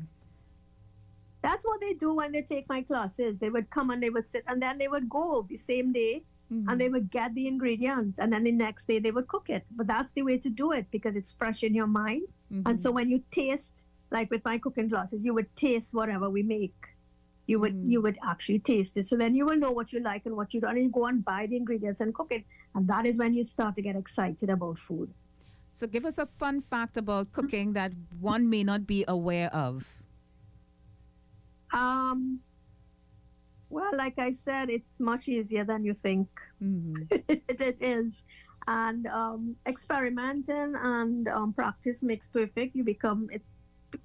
That's 1.42 1.64
what 1.64 1.80
they 1.80 1.94
do 1.94 2.12
when 2.14 2.32
they 2.32 2.42
take 2.42 2.68
my 2.68 2.82
classes. 2.82 3.38
They 3.38 3.50
would 3.50 3.70
come 3.70 3.90
and 3.90 4.02
they 4.02 4.10
would 4.10 4.26
sit, 4.26 4.44
and 4.46 4.60
then 4.60 4.78
they 4.78 4.88
would 4.88 5.08
go 5.08 5.42
the 5.48 5.56
same 5.56 5.92
day, 5.92 6.24
Mhm. 6.50 6.64
and 6.68 6.80
they 6.80 6.88
would 6.88 7.10
get 7.10 7.34
the 7.34 7.46
ingredients, 7.46 8.18
and 8.18 8.32
then 8.32 8.44
the 8.44 8.52
next 8.52 8.86
day 8.86 8.98
they 8.98 9.12
would 9.12 9.28
cook 9.28 9.48
it. 9.50 9.64
But 9.70 9.86
that's 9.86 10.12
the 10.12 10.22
way 10.22 10.38
to 10.38 10.50
do 10.50 10.72
it 10.72 10.90
because 10.90 11.14
it's 11.14 11.32
fresh 11.32 11.62
in 11.62 11.74
your 11.74 11.86
mind. 11.86 12.26
And 12.50 12.64
Mhm. 12.64 12.78
so 12.80 12.90
when 12.90 13.08
you 13.10 13.22
taste, 13.30 13.86
like 14.10 14.30
with 14.30 14.44
my 14.44 14.58
cooking 14.58 14.88
classes, 14.88 15.24
you 15.24 15.34
would 15.34 15.54
taste 15.56 15.94
whatever 15.94 16.28
we 16.30 16.42
make. 16.42 16.74
you 17.48 17.60
would 17.60 17.74
mm. 17.76 17.88
you 17.92 18.00
would 18.02 18.18
actually 18.24 18.58
taste 18.58 18.96
it. 18.96 19.06
So 19.06 19.16
then 19.16 19.32
you 19.32 19.46
will 19.46 19.54
know 19.56 19.70
what 19.70 19.92
you 19.92 20.00
like 20.00 20.26
and 20.26 20.34
what 20.34 20.52
you 20.52 20.60
don't, 20.60 20.76
and 20.76 20.92
go 20.92 21.06
and 21.06 21.24
buy 21.24 21.46
the 21.46 21.54
ingredients 21.56 22.00
and 22.00 22.12
cook 22.12 22.32
it. 22.32 22.44
And 22.74 22.88
that 22.88 23.06
is 23.06 23.18
when 23.18 23.34
you 23.34 23.44
start 23.44 23.76
to 23.76 23.82
get 23.82 23.94
excited 23.94 24.50
about 24.50 24.80
food. 24.80 25.14
So 25.76 25.86
give 25.86 26.06
us 26.06 26.16
a 26.16 26.24
fun 26.24 26.62
fact 26.62 26.96
about 26.96 27.32
cooking 27.32 27.74
that 27.74 27.92
one 28.18 28.48
may 28.48 28.64
not 28.64 28.86
be 28.86 29.04
aware 29.06 29.54
of. 29.54 29.86
Um. 31.70 32.40
Well, 33.68 33.94
like 33.94 34.18
I 34.18 34.32
said, 34.32 34.70
it's 34.70 35.00
much 35.00 35.28
easier 35.28 35.64
than 35.64 35.84
you 35.84 35.92
think. 35.92 36.28
Mm-hmm. 36.62 37.02
it, 37.28 37.42
it 37.48 37.82
is 37.82 38.22
and 38.66 39.06
um, 39.08 39.56
experimenting 39.66 40.74
and 40.76 41.28
um, 41.28 41.52
practice 41.52 42.02
makes 42.02 42.28
perfect. 42.28 42.74
You 42.74 42.84
become 42.84 43.28
it's 43.30 43.52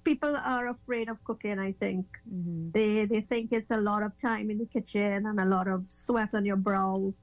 people 0.04 0.36
are 0.36 0.68
afraid 0.70 1.10
of 1.10 1.24
cooking. 1.24 1.58
I 1.58 1.72
think 1.72 2.06
mm-hmm. 2.30 2.72
they 2.72 3.06
they 3.06 3.22
think 3.22 3.52
it's 3.52 3.72
a 3.72 3.78
lot 3.78 4.04
of 4.04 4.18
time 4.18 4.50
in 4.52 4.58
the 4.58 4.66
kitchen 4.66 5.26
and 5.26 5.40
a 5.40 5.46
lot 5.46 5.68
of 5.68 5.88
sweat 5.88 6.34
on 6.34 6.46
your 6.46 6.58
brow, 6.58 7.14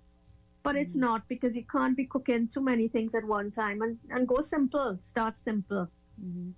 but 0.68 0.76
it's 0.76 0.94
not 0.94 1.26
because 1.28 1.56
you 1.56 1.64
can't 1.64 1.96
be 1.96 2.04
cooking 2.04 2.46
too 2.46 2.60
many 2.60 2.88
things 2.88 3.14
at 3.14 3.24
one 3.24 3.50
time. 3.50 3.80
And 3.80 3.98
and 4.10 4.28
go 4.28 4.42
simple. 4.42 4.98
Start 5.00 5.38
simple. 5.38 5.88
Mm-hmm. 6.22 6.50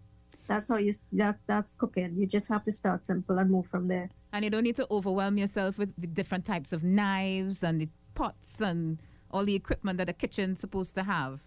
That's 0.49 0.69
how 0.69 0.79
you 0.79 0.93
that's 1.13 1.43
that's 1.47 1.77
cooking. 1.77 2.17
You 2.19 2.27
just 2.27 2.49
have 2.49 2.65
to 2.65 2.73
start 2.73 3.07
simple 3.07 3.39
and 3.39 3.49
move 3.49 3.67
from 3.69 3.87
there. 3.87 4.11
And 4.33 4.45
you 4.45 4.51
don't 4.51 4.65
need 4.65 4.81
to 4.83 4.87
overwhelm 4.91 5.39
yourself 5.39 5.79
with 5.79 5.95
the 5.97 6.09
different 6.09 6.45
types 6.45 6.73
of 6.73 6.83
knives 6.83 7.63
and 7.63 7.81
the 7.81 7.89
pots 8.15 8.61
and 8.61 8.99
all 9.31 9.45
the 9.45 9.55
equipment 9.55 9.99
that 9.99 10.09
a 10.09 10.13
kitchen's 10.13 10.59
supposed 10.59 10.97
to 10.97 11.05
have? 11.05 11.39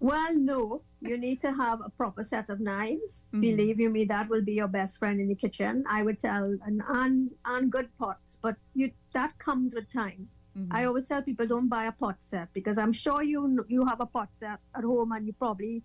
Well, 0.00 0.34
no. 0.34 0.82
You 1.00 1.18
need 1.18 1.40
to 1.40 1.52
have 1.52 1.80
a 1.82 1.90
proper 1.90 2.22
set 2.22 2.48
of 2.48 2.58
knives. 2.60 3.26
Mm-hmm. 3.28 3.40
Believe 3.40 3.80
you 3.80 3.90
me, 3.90 4.04
that 4.06 4.30
will 4.30 4.42
be 4.42 4.54
your 4.54 4.68
best 4.68 4.98
friend 4.98 5.20
in 5.20 5.28
the 5.28 5.34
kitchen. 5.34 5.84
I 5.90 6.02
would 6.02 6.18
tell, 6.18 6.44
and 6.66 6.82
and, 6.88 7.30
and 7.44 7.70
good 7.70 7.88
pots, 7.98 8.38
but 8.40 8.56
you 8.74 8.90
that 9.12 9.38
comes 9.38 9.74
with 9.74 9.90
time. 9.90 10.28
Mm-hmm. 10.56 10.72
I 10.72 10.84
always 10.86 11.06
tell 11.06 11.22
people 11.22 11.46
don't 11.46 11.68
buy 11.68 11.84
a 11.84 11.92
pot 11.92 12.16
set 12.22 12.52
because 12.52 12.78
I'm 12.78 12.92
sure 12.92 13.22
you 13.22 13.64
you 13.68 13.84
have 13.84 14.00
a 14.00 14.06
pot 14.06 14.30
set 14.32 14.58
at 14.74 14.84
home 14.84 15.12
and 15.12 15.26
you 15.26 15.32
probably 15.32 15.82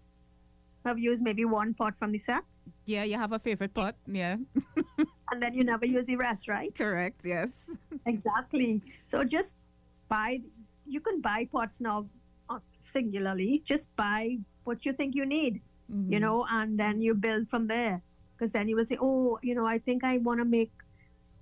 have 0.85 0.97
used 0.97 1.21
maybe 1.21 1.45
one 1.45 1.73
pot 1.73 1.97
from 1.97 2.11
the 2.11 2.17
set. 2.17 2.43
Yeah, 2.85 3.03
you 3.03 3.17
have 3.17 3.33
a 3.33 3.39
favorite 3.39 3.73
pot. 3.73 3.95
Yeah. 4.07 4.37
and 5.31 5.41
then 5.43 5.53
you 5.53 5.63
never 5.63 5.85
use 5.85 6.05
the 6.05 6.15
rest, 6.15 6.47
right? 6.47 6.73
Correct. 6.73 7.21
Yes. 7.23 7.65
exactly. 8.05 8.81
So 9.05 9.23
just 9.23 9.55
buy 10.07 10.41
you 10.85 10.99
can 10.99 11.21
buy 11.21 11.47
pots 11.51 11.79
now 11.79 12.05
uh, 12.49 12.59
singularly 12.81 13.61
just 13.63 13.87
buy 13.95 14.37
what 14.65 14.85
you 14.85 14.91
think 14.91 15.15
you 15.15 15.25
need 15.25 15.61
mm-hmm. 15.91 16.11
you 16.11 16.19
know 16.19 16.45
and 16.51 16.77
then 16.77 17.01
you 17.01 17.13
build 17.13 17.47
from 17.49 17.67
there 17.67 18.01
because 18.35 18.51
then 18.51 18.67
you 18.67 18.75
will 18.75 18.85
say 18.85 18.97
oh 18.99 19.39
you 19.41 19.55
know 19.55 19.65
i 19.65 19.77
think 19.79 20.03
i 20.03 20.17
want 20.17 20.39
to 20.39 20.45
make 20.45 20.71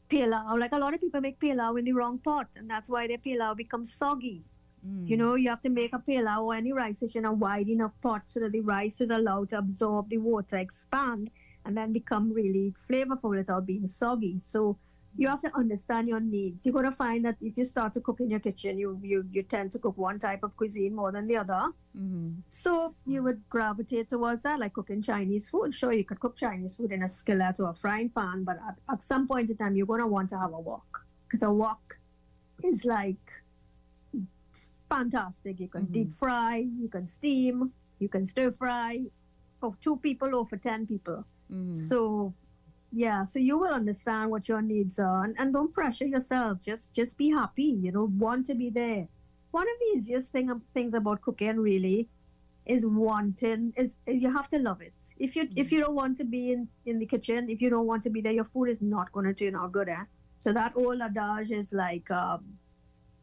pilau. 0.10 0.56
Like 0.58 0.72
a 0.74 0.78
lot 0.80 0.93
of 0.93 1.02
people 1.02 1.22
make 1.22 1.39
pilau 1.39 1.76
in 1.76 1.86
the 1.86 1.93
wrong 1.93 2.17
pot 2.19 2.48
and 2.56 2.69
that's 2.69 2.89
why 2.89 3.08
their 3.08 3.17
pilau 3.19 3.54
becomes 3.54 3.93
soggy. 3.93 4.43
Mm. 4.80 5.10
you 5.10 5.17
know 5.17 5.36
you 5.36 5.50
have 5.50 5.60
to 5.60 5.69
make 5.69 5.91
a 5.91 6.00
pilau 6.00 6.45
or 6.45 6.56
any 6.56 6.72
rice 6.72 7.00
dish 7.02 7.15
in 7.19 7.26
a 7.26 7.34
wide 7.34 7.67
enough 7.67 7.91
pot 8.02 8.22
so 8.26 8.39
that 8.39 8.54
the 8.54 8.62
rice 8.62 9.02
is 9.02 9.10
allowed 9.10 9.50
to 9.50 9.58
absorb 9.58 10.08
the 10.08 10.17
water 10.17 10.56
expand 10.56 11.30
and 11.65 11.76
then 11.76 11.91
become 11.91 12.32
really 12.32 12.74
flavorful 12.89 13.32
without 13.32 13.65
being 13.65 13.88
soggy. 13.88 14.39
So 14.39 14.78
you 15.17 15.28
have 15.28 15.41
to 15.41 15.52
understand 15.56 16.08
your 16.08 16.19
needs. 16.19 16.65
You're 16.65 16.74
going 16.74 16.86
to 16.86 16.91
find 16.91 17.26
that 17.26 17.36
if 17.41 17.58
you 17.58 17.63
start 17.63 17.93
to 17.93 18.02
cook 18.02 18.22
in 18.22 18.30
your 18.30 18.39
kitchen, 18.39 18.78
you 18.78 19.00
you, 19.04 19.26
you 19.32 19.43
tend 19.43 19.72
to 19.74 19.80
cook 19.80 19.98
one 19.98 20.19
type 20.19 20.43
of 20.43 20.56
cuisine 20.56 20.95
more 20.95 21.12
than 21.12 21.28
the 21.28 21.38
other. 21.38 21.72
Mm-hmm. 21.98 22.39
So 22.48 22.93
you 23.06 23.24
would 23.24 23.41
gravitate 23.50 24.10
towards 24.10 24.43
that, 24.43 24.60
like 24.60 24.74
cooking 24.74 25.02
Chinese 25.02 25.50
food. 25.50 25.74
Sure, 25.74 25.93
you 25.93 26.04
could 26.04 26.19
cook 26.19 26.38
Chinese 26.38 26.76
food 26.76 26.91
in 26.91 27.04
a 27.04 27.10
skillet 27.10 27.60
or 27.60 27.69
a 27.69 27.74
frying 27.74 28.10
pan, 28.10 28.43
but 28.43 28.58
at, 28.67 28.76
at 28.91 29.04
some 29.04 29.28
point 29.28 29.50
in 29.50 29.58
time, 29.58 29.76
you're 29.76 29.88
going 29.88 30.02
to 30.02 30.08
want 30.08 30.30
to 30.30 30.38
have 30.38 30.54
a 30.54 30.60
wok 30.60 31.06
because 31.28 31.43
a 31.43 31.52
wok 31.52 31.98
is 32.63 32.86
like 32.86 33.32
fantastic. 34.89 35.60
You 35.60 35.67
can 35.67 35.84
mm-hmm. 35.84 35.93
deep 35.93 36.13
fry, 36.13 36.65
you 36.80 36.89
can 36.89 37.08
steam, 37.08 37.72
you 38.00 38.10
can 38.10 38.26
stir 38.26 38.52
fry 38.52 39.06
for 39.60 39.76
two 39.82 39.98
people 39.98 40.34
or 40.36 40.45
for 40.45 40.58
10 40.58 40.88
people. 40.88 41.26
Mm-hmm. 41.52 41.74
So 41.74 42.34
yeah 42.91 43.25
so 43.25 43.39
you 43.39 43.58
will 43.58 43.73
understand 43.73 44.32
what 44.32 44.49
your 44.49 44.62
needs 44.62 44.99
are 44.99 45.23
and, 45.23 45.36
and 45.39 45.54
don't 45.54 45.73
pressure 45.73 46.06
yourself. 46.06 46.62
Just 46.62 46.93
just 46.93 47.17
be 47.17 47.30
happy 47.30 47.78
you 47.82 47.91
know 47.91 48.06
want 48.17 48.45
to 48.47 48.56
be 48.56 48.69
there. 48.69 49.08
One 49.52 49.67
of 49.67 49.75
the 49.80 49.97
easiest 49.97 50.32
thing 50.32 50.49
things 50.73 50.93
about 50.93 51.21
cooking 51.21 51.58
really 51.58 52.08
is 52.65 52.86
wanting 52.86 53.73
is, 53.75 53.97
is 54.06 54.21
you 54.21 54.32
have 54.32 54.47
to 54.49 54.60
love 54.60 54.82
it. 54.82 54.93
If 55.17 55.36
you 55.36 55.45
mm-hmm. 55.45 55.60
if 55.60 55.71
you 55.71 55.80
don't 55.80 55.95
want 55.95 56.17
to 56.17 56.23
be 56.23 56.52
in 56.52 56.67
in 56.86 56.99
the 56.99 57.06
kitchen 57.06 57.49
if 57.49 57.62
you 57.62 57.69
don't 57.69 57.88
want 57.88 58.04
to 58.04 58.10
be 58.10 58.21
there 58.21 58.34
your 58.34 58.45
food 58.45 58.69
is 58.69 58.82
not 58.82 59.12
going 59.12 59.25
to 59.25 59.34
turn 59.34 59.56
out 59.56 59.71
good 59.71 59.89
eh? 59.89 60.04
so 60.39 60.54
that 60.54 60.71
old 60.75 61.02
adage 61.02 61.52
is 61.52 61.73
like 61.73 62.10
um, 62.12 62.43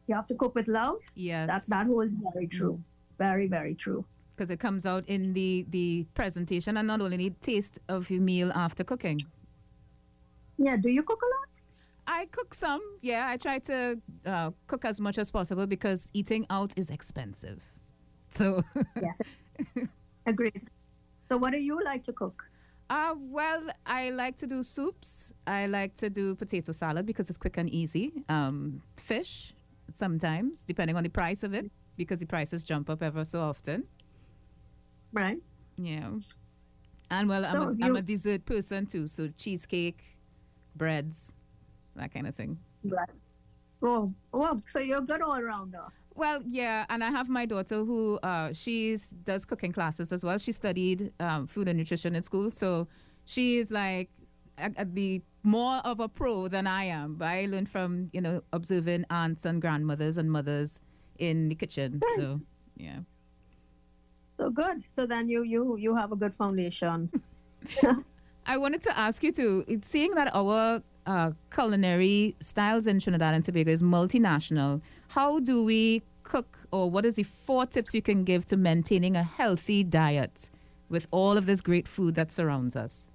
you 0.07 0.14
have 0.14 0.26
to 0.26 0.35
cook 0.35 0.55
with 0.55 0.68
love. 0.68 0.98
Yes. 1.14 1.48
That 1.48 1.62
that 1.68 1.87
holds 1.87 2.22
very 2.33 2.46
true. 2.46 2.74
Mm-hmm. 2.74 3.24
very 3.24 3.46
very 3.48 3.74
true. 3.74 4.05
Because 4.35 4.50
it 4.50 4.61
comes 4.61 4.85
out 4.85 5.05
in 5.09 5.33
the 5.33 5.66
the 5.70 6.07
presentation 6.14 6.76
and 6.76 6.87
not 6.87 7.00
only 7.00 7.16
the 7.16 7.31
taste 7.40 7.79
of 7.88 8.11
your 8.11 8.20
meal 8.20 8.52
after 8.55 8.85
cooking 8.85 9.20
yeah. 10.59 10.77
Do 10.77 10.90
you 10.90 11.03
cook 11.03 11.21
a 11.23 11.27
lot? 11.27 11.62
I 12.07 12.27
cook 12.27 12.55
some. 12.55 12.81
Yeah, 13.03 13.27
I 13.29 13.37
try 13.37 13.59
to 13.61 14.01
uh, 14.25 14.51
cook 14.66 14.85
as 14.85 15.01
much 15.01 15.19
as 15.19 15.31
possible 15.31 15.66
because 15.66 16.11
eating 16.12 16.47
out 16.51 16.73
is 16.77 16.90
expensive. 16.90 17.61
So 18.31 18.62
yes, 19.03 19.21
agreed. 20.27 20.69
So, 21.29 21.37
what 21.37 21.53
do 21.53 21.59
you 21.59 21.83
like 21.83 22.03
to 22.05 22.12
cook? 22.12 22.45
Uh, 22.88 23.14
well, 23.19 23.62
I 23.85 24.11
like 24.11 24.37
to 24.38 24.47
do 24.47 24.62
soups. 24.62 25.33
I 25.47 25.66
like 25.66 25.97
to 25.97 26.09
do 26.09 26.37
potato 26.37 26.71
salad 26.71 27.05
because 27.05 27.29
it's 27.29 27.38
quick 27.38 27.57
and 27.57 27.69
easy. 27.71 28.12
Um, 28.29 28.81
fish 28.97 29.55
sometimes, 29.90 30.62
depending 30.62 30.97
on 30.97 31.03
the 31.03 31.09
price 31.09 31.42
of 31.42 31.53
it, 31.53 31.71
because 31.97 32.21
the 32.21 32.27
prices 32.27 32.62
jump 32.62 32.88
up 32.88 33.03
ever 33.03 33.25
so 33.25 33.40
often. 33.40 33.85
Right. 35.12 35.38
Yeah. 35.77 36.11
And 37.11 37.29
well, 37.29 37.45
I'm, 37.45 37.62
a, 37.62 37.85
I'm 37.85 37.97
a 37.97 38.03
dessert 38.03 38.45
person 38.47 38.87
too, 38.87 39.09
so 39.09 39.29
cheesecake 39.37 40.15
breads, 40.77 41.33
that 41.95 42.12
kind 42.12 42.27
of 42.27 42.35
thing. 42.35 42.59
Right. 42.85 43.09
Oh, 43.83 44.12
oh, 44.33 44.59
so 44.67 44.79
you're 44.79 45.01
good 45.01 45.21
all 45.21 45.33
around 45.33 45.73
rounder. 45.73 45.85
Well, 46.15 46.43
yeah, 46.49 46.87
and 46.89 47.05
I 47.05 47.11
have 47.11 47.29
my 47.29 47.45
daughter 47.45 47.85
who 47.85 48.19
uh, 48.23 48.53
she 48.55 48.97
does 49.25 49.45
cooking 49.45 49.73
classes 49.73 50.12
as 50.12 50.25
well. 50.25 50.39
She 50.39 50.53
studied 50.53 51.12
um, 51.21 51.47
food 51.47 51.69
and 51.69 51.79
nutrition 51.79 52.17
in 52.17 52.23
school, 52.23 52.51
so 52.51 52.89
she 53.27 53.59
is 53.59 53.71
like 53.71 54.09
at 54.57 54.95
the 54.95 55.21
more 55.43 55.77
of 55.85 56.01
a 56.01 56.09
pro 56.09 56.49
than 56.49 56.67
I 56.67 56.85
am. 56.85 57.17
But 57.17 57.29
I 57.29 57.47
learned 57.47 57.69
from 57.69 58.09
you 58.12 58.23
know 58.23 58.43
observing 58.55 59.05
aunts 59.11 59.45
and 59.45 59.61
grandmothers 59.61 60.17
and 60.17 60.31
mothers 60.31 60.81
in 61.19 61.51
the 61.51 61.55
kitchen. 61.55 62.01
So 62.17 62.39
yeah. 62.77 63.01
So 64.39 64.51
good. 64.51 64.85
So 64.91 65.05
then 65.07 65.29
you 65.29 65.43
you 65.43 65.77
you 65.77 65.95
have 65.95 66.12
a 66.12 66.17
good 66.17 66.35
foundation. 66.35 67.11
I 68.47 68.57
wanted 68.57 68.83
to 68.83 68.97
ask 68.97 69.23
you 69.23 69.33
too, 69.33 69.81
seeing 69.85 70.13
that 70.13 70.31
our 70.35 70.83
uh, 71.07 71.33
culinary 71.53 72.37
styles 72.41 72.87
in 72.87 73.01
Trinidad 73.01 73.35
and 73.35 73.45
Tobago 73.45 73.73
is 73.73 73.83
multinational, 73.83 74.81
how 75.09 75.41
do 75.41 75.65
we 75.65 76.03
cook, 76.23 76.59
or 76.71 76.91
what 76.91 77.05
is 77.05 77.17
the 77.17 77.25
four 77.25 77.67
tips 77.67 77.95
you 77.95 78.03
can 78.03 78.25
give 78.25 78.47
to 78.47 78.57
maintaining 78.57 79.17
a 79.17 79.23
healthy 79.23 79.83
diet 79.83 80.51
with 80.89 81.09
all 81.11 81.37
of 81.37 81.47
this 81.47 81.61
great 81.61 81.89
food 81.89 82.15
that 82.15 82.31
surrounds 82.31 82.77
us? 82.77 83.09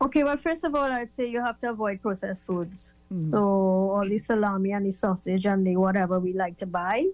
Okay, 0.00 0.24
well, 0.24 0.36
first 0.36 0.64
of 0.64 0.74
all, 0.74 0.84
I'd 0.84 1.12
say 1.12 1.26
you 1.30 1.40
have 1.40 1.58
to 1.60 1.70
avoid 1.70 2.02
processed 2.02 2.46
foods. 2.46 2.94
Mm. 3.12 3.30
So, 3.30 3.40
all 3.40 4.06
the 4.06 4.18
salami 4.18 4.72
and 4.72 4.84
the 4.84 4.90
sausage 4.90 5.46
and 5.46 5.66
the 5.66 5.76
whatever 5.76 6.20
we 6.20 6.34
like 6.34 6.58
to 6.58 6.66
buy, 6.66 7.06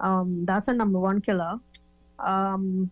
um, 0.00 0.44
that's 0.46 0.68
a 0.68 0.72
number 0.72 0.98
one 0.98 1.20
killer. 1.20 1.58
Um, 2.18 2.90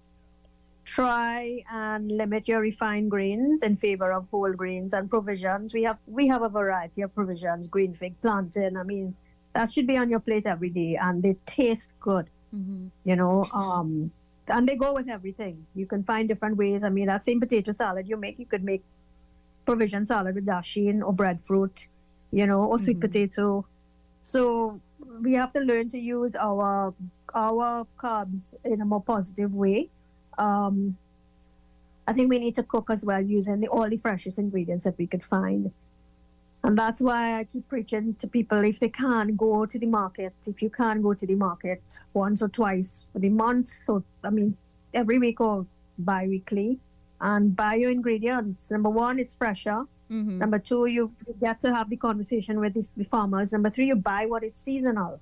try 0.91 1.63
and 1.71 2.11
limit 2.11 2.49
your 2.49 2.61
refined 2.61 3.11
grains 3.11 3.63
in 3.63 3.77
favor 3.77 4.11
of 4.13 4.27
whole 4.31 4.53
grains 4.53 4.93
and 4.93 5.09
provisions. 5.09 5.73
We 5.73 5.85
have 5.85 6.01
we 6.07 6.27
have 6.27 6.43
a 6.43 6.49
variety 6.49 7.03
of 7.03 7.15
provisions, 7.15 7.69
green 7.69 7.95
fig, 7.95 8.21
plantain. 8.23 8.77
I 8.77 8.83
mean, 8.83 9.15
that 9.53 9.71
should 9.73 9.87
be 9.87 9.97
on 9.97 10.11
your 10.11 10.19
plate 10.19 10.47
every 10.47 10.71
day, 10.71 10.99
and 11.01 11.23
they 11.23 11.37
taste 11.47 11.95
good. 12.01 12.27
Mm-hmm. 12.55 12.89
You 13.05 13.17
know, 13.17 13.45
um, 13.55 14.11
and 14.49 14.69
they 14.69 14.75
go 14.75 14.93
with 14.93 15.09
everything. 15.09 15.65
You 15.77 15.87
can 15.87 16.03
find 16.03 16.27
different 16.27 16.57
ways. 16.57 16.83
I 16.83 16.89
mean, 16.89 17.07
that 17.07 17.25
same 17.25 17.39
potato 17.39 17.71
salad 17.71 18.09
you 18.09 18.17
make, 18.17 18.41
you 18.41 18.47
could 18.47 18.65
make 18.65 18.83
provision 19.67 20.05
salad 20.05 20.35
with 20.35 20.47
dasheen 20.47 21.03
or 21.07 21.13
breadfruit, 21.13 21.87
you 22.33 22.49
know, 22.49 22.65
or 22.65 22.81
sweet 22.81 22.95
mm-hmm. 22.95 23.03
potato. 23.03 23.65
So 24.19 24.81
we 25.21 25.35
have 25.35 25.53
to 25.53 25.61
learn 25.61 25.89
to 25.91 25.99
use 25.99 26.35
our 26.35 26.93
our 27.33 27.87
carbs 27.97 28.55
in 28.65 28.81
a 28.81 28.85
more 28.85 29.03
positive 29.15 29.55
way 29.55 29.89
um, 30.41 30.97
I 32.09 32.13
think 32.13 32.31
we 32.31 32.39
need 32.39 32.57
to 32.57 32.63
cook 32.63 32.91
as 32.91 33.05
well 33.05 33.21
using 33.21 33.61
the, 33.61 33.69
all 33.69 33.89
the 33.89 33.99
freshest 33.99 34.39
ingredients 34.39 34.85
that 34.85 34.99
we 34.99 35.07
could 35.07 35.25
find. 35.25 35.71
And 36.65 36.77
that's 36.77 37.01
why 37.01 37.39
I 37.39 37.45
keep 37.45 37.69
preaching 37.69 38.15
to 38.17 38.27
people 38.27 38.65
if 38.65 38.81
they 38.81 38.89
can't 38.89 39.37
go 39.37 39.65
to 39.65 39.79
the 39.79 39.87
market, 39.87 40.35
if 40.47 40.61
you 40.61 40.71
can't 40.71 41.03
go 41.03 41.15
to 41.15 41.27
the 41.27 41.35
market 41.35 41.83
once 42.13 42.43
or 42.43 42.49
twice 42.49 43.07
for 43.13 43.19
the 43.19 43.31
month, 43.31 43.71
or 43.89 44.03
I 44.25 44.31
mean, 44.31 44.57
every 44.93 45.19
week 45.19 45.41
or 45.41 45.67
bi 45.99 46.27
weekly, 46.27 46.79
and 47.21 47.55
buy 47.55 47.75
your 47.75 47.91
ingredients. 47.91 48.71
Number 48.71 48.91
one, 48.91 49.19
it's 49.19 49.35
fresher. 49.35 49.85
Mm-hmm. 50.11 50.39
Number 50.39 50.59
two, 50.59 50.87
you, 50.87 51.13
you 51.27 51.35
get 51.41 51.61
to 51.61 51.75
have 51.75 51.89
the 51.89 51.97
conversation 51.97 52.61
with 52.61 52.75
these 52.75 52.93
farmers. 53.11 53.53
Number 53.53 53.71
three, 53.71 53.87
you 53.87 53.97
buy 53.97 54.27
what 54.27 54.43
is 54.43 54.55
seasonal. 54.55 55.21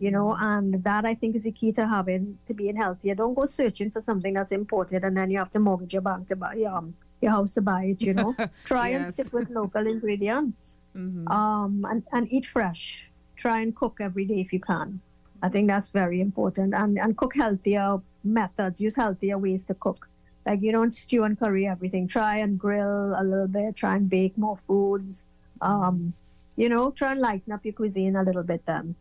You 0.00 0.10
know, 0.10 0.34
and 0.40 0.82
that 0.82 1.04
I 1.04 1.14
think 1.14 1.36
is 1.36 1.44
the 1.44 1.52
key 1.52 1.72
to 1.72 1.86
having 1.86 2.38
to 2.46 2.54
being 2.54 2.74
healthier. 2.74 3.14
Don't 3.14 3.34
go 3.34 3.44
searching 3.44 3.90
for 3.90 4.00
something 4.00 4.32
that's 4.32 4.50
imported 4.50 5.04
and 5.04 5.14
then 5.14 5.30
you 5.30 5.38
have 5.38 5.50
to 5.50 5.60
mortgage 5.60 5.92
your 5.92 6.00
bank 6.02 6.26
to 6.28 6.36
buy 6.36 6.56
um, 6.62 6.94
your 7.20 7.32
house 7.32 7.52
to 7.54 7.60
buy 7.60 7.84
it. 7.84 8.00
You 8.00 8.14
know, 8.14 8.34
try 8.64 8.88
and 8.88 9.06
stick 9.06 9.30
with 9.32 9.50
local 9.50 9.86
ingredients. 9.86 10.78
Mm-hmm. 10.96 11.28
Um, 11.28 11.84
and 11.88 12.02
and 12.12 12.32
eat 12.32 12.46
fresh. 12.46 13.06
Try 13.36 13.60
and 13.60 13.76
cook 13.76 13.98
every 14.00 14.24
day 14.24 14.40
if 14.40 14.52
you 14.54 14.60
can. 14.60 15.00
I 15.42 15.48
think 15.50 15.68
that's 15.68 15.88
very 15.88 16.20
important. 16.20 16.74
And 16.74 16.98
and 16.98 17.16
cook 17.16 17.34
healthier 17.36 18.00
methods. 18.24 18.80
Use 18.80 18.96
healthier 18.96 19.38
ways 19.38 19.64
to 19.66 19.74
cook. 19.74 20.08
Like 20.46 20.62
you 20.62 20.72
don't 20.72 20.94
stew 20.94 21.24
and 21.24 21.38
curry 21.38 21.66
everything. 21.66 22.08
Try 22.08 22.38
and 22.38 22.58
grill 22.58 23.14
a 23.16 23.22
little 23.22 23.48
bit. 23.48 23.76
Try 23.76 23.96
and 23.96 24.08
bake 24.08 24.38
more 24.38 24.56
foods. 24.56 25.26
Um, 25.60 26.14
you 26.56 26.68
know, 26.68 26.90
try 26.90 27.12
and 27.12 27.20
lighten 27.20 27.52
up 27.52 27.64
your 27.64 27.74
cuisine 27.74 28.16
a 28.16 28.22
little 28.22 28.42
bit. 28.42 28.64
Then, 28.66 28.94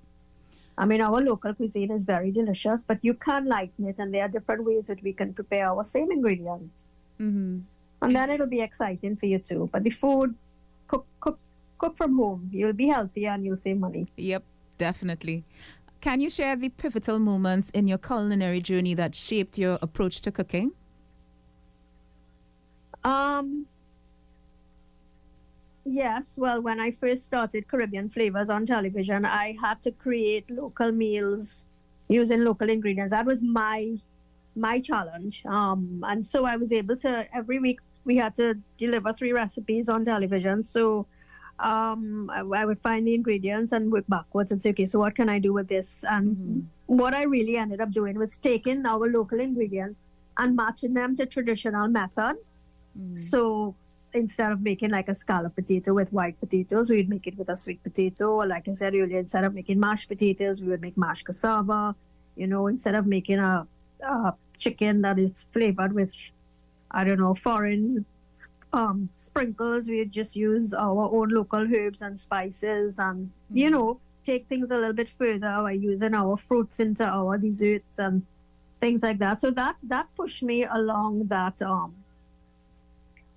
I 0.79 0.85
mean, 0.85 1.01
our 1.01 1.19
local 1.21 1.53
cuisine 1.53 1.91
is 1.91 2.03
very 2.05 2.31
delicious, 2.31 2.83
but 2.85 2.99
you 3.01 3.13
can 3.13 3.45
lighten 3.45 3.87
it, 3.89 3.97
and 3.99 4.13
there 4.13 4.23
are 4.23 4.29
different 4.29 4.63
ways 4.63 4.87
that 4.87 5.03
we 5.03 5.11
can 5.11 5.33
prepare 5.33 5.67
our 5.69 5.83
same 5.85 6.09
ingredients, 6.11 6.87
Mm-hmm. 7.19 7.59
and 8.01 8.15
then 8.15 8.29
it'll 8.29 8.47
be 8.47 8.61
exciting 8.61 9.17
for 9.17 9.25
you 9.25 9.39
too. 9.39 9.69
But 9.73 9.83
the 9.83 9.89
food, 9.89 10.35
cook, 10.87 11.05
cook, 11.19 11.37
cook 11.77 11.97
from 11.97 12.15
home. 12.17 12.49
You'll 12.53 12.71
be 12.71 12.87
healthier 12.87 13.31
and 13.31 13.43
you'll 13.43 13.57
save 13.57 13.77
money. 13.77 14.07
Yep, 14.15 14.43
definitely. 14.77 15.43
Can 15.99 16.21
you 16.21 16.29
share 16.29 16.55
the 16.55 16.69
pivotal 16.69 17.19
moments 17.19 17.69
in 17.71 17.89
your 17.89 17.97
culinary 17.97 18.61
journey 18.61 18.93
that 18.93 19.15
shaped 19.15 19.57
your 19.57 19.77
approach 19.81 20.21
to 20.21 20.31
cooking? 20.31 20.71
Um. 23.03 23.65
Yes, 25.85 26.37
well, 26.37 26.61
when 26.61 26.79
I 26.79 26.91
first 26.91 27.25
started 27.25 27.67
Caribbean 27.67 28.09
Flavors 28.09 28.49
on 28.49 28.65
television, 28.65 29.25
I 29.25 29.55
had 29.61 29.81
to 29.83 29.91
create 29.91 30.49
local 30.49 30.91
meals 30.91 31.67
using 32.09 32.43
local 32.43 32.69
ingredients. 32.69 33.11
That 33.11 33.25
was 33.25 33.41
my 33.41 33.95
my 34.55 34.79
challenge. 34.79 35.43
Um, 35.45 36.03
and 36.07 36.25
so 36.25 36.45
I 36.45 36.57
was 36.57 36.71
able 36.71 36.97
to 36.97 37.27
every 37.33 37.59
week 37.59 37.79
we 38.03 38.17
had 38.17 38.35
to 38.35 38.55
deliver 38.77 39.13
three 39.13 39.31
recipes 39.31 39.89
on 39.89 40.03
television. 40.03 40.63
So 40.63 41.05
um, 41.59 42.29
I, 42.33 42.41
I 42.41 42.65
would 42.65 42.79
find 42.79 43.05
the 43.05 43.13
ingredients 43.13 43.71
and 43.71 43.91
work 43.91 44.05
backwards 44.07 44.51
and 44.51 44.61
say, 44.61 44.71
okay, 44.71 44.85
so 44.85 44.99
what 44.99 45.15
can 45.15 45.29
I 45.29 45.39
do 45.39 45.53
with 45.53 45.67
this? 45.67 46.03
And 46.09 46.69
what 46.87 47.13
I 47.13 47.23
really 47.23 47.57
ended 47.57 47.81
up 47.81 47.91
doing 47.91 48.17
was 48.17 48.37
taking 48.37 48.85
our 48.85 49.07
local 49.09 49.39
ingredients 49.39 50.03
and 50.37 50.55
matching 50.55 50.93
them 50.93 51.15
to 51.17 51.25
traditional 51.25 51.87
methods. 51.87 52.67
So 53.09 53.75
instead 54.13 54.51
of 54.51 54.61
making 54.61 54.89
like 54.91 55.07
a 55.09 55.13
scallop 55.13 55.55
potato 55.55 55.93
with 55.93 56.11
white 56.11 56.39
potatoes, 56.39 56.89
we'd 56.89 57.09
make 57.09 57.27
it 57.27 57.37
with 57.37 57.49
a 57.49 57.55
sweet 57.55 57.81
potato. 57.83 58.31
Or 58.31 58.47
like 58.47 58.67
I 58.67 58.73
said 58.73 58.95
earlier, 58.95 59.19
instead 59.19 59.43
of 59.43 59.53
making 59.53 59.79
mashed 59.79 60.09
potatoes, 60.09 60.61
we 60.61 60.69
would 60.69 60.81
make 60.81 60.97
mashed 60.97 61.25
cassava. 61.25 61.95
You 62.35 62.47
know, 62.47 62.67
instead 62.67 62.95
of 62.95 63.05
making 63.05 63.39
a, 63.39 63.67
a 64.01 64.33
chicken 64.57 65.01
that 65.01 65.19
is 65.19 65.45
flavored 65.51 65.93
with, 65.93 66.13
I 66.91 67.03
don't 67.03 67.19
know, 67.19 67.35
foreign 67.35 68.05
um, 68.71 69.09
sprinkles, 69.15 69.89
we 69.89 70.05
just 70.05 70.35
use 70.35 70.73
our 70.73 71.09
own 71.13 71.29
local 71.29 71.67
herbs 71.73 72.01
and 72.01 72.19
spices 72.19 72.99
and, 72.99 73.31
you 73.51 73.69
know, 73.69 73.99
take 74.23 74.47
things 74.47 74.71
a 74.71 74.75
little 74.75 74.93
bit 74.93 75.09
further 75.09 75.59
by 75.63 75.71
using 75.71 76.13
our 76.13 76.37
fruits 76.37 76.79
into 76.79 77.05
our 77.05 77.37
desserts 77.37 77.99
and 77.99 78.25
things 78.79 79.03
like 79.03 79.19
that. 79.19 79.41
So 79.41 79.51
that 79.51 79.75
that 79.83 80.07
pushed 80.15 80.43
me 80.43 80.65
along 80.65 81.27
that 81.27 81.61
um 81.61 81.95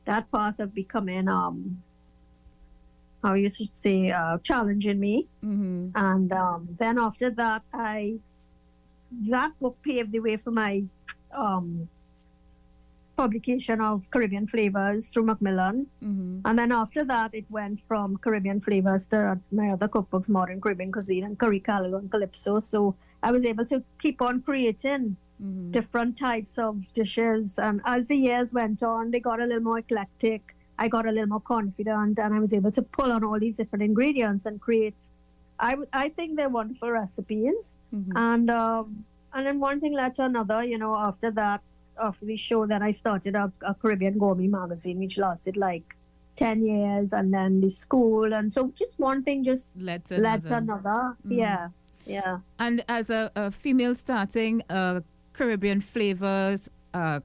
that 0.05 0.31
path 0.33 0.59
of 0.59 0.75
becoming 0.75 1.29
um 1.29 1.83
how 3.23 3.35
you 3.35 3.49
should 3.49 3.75
say 3.75 4.11
uh, 4.11 4.38
challenging 4.43 4.99
me 4.99 5.29
Mm-hmm. 5.45 5.91
and 5.95 6.33
um, 6.33 6.69
then 6.79 6.99
after 6.99 7.31
that 7.31 7.62
i 7.73 8.15
that 9.29 9.53
book 9.61 9.77
paved 9.83 10.12
the 10.12 10.21
way 10.21 10.37
for 10.37 10.51
my 10.51 10.83
um 11.37 11.88
publication 13.17 13.81
of 13.81 14.11
caribbean 14.11 14.47
flavors 14.47 15.09
through 15.09 15.25
macmillan 15.25 15.87
Mm-hmm. 16.03 16.41
and 16.47 16.59
then 16.59 16.73
after 16.73 17.05
that 17.05 17.35
it 17.35 17.45
went 17.51 17.79
from 17.81 18.17
caribbean 18.17 18.61
flavors 18.61 19.07
to 19.09 19.38
my 19.53 19.71
other 19.71 19.88
cookbooks 19.88 20.29
modern 20.29 20.61
caribbean 20.61 20.91
cuisine 20.91 21.25
and 21.25 21.38
curry 21.38 21.61
callaloo 21.61 21.99
and 21.99 22.11
calypso 22.11 22.59
so 22.59 22.95
i 23.23 23.31
was 23.31 23.45
able 23.45 23.65
to 23.67 23.83
keep 24.01 24.23
on 24.23 24.41
creating 24.43 25.17
Mm-hmm. 25.43 25.73
different 25.73 26.17
types 26.17 26.57
of 26.57 26.93
dishes. 26.93 27.59
And 27.59 27.81
as 27.85 28.07
the 28.07 28.15
years 28.17 28.55
went 28.55 28.83
on, 28.85 29.11
they 29.11 29.19
got 29.19 29.41
a 29.41 29.45
little 29.45 29.63
more 29.65 29.79
eclectic. 29.79 30.55
I 30.79 30.87
got 30.89 31.05
a 31.07 31.11
little 31.11 31.27
more 31.29 31.41
confident, 31.41 32.19
and 32.21 32.33
I 32.35 32.39
was 32.39 32.53
able 32.55 32.71
to 32.73 32.83
pull 32.83 33.11
on 33.11 33.25
all 33.25 33.39
these 33.41 33.57
different 33.57 33.83
ingredients 33.83 34.47
and 34.47 34.61
create. 34.61 35.11
I 35.59 35.77
I 35.93 36.09
think 36.11 36.37
they're 36.37 36.49
wonderful 36.49 36.91
recipes, 36.93 37.79
Mhm. 37.93 38.13
and 38.15 38.51
um, 38.51 39.05
and 39.35 39.45
then 39.47 39.59
one 39.59 39.81
thing 39.81 39.95
led 39.95 40.15
to 40.17 40.25
another. 40.25 40.63
You 40.63 40.79
know, 40.79 40.97
after 40.97 41.31
that, 41.33 41.61
after 42.01 42.25
the 42.25 42.37
show, 42.37 42.65
then 42.67 42.83
I 42.83 42.93
started 42.93 43.35
a, 43.35 43.53
a 43.67 43.75
Caribbean 43.75 44.19
Gourmet 44.19 44.47
magazine, 44.47 44.99
which 45.01 45.19
lasted 45.19 45.57
like 45.57 45.97
ten 46.37 46.61
years, 46.65 47.13
and 47.13 47.35
then 47.35 47.61
the 47.61 47.69
school, 47.69 48.33
and 48.33 48.53
so 48.53 48.71
just 48.77 48.99
one 48.99 49.23
thing 49.25 49.43
just 49.45 49.73
Led 49.77 50.05
to 50.07 50.19
led 50.19 50.45
to 50.47 50.57
another. 50.57 50.91
another. 50.91 51.17
Mhm. 51.27 51.39
Yeah, 51.39 51.69
yeah. 52.07 52.39
And 52.59 52.85
as 52.89 53.11
a, 53.11 53.31
a 53.37 53.51
female 53.51 53.95
starting 53.95 54.63
a 54.71 55.03
Caribbean 55.33 55.81
flavors 55.81 56.68
uh, 56.95 57.21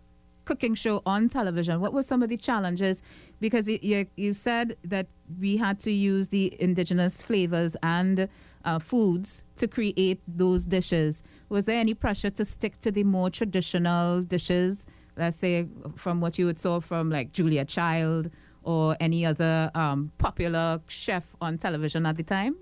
cooking 0.47 0.73
show 0.75 1.01
on 1.05 1.27
television, 1.27 1.79
what 1.81 1.93
were 1.93 2.01
some 2.01 2.23
of 2.23 2.29
the 2.29 2.37
challenges? 2.37 3.03
Because 3.39 3.67
you, 3.67 4.07
you, 4.15 4.33
said 4.33 4.77
that 4.83 5.07
we 5.39 5.57
had 5.57 5.77
to 5.81 5.91
use 5.91 6.29
the 6.29 6.55
indigenous 6.59 7.21
flavors 7.21 7.75
and 7.83 8.27
uh, 8.65 8.79
foods 8.79 9.43
to 9.57 9.67
create 9.67 10.19
those 10.27 10.65
dishes. 10.65 11.21
Was 11.49 11.65
there 11.65 11.79
any 11.79 11.93
pressure 11.93 12.29
to 12.31 12.45
stick 12.45 12.79
to 12.79 12.91
the 12.91 13.03
more 13.03 13.29
traditional 13.29 14.23
dishes? 14.23 14.87
Let's 15.17 15.37
say 15.37 15.67
from 15.95 16.21
what 16.21 16.39
you 16.39 16.45
would 16.45 16.59
saw 16.59 16.79
from 16.79 17.09
like 17.09 17.33
Julia 17.33 17.65
Child 17.65 18.31
or 18.63 18.97
any 18.99 19.25
other 19.25 19.69
um, 19.75 20.11
popular 20.17 20.81
chef 20.87 21.35
on 21.41 21.57
television 21.57 22.05
at 22.05 22.17
the 22.17 22.23
time? 22.23 22.55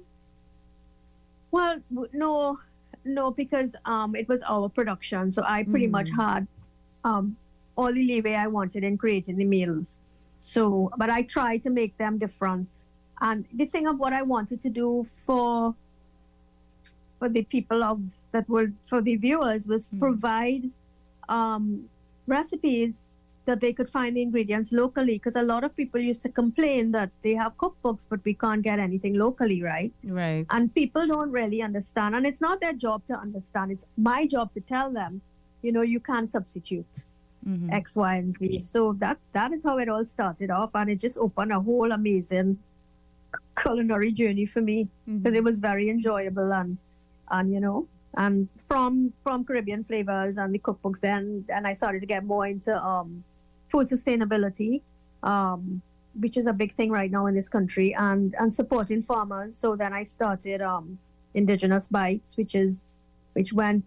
Well, 1.52 1.80
no, 2.14 2.60
no, 3.06 3.32
because 3.32 3.76
um, 3.86 4.16
it 4.16 4.28
was 4.28 4.42
our 4.44 4.68
production, 4.68 5.32
so 5.32 5.44
I 5.46 5.64
pretty 5.64 5.88
much 5.88 6.10
had 6.10 6.48
um, 7.04 7.38
all 7.76 7.94
the 7.94 8.06
leeway 8.06 8.34
I 8.34 8.48
wanted 8.48 8.84
in 8.84 8.98
creating 8.98 9.38
the 9.38 9.46
meals. 9.46 10.00
So, 10.38 10.92
but 10.98 11.10
I 11.10 11.22
tried 11.22 11.62
to 11.64 11.70
make 11.70 11.98
them 11.98 12.18
different. 12.18 12.68
And 13.22 13.46
the 13.54 13.66
thing 13.66 13.88
of 13.88 14.00
what 14.00 14.12
I 14.12 14.22
wanted 14.24 14.60
to 14.62 14.70
do 14.70 15.06
for 15.06 15.74
for 17.20 17.30
the 17.30 17.44
people 17.44 17.82
of 17.82 18.02
that 18.32 18.48
were 18.50 18.72
for 18.82 19.02
the 19.02 19.16
viewers 19.16 19.68
was 19.68 19.94
provide 20.00 20.70
um, 21.30 21.88
recipes 22.28 23.02
that 23.46 23.60
they 23.62 23.72
could 23.74 23.90
find 23.90 24.16
the 24.16 24.22
ingredients 24.22 24.72
locally. 24.72 25.14
Because 25.16 25.36
a 25.36 25.44
lot 25.44 25.64
of 25.64 25.76
people 25.76 26.00
used 26.00 26.22
to 26.24 26.30
complain 26.30 26.92
that 26.92 27.12
they 27.22 27.34
have 27.34 27.56
cookbooks, 27.58 28.08
but 28.10 28.20
we 28.26 28.34
can't 28.34 28.62
get 28.62 28.80
anything 28.80 29.14
locally, 29.16 29.62
right? 29.64 29.94
Right. 30.06 30.46
and 30.52 30.74
people 30.74 31.08
don't 31.08 31.32
really 31.32 31.62
understand 31.62 32.16
and 32.16 32.26
it's 32.26 32.42
not 32.42 32.60
their 32.62 32.74
job 32.74 33.06
to 33.08 33.14
understand 33.14 33.72
it's 33.72 33.86
my 33.98 34.26
job 34.28 34.52
to 34.54 34.62
tell 34.62 34.92
them 34.92 35.22
you 35.62 35.72
know 35.72 35.82
you 35.94 36.00
can't 36.00 36.30
substitute 36.30 36.96
Mhm. 37.48 37.72
x 37.80 37.96
y 37.96 38.12
and 38.22 38.34
z 38.36 38.58
so 38.60 38.82
that 39.04 39.18
that 39.38 39.52
is 39.58 39.64
how 39.70 39.76
it 39.84 39.90
all 39.94 40.06
started 40.06 40.50
off 40.58 40.72
and 40.80 40.90
it 40.94 41.00
just 41.08 41.18
opened 41.26 41.52
a 41.52 41.60
whole 41.68 41.92
amazing 42.00 42.50
culinary 43.62 44.12
journey 44.12 44.46
for 44.46 44.62
me 44.62 44.88
because 45.06 45.34
Mhm. 45.34 45.38
it 45.38 45.44
was 45.44 45.60
very 45.60 45.90
enjoyable 45.90 46.54
and 46.54 46.78
and 47.32 47.52
you 47.54 47.60
know 47.60 47.88
and 48.18 48.48
from 48.70 49.12
from 49.24 49.44
caribbean 49.44 49.84
flavors 49.84 50.38
and 50.38 50.54
the 50.54 50.60
cookbooks 50.68 51.00
then 51.08 51.44
and 51.50 51.68
i 51.68 51.74
started 51.74 52.00
to 52.00 52.10
get 52.16 52.24
more 52.34 52.46
into 52.48 52.74
um 52.92 53.24
food 53.70 53.88
sustainability 53.88 54.82
um 55.24 55.82
which 56.20 56.38
is 56.38 56.48
a 56.48 56.54
big 56.54 56.72
thing 56.74 56.92
right 56.92 57.12
now 57.12 57.26
in 57.26 57.34
this 57.36 57.50
country 57.50 57.94
and 57.94 58.36
and 58.40 58.54
supporting 58.54 59.02
farmers. 59.02 59.56
So 59.58 59.76
then 59.76 59.94
i 59.94 60.04
started 60.04 60.62
um 60.62 60.98
indigenous 61.34 61.88
bites 61.90 62.38
which 62.38 62.56
is 62.56 62.88
which 63.34 63.52
went 63.52 63.84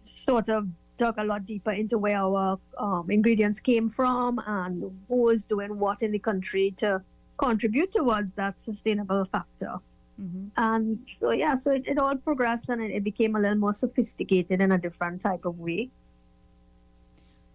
sort 0.00 0.48
of 0.48 0.68
dug 0.96 1.14
a 1.18 1.24
lot 1.24 1.44
deeper 1.44 1.72
into 1.72 1.98
where 1.98 2.18
our 2.18 2.58
um, 2.78 3.10
ingredients 3.10 3.58
came 3.58 3.88
from 3.88 4.38
and 4.46 4.82
who 5.08 5.16
was 5.16 5.44
doing 5.44 5.78
what 5.78 6.02
in 6.02 6.12
the 6.12 6.18
country 6.18 6.70
to 6.76 7.02
contribute 7.38 7.90
towards 7.90 8.34
that 8.34 8.60
sustainable 8.60 9.24
factor. 9.32 9.74
Mhm. 10.20 10.50
and 10.58 10.98
so 11.08 11.30
yeah 11.32 11.54
so 11.56 11.72
it, 11.72 11.88
it 11.88 11.98
all 11.98 12.14
progressed 12.16 12.68
and 12.68 12.82
it, 12.82 12.90
it 12.98 13.02
became 13.02 13.34
a 13.34 13.40
little 13.40 13.58
more 13.58 13.72
sophisticated 13.72 14.60
in 14.60 14.70
a 14.72 14.78
different 14.78 15.22
type 15.22 15.46
of 15.46 15.58
way 15.58 15.90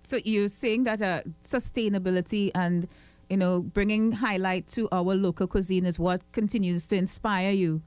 So 0.08 0.22
you're 0.24 0.48
saying 0.48 0.86
that 0.86 1.02
uh, 1.02 1.24
sustainability 1.44 2.50
and 2.56 2.88
you 3.30 3.36
know 3.36 3.62
bringing 3.62 4.14
highlight 4.14 4.66
to 4.70 4.88
our 4.94 5.14
local 5.14 5.48
cuisine 5.48 5.86
is 5.86 6.00
what 6.00 6.22
continues 6.32 6.88
to 6.88 6.96
inspire 6.96 7.52
you 7.52 7.82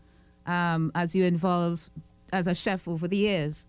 um, 0.47 0.93
as 0.95 1.17
you 1.17 1.25
involve 1.25 1.89
as 2.31 2.47
a 2.47 2.55
chef 2.55 2.87
over 2.87 3.09
the 3.09 3.17
years. 3.17 3.67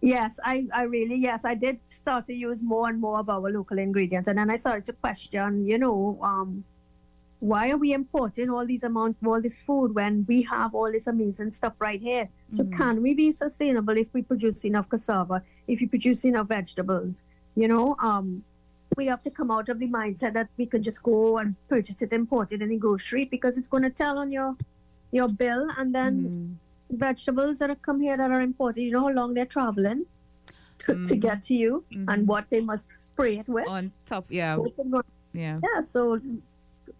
Yes, 0.00 0.38
I, 0.44 0.68
I 0.72 0.84
really, 0.84 1.16
yes, 1.16 1.44
I 1.44 1.56
did 1.56 1.80
start 1.90 2.26
to 2.26 2.32
use 2.32 2.62
more 2.62 2.88
and 2.88 3.00
more 3.00 3.18
of 3.18 3.28
our 3.28 3.50
local 3.50 3.80
ingredients. 3.80 4.28
And 4.28 4.38
then 4.38 4.48
I 4.48 4.54
started 4.54 4.84
to 4.84 4.92
question, 4.92 5.66
you 5.66 5.76
know, 5.76 6.20
um, 6.22 6.62
why 7.40 7.70
are 7.70 7.76
we 7.76 7.94
importing 7.94 8.48
all 8.48 8.64
these 8.64 8.84
amount 8.84 9.16
all 9.26 9.42
this 9.42 9.60
food 9.60 9.92
when 9.92 10.24
we 10.28 10.42
have 10.42 10.72
all 10.72 10.92
this 10.92 11.08
amazing 11.08 11.50
stuff 11.50 11.74
right 11.80 12.00
here? 12.00 12.28
So 12.52 12.62
Mhm. 12.62 12.76
can 12.76 13.02
we 13.02 13.14
be 13.14 13.32
sustainable 13.32 13.96
if 13.98 14.06
we 14.14 14.22
produce 14.22 14.64
enough 14.64 14.88
cassava, 14.88 15.42
if 15.68 15.80
we 15.80 15.86
produce 15.86 16.24
enough 16.24 16.48
vegetables? 16.48 17.24
You 17.54 17.68
know, 17.68 17.96
um, 18.00 18.42
we 18.96 19.06
have 19.06 19.22
to 19.22 19.30
come 19.30 19.50
out 19.50 19.68
of 19.68 19.78
the 19.78 19.86
mindset 19.88 20.32
that 20.34 20.48
we 20.56 20.66
can 20.66 20.82
just 20.82 21.02
go 21.02 21.38
and 21.38 21.54
purchase 21.68 22.02
it 22.02 22.12
imported 22.12 22.62
in 22.62 22.70
the 22.70 22.76
grocery 22.76 23.26
because 23.26 23.58
it's 23.58 23.68
going 23.68 23.82
to 23.84 23.90
tell 23.90 24.18
on 24.18 24.32
your 24.32 24.56
your 25.12 25.28
bill 25.28 25.68
and 25.78 25.94
then 25.94 26.14
Mhm. 26.28 26.98
vegetables 26.98 27.58
that 27.58 27.70
have 27.70 27.80
come 27.82 28.00
here 28.00 28.16
that 28.16 28.30
are 28.30 28.40
imported 28.42 28.82
you 28.82 28.90
know 28.90 29.00
how 29.06 29.12
long 29.18 29.32
they're 29.34 29.46
traveling 29.54 30.04
to, 30.78 30.94
to 31.08 31.14
Mhm. 31.16 31.20
get 31.20 31.42
to 31.44 31.54
you 31.54 31.84
Mhm. 31.92 32.04
and 32.08 32.28
what 32.28 32.48
they 32.50 32.60
must 32.60 32.92
spray 33.06 33.38
it 33.38 33.48
with 33.48 33.66
On 33.68 33.90
top, 34.06 34.30
yeah, 34.30 34.56
So 34.56 34.72
yeah. 35.32 35.60
yeah 35.62 35.80
so 35.82 36.20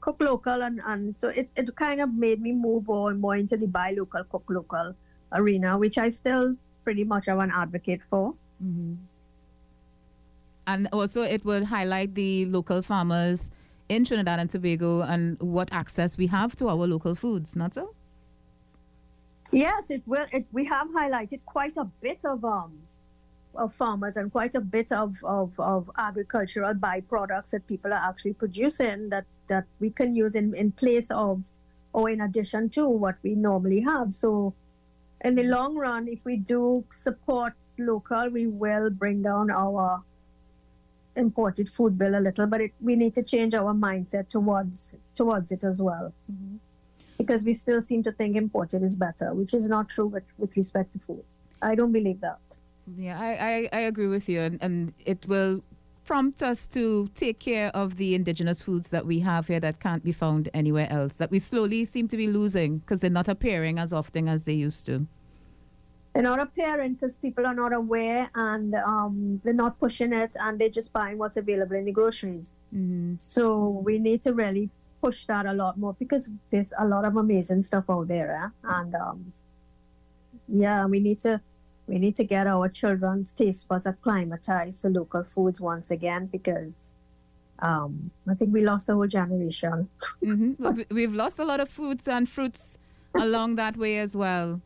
cook 0.01 0.21
local 0.21 0.63
and 0.63 0.81
and 0.87 1.17
so 1.17 1.29
it, 1.29 1.51
it 1.57 1.75
kind 1.77 2.01
of 2.01 2.15
made 2.15 2.41
me 2.41 2.53
move 2.53 2.87
more 2.87 3.11
and 3.11 3.21
more 3.21 3.37
into 3.37 3.57
the 3.57 3.67
buy 3.67 3.91
local 3.99 4.25
cook 4.25 4.45
local 4.49 4.95
arena 5.33 5.77
which 5.79 5.99
i 5.99 6.09
still 6.09 6.57
pretty 6.85 7.05
much 7.05 7.29
am 7.29 7.41
an 7.41 7.51
advocate 7.63 8.03
for 8.11 8.35
hmm 8.61 8.95
And 10.67 10.89
also, 10.93 11.23
it 11.23 11.45
would 11.45 11.65
highlight 11.65 12.15
the 12.15 12.45
local 12.47 12.83
farmers 12.83 13.51
in 13.89 14.05
Trinidad 14.05 14.39
and 14.39 14.51
Tobago 14.51 15.01
and 15.01 15.41
what 15.41 15.73
access 15.73 16.19
we 16.19 16.27
have 16.27 16.55
to 16.57 16.69
our 16.69 16.87
local 16.87 17.15
foods, 17.15 17.57
not 17.57 17.73
so? 17.73 17.95
Yes, 19.51 19.91
it 19.91 20.03
will. 20.07 20.27
It, 20.31 20.45
we 20.53 20.67
have 20.67 20.89
highlighted 20.89 21.41
quite 21.47 21.79
a 21.79 21.87
bit 22.03 22.25
of 22.25 22.45
um 22.45 22.79
of 23.55 23.73
farmers 23.73 24.17
and 24.17 24.31
quite 24.31 24.55
a 24.55 24.61
bit 24.61 24.93
of, 24.93 25.17
of, 25.25 25.59
of 25.59 25.91
agricultural 25.99 26.75
byproducts 26.75 27.51
that 27.51 27.67
people 27.67 27.93
are 27.93 28.09
actually 28.09 28.33
producing 28.33 29.09
that, 29.09 29.25
that 29.49 29.65
we 29.81 29.91
can 29.91 30.15
use 30.15 30.35
in, 30.35 30.55
in 30.55 30.71
place 30.73 31.11
of 31.11 31.43
or 31.93 32.11
in 32.11 32.21
addition 32.21 32.69
to 32.69 32.89
what 32.89 33.17
we 33.23 33.35
normally 33.35 33.81
have. 33.81 34.13
So 34.13 34.55
in 35.25 35.35
the 35.35 35.45
long 35.45 35.77
run, 35.77 36.09
if 36.09 36.25
we 36.25 36.37
do 36.37 36.85
support 36.91 37.55
local, 37.79 38.29
we 38.31 38.47
will 38.47 38.91
bring 38.91 39.23
down 39.23 39.51
our 39.51 40.03
imported 41.17 41.69
food 41.69 41.99
bill 41.99 42.17
a 42.17 42.21
little, 42.21 42.47
but 42.47 42.61
it, 42.61 42.73
we 42.81 42.97
need 42.97 43.13
to 43.15 43.23
change 43.23 43.55
our 43.55 43.75
mindset 43.75 44.29
towards 44.29 44.97
towards 45.15 45.51
it 45.53 45.65
as 45.65 45.83
well 45.83 46.13
mm-hmm. 46.31 46.57
because 47.19 47.45
we 47.45 47.53
still 47.53 47.83
seem 47.83 48.03
to 48.05 48.13
think 48.13 48.37
imported 48.37 48.83
is 48.83 48.97
better, 48.97 49.35
which 49.35 49.53
is 49.53 49.69
not 49.69 49.89
true 49.89 50.07
with, 50.07 50.25
with 50.39 50.57
respect 50.57 50.93
to 50.93 50.99
food. 50.99 51.25
I 51.61 51.75
don't 51.75 51.93
believe 51.93 52.21
that. 52.21 52.39
Yeah, 52.97 53.21
I, 53.21 53.69
I, 53.73 53.79
I 53.79 53.81
agree 53.81 54.07
with 54.07 54.29
you. 54.29 54.41
And, 54.41 54.59
and 54.63 54.93
it 55.05 55.27
will 55.27 55.63
prompt 56.07 56.43
us 56.43 56.67
to 56.69 57.09
take 57.15 57.39
care 57.39 57.69
of 57.77 57.97
the 57.97 58.15
indigenous 58.15 58.63
foods 58.63 58.89
that 58.91 59.05
we 59.05 59.19
have 59.19 59.49
here 59.49 59.61
that 59.61 59.79
can't 59.79 60.03
be 60.03 60.13
found 60.13 60.49
anywhere 60.55 60.91
else, 60.91 61.17
that 61.17 61.31
we 61.31 61.39
slowly 61.39 61.85
seem 61.85 62.09
to 62.09 62.17
be 62.17 62.27
losing 62.27 62.79
because 62.79 63.01
they're 63.01 63.11
not 63.11 63.29
appearing 63.29 63.79
as 63.79 63.93
often 63.93 64.27
as 64.29 64.45
they 64.45 64.55
used 64.55 64.87
to. 64.87 65.07
They're 66.19 66.25
not 66.25 66.41
appearing 66.41 66.95
because 66.95 67.17
people 67.17 67.47
are 67.47 67.55
not 67.55 67.73
aware 67.73 68.29
and 68.35 68.75
um, 68.75 69.41
they're 69.45 69.55
not 69.55 69.79
pushing 69.79 70.13
it 70.13 70.35
and 70.41 70.59
they're 70.59 70.69
just 70.69 70.93
buying 70.93 71.17
what's 71.17 71.37
available 71.37 71.77
in 71.77 71.85
the 71.85 71.93
groceries. 71.93 72.57
Mm-hmm. 72.75 73.15
So 73.19 73.81
we 73.85 74.01
need 74.01 74.23
to 74.23 74.35
really 74.35 74.69
push 75.01 75.27
that 75.27 75.47
a 75.47 75.53
lot 75.53 75.79
more 75.79 75.95
because 75.97 76.29
there's 76.51 76.73
a 76.77 76.85
lot 76.85 77.05
of 77.05 77.17
amazing 77.17 77.63
stuff 77.63 77.85
out 77.89 78.09
there. 78.09 78.35
Eh? 78.35 78.49
And 78.65 78.97
um, 78.97 79.33
yeah, 80.49 80.87
we 80.87 80.99
need 80.99 81.21
to 81.21 81.41
we 81.87 82.01
need 82.01 82.17
to 82.17 82.25
get 82.25 82.49
our 82.49 82.69
children's 82.69 83.33
taste 83.33 83.69
buds 83.69 83.87
acclimatized 83.87 84.83
to 84.83 84.89
local 84.89 85.23
foods 85.23 85.61
once 85.61 85.93
again 85.93 86.27
because 86.27 86.95
um, 87.61 88.11
I 88.29 88.35
think 88.35 88.53
we 88.53 88.63
lost 88.65 88.89
a 88.89 88.95
whole 88.95 89.07
generation. 89.07 89.89
Mm-hmm. 90.25 90.83
We've 90.93 91.15
lost 91.15 91.39
a 91.39 91.45
lot 91.45 91.61
of 91.61 91.69
foods 91.69 92.09
and 92.09 92.29
fruits 92.29 92.77
along 93.15 93.55
that 93.55 93.77
way 93.77 93.99
as 93.99 94.17
well. 94.17 94.61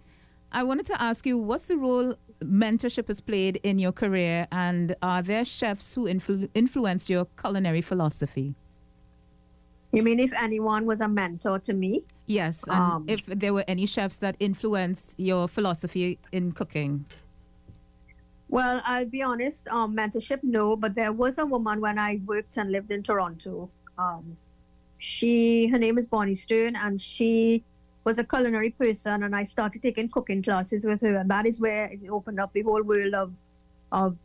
I 0.52 0.62
wanted 0.62 0.86
to 0.86 1.00
ask 1.00 1.24
you, 1.24 1.38
what's 1.38 1.64
the 1.64 1.76
role 1.78 2.14
mentorship 2.44 3.08
has 3.08 3.20
played 3.20 3.58
in 3.62 3.78
your 3.78 3.92
career, 3.92 4.46
and 4.52 4.94
are 5.02 5.22
there 5.22 5.44
chefs 5.44 5.94
who 5.94 6.04
influ- 6.04 6.48
influenced 6.54 7.08
your 7.08 7.26
culinary 7.40 7.80
philosophy? 7.80 8.54
You 9.92 10.02
mean 10.02 10.20
if 10.20 10.32
anyone 10.34 10.84
was 10.86 11.00
a 11.00 11.08
mentor 11.08 11.58
to 11.60 11.72
me? 11.72 12.04
Yes, 12.26 12.64
and 12.68 12.80
Um, 12.80 13.04
if 13.06 13.24
there 13.26 13.54
were 13.54 13.64
any 13.66 13.86
chefs 13.86 14.18
that 14.18 14.36
influenced 14.40 15.14
your 15.18 15.48
philosophy 15.48 16.18
in 16.32 16.52
cooking. 16.52 17.06
Well, 18.48 18.82
I'll 18.84 19.06
be 19.06 19.22
honest, 19.22 19.68
um, 19.68 19.96
mentorship, 19.96 20.40
no, 20.42 20.76
but 20.76 20.94
there 20.94 21.12
was 21.12 21.38
a 21.38 21.46
woman 21.46 21.80
when 21.80 21.98
I 21.98 22.20
worked 22.26 22.58
and 22.58 22.70
lived 22.70 22.90
in 22.90 23.02
Toronto. 23.02 23.70
Um, 23.96 24.36
she, 24.98 25.66
her 25.68 25.78
name 25.78 25.96
is 25.96 26.06
Bonnie 26.06 26.34
Stern, 26.34 26.76
and 26.76 27.00
she 27.00 27.64
was 28.04 28.18
a 28.18 28.24
culinary 28.24 28.70
person, 28.70 29.22
and 29.22 29.34
I 29.34 29.44
started 29.44 29.82
taking 29.82 30.08
cooking 30.08 30.42
classes 30.42 30.84
with 30.84 31.00
her, 31.02 31.16
and 31.16 31.30
that 31.30 31.46
is 31.46 31.60
where 31.60 31.86
it 31.86 32.00
opened 32.10 32.40
up 32.40 32.52
the 32.52 32.62
whole 32.62 32.82
world 32.82 33.14
of, 33.14 33.32
of 33.92 34.16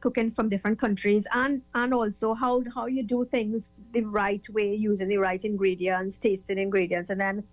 cooking 0.00 0.30
from 0.30 0.48
different 0.48 0.78
countries, 0.78 1.26
and 1.32 1.62
and 1.74 1.92
also 1.94 2.34
how 2.34 2.62
how 2.74 2.86
you 2.86 3.02
do 3.02 3.24
things 3.24 3.72
the 3.92 4.02
right 4.02 4.46
way, 4.50 4.74
using 4.74 5.08
the 5.08 5.18
right 5.18 5.44
ingredients, 5.44 6.18
tasting 6.18 6.58
ingredients, 6.58 7.10
and 7.10 7.20
then 7.20 7.44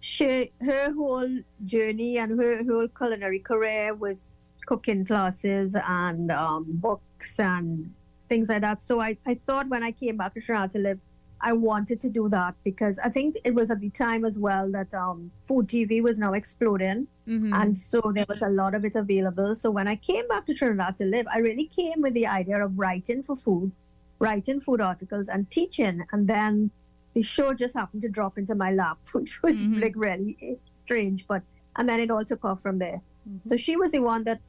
she 0.00 0.52
her 0.60 0.92
whole 0.92 1.38
journey 1.64 2.18
and 2.18 2.38
her 2.38 2.62
whole 2.64 2.88
culinary 2.88 3.40
career 3.40 3.94
was 3.94 4.36
cooking 4.66 5.04
classes 5.04 5.74
and 5.86 6.30
um, 6.30 6.64
books 6.68 7.40
and 7.40 7.92
things 8.28 8.48
like 8.48 8.60
that. 8.60 8.82
So 8.82 9.00
I, 9.00 9.16
I 9.26 9.34
thought 9.34 9.68
when 9.68 9.82
I 9.82 9.92
came 9.92 10.18
back 10.18 10.34
to 10.34 10.40
Trinidad 10.40 10.70
to 10.72 10.78
live, 10.78 11.00
I 11.40 11.52
wanted 11.52 12.00
to 12.00 12.10
do 12.10 12.28
that 12.30 12.54
because 12.64 12.98
I 12.98 13.08
think 13.08 13.36
it 13.44 13.54
was 13.54 13.70
at 13.70 13.80
the 13.80 13.90
time 13.90 14.24
as 14.24 14.38
well 14.38 14.70
that 14.72 14.92
um, 14.92 15.30
food 15.40 15.68
TV 15.68 16.02
was 16.02 16.18
now 16.18 16.32
exploding. 16.32 17.06
Mhm. 17.28 17.54
And 17.54 17.76
so 17.76 18.00
there 18.14 18.26
was 18.28 18.42
a 18.42 18.48
lot 18.48 18.74
of 18.74 18.84
it 18.84 18.96
available. 18.96 19.54
So 19.54 19.70
when 19.70 19.86
I 19.86 19.96
came 19.96 20.26
back 20.28 20.46
to 20.46 20.54
Trinidad 20.54 20.96
to 20.96 21.04
live, 21.04 21.26
I 21.32 21.38
really 21.38 21.66
came 21.66 22.00
with 22.02 22.14
the 22.14 22.26
idea 22.26 22.64
of 22.64 22.78
writing 22.78 23.22
for 23.22 23.36
food, 23.36 23.70
writing 24.18 24.60
food 24.60 24.80
articles 24.80 25.28
and 25.28 25.48
teaching. 25.50 26.02
And 26.12 26.26
then 26.26 26.70
the 27.14 27.22
show 27.22 27.54
just 27.54 27.74
happened 27.74 28.02
to 28.02 28.08
drop 28.08 28.36
into 28.38 28.54
my 28.54 28.72
lap, 28.72 28.98
which 29.12 29.40
was 29.42 29.60
Mhm. 29.60 29.80
like 29.80 29.94
really 29.96 30.58
strange. 30.70 31.26
But 31.28 31.42
and 31.76 31.88
then 31.88 32.00
it 32.00 32.10
all 32.10 32.24
took 32.24 32.44
off 32.44 32.60
from 32.62 32.78
there. 32.78 33.00
So 33.44 33.56
she 33.56 33.76
was 33.76 33.92
the 33.92 34.00
one 34.00 34.24
that 34.24 34.40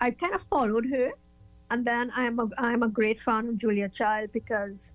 I 0.00 0.10
kind 0.10 0.34
of 0.34 0.42
followed 0.42 0.86
her. 0.90 1.10
And 1.70 1.84
then 1.84 2.10
I'm 2.16 2.38
a, 2.40 2.48
I'm 2.58 2.82
a 2.82 2.88
great 2.88 3.20
fan 3.20 3.46
of 3.48 3.56
Julia 3.58 3.88
Child 3.88 4.30
because 4.32 4.94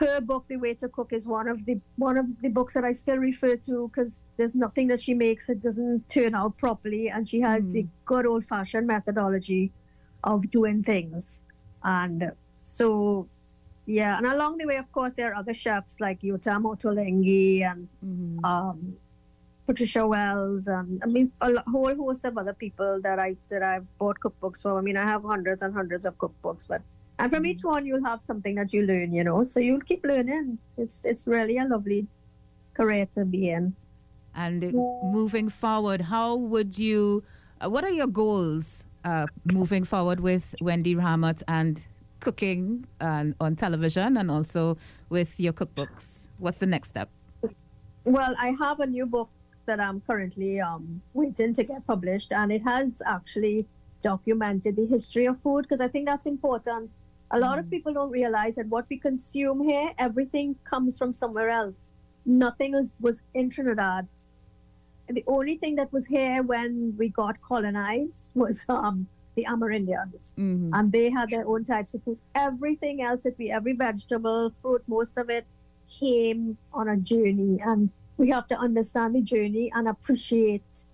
her 0.00 0.20
book, 0.20 0.44
The 0.48 0.56
Way 0.56 0.74
to 0.74 0.88
Cook, 0.88 1.12
is 1.12 1.26
one 1.26 1.48
of 1.48 1.64
the 1.64 1.80
one 1.96 2.16
of 2.18 2.26
the 2.40 2.48
books 2.48 2.74
that 2.74 2.84
I 2.84 2.92
still 2.92 3.16
refer 3.16 3.56
to 3.56 3.88
because 3.88 4.28
there's 4.36 4.54
nothing 4.54 4.86
that 4.88 5.00
she 5.00 5.14
makes 5.14 5.46
that 5.48 5.60
doesn't 5.62 6.08
turn 6.08 6.34
out 6.34 6.56
properly, 6.58 7.08
and 7.10 7.28
she 7.28 7.40
has 7.40 7.68
the 7.68 7.86
good 8.04 8.26
old 8.26 8.44
fashioned 8.44 8.86
methodology 8.86 9.72
of 10.24 10.50
doing 10.50 10.82
things. 10.82 11.42
And 11.82 12.32
so, 12.56 13.28
yeah, 13.86 14.18
and 14.18 14.26
along 14.26 14.58
the 14.58 14.66
way, 14.66 14.76
of 14.76 14.90
course, 14.92 15.14
there 15.14 15.32
are 15.32 15.36
other 15.36 15.54
chefs 15.54 16.00
like 16.00 16.20
Yotam 16.20 16.62
Ottolenghi 16.64 17.62
and 17.62 17.88
Mhm. 18.04 18.44
um, 18.44 18.96
Patricia 19.66 20.06
Wells, 20.06 20.66
and 20.66 21.02
I 21.04 21.06
mean 21.06 21.30
a 21.40 21.62
whole 21.70 21.94
host 21.94 22.24
of 22.24 22.38
other 22.38 22.54
people 22.54 23.00
that 23.02 23.18
I 23.18 23.36
that 23.48 23.62
I've 23.62 23.86
bought 23.98 24.18
cookbooks 24.20 24.62
for. 24.62 24.78
I 24.78 24.80
mean, 24.80 24.96
I 24.96 25.04
have 25.04 25.22
hundreds 25.24 25.62
and 25.62 25.74
hundreds 25.74 26.06
of 26.06 26.16
cookbooks, 26.18 26.66
but 26.68 26.82
and 27.18 27.32
from 27.32 27.46
each 27.46 27.62
one 27.62 27.84
you'll 27.86 28.04
have 28.04 28.20
something 28.22 28.54
that 28.56 28.72
you 28.72 28.82
learn, 28.82 29.12
you 29.12 29.24
know. 29.24 29.42
So 29.42 29.60
you'll 29.60 29.80
keep 29.80 30.04
learning. 30.04 30.58
It's 30.76 31.04
it's 31.04 31.26
really 31.26 31.58
a 31.58 31.64
lovely 31.64 32.06
career 32.74 33.06
to 33.12 33.24
be 33.24 33.50
in. 33.50 33.74
And 34.34 34.72
moving 34.72 35.48
forward, 35.48 36.00
how 36.00 36.36
would 36.36 36.78
you, 36.78 37.24
uh, 37.60 37.68
what 37.68 37.82
are 37.82 37.90
your 37.90 38.06
goals 38.06 38.84
uh, 39.04 39.26
moving 39.44 39.82
forward 39.82 40.20
with 40.20 40.54
Wendy 40.60 40.94
Rahamut 40.94 41.42
and 41.48 41.84
cooking 42.20 42.86
and 43.00 43.34
on 43.40 43.56
television 43.56 44.16
and 44.16 44.30
also 44.30 44.76
with 45.08 45.40
your 45.40 45.52
cookbooks? 45.52 46.28
What's 46.38 46.58
the 46.58 46.66
next 46.66 46.90
step? 46.90 47.08
Well, 48.04 48.34
I 48.38 48.54
have 48.60 48.78
a 48.78 48.86
new 48.86 49.06
book 49.06 49.28
that 49.66 49.80
I'm 49.80 50.00
currently 50.00 50.60
um, 50.60 51.02
waiting 51.14 51.52
to 51.54 51.64
get 51.64 51.84
published, 51.86 52.32
and 52.32 52.52
it 52.52 52.62
has 52.62 53.02
actually 53.04 53.66
documented 54.02 54.76
the 54.76 54.86
history 54.86 55.26
of 55.26 55.40
food 55.40 55.62
because 55.62 55.80
I 55.80 55.88
think 55.88 56.06
that's 56.06 56.26
important. 56.26 56.96
A 57.30 57.38
lot 57.38 57.58
of 57.58 57.68
people 57.70 57.92
don't 57.92 58.10
realize 58.10 58.56
that 58.56 58.66
what 58.68 58.86
we 58.88 58.98
consume 58.98 59.62
here, 59.62 59.90
everything 59.98 60.56
comes 60.64 60.96
from 60.96 61.12
somewhere 61.12 61.50
else. 61.50 61.94
Nothing 62.24 62.72
was, 62.72 62.96
was 63.00 63.22
in 63.34 63.50
Trinidad. 63.50 64.06
And 65.08 65.16
The 65.16 65.24
only 65.26 65.56
thing 65.56 65.76
that 65.76 65.92
was 65.92 66.06
here 66.06 66.42
when 66.42 66.94
we 66.98 67.08
got 67.10 67.40
colonized 67.42 68.28
was 68.34 68.64
um, 68.68 69.06
the 69.36 69.44
Amerindians 69.44 70.34
Mhm. 70.36 70.70
and 70.72 70.90
they 70.92 71.10
had 71.10 71.28
their 71.30 71.46
own 71.46 71.64
types 71.64 71.94
of 71.94 72.02
food. 72.02 72.20
Everything 72.34 73.02
else 73.02 73.22
that 73.22 73.36
we, 73.38 73.50
every 73.50 73.74
vegetable, 73.74 74.52
fruit, 74.62 74.82
most 74.86 75.16
of 75.16 75.30
it 75.30 75.54
came 76.00 76.58
on 76.72 76.88
a 76.88 76.96
journey, 76.96 77.60
and 77.64 77.90
we 78.18 78.28
have 78.30 78.46
to 78.48 78.58
understand 78.58 79.14
the 79.14 79.22
journey 79.22 79.70
and 79.74 79.88
appreciate 79.88 80.84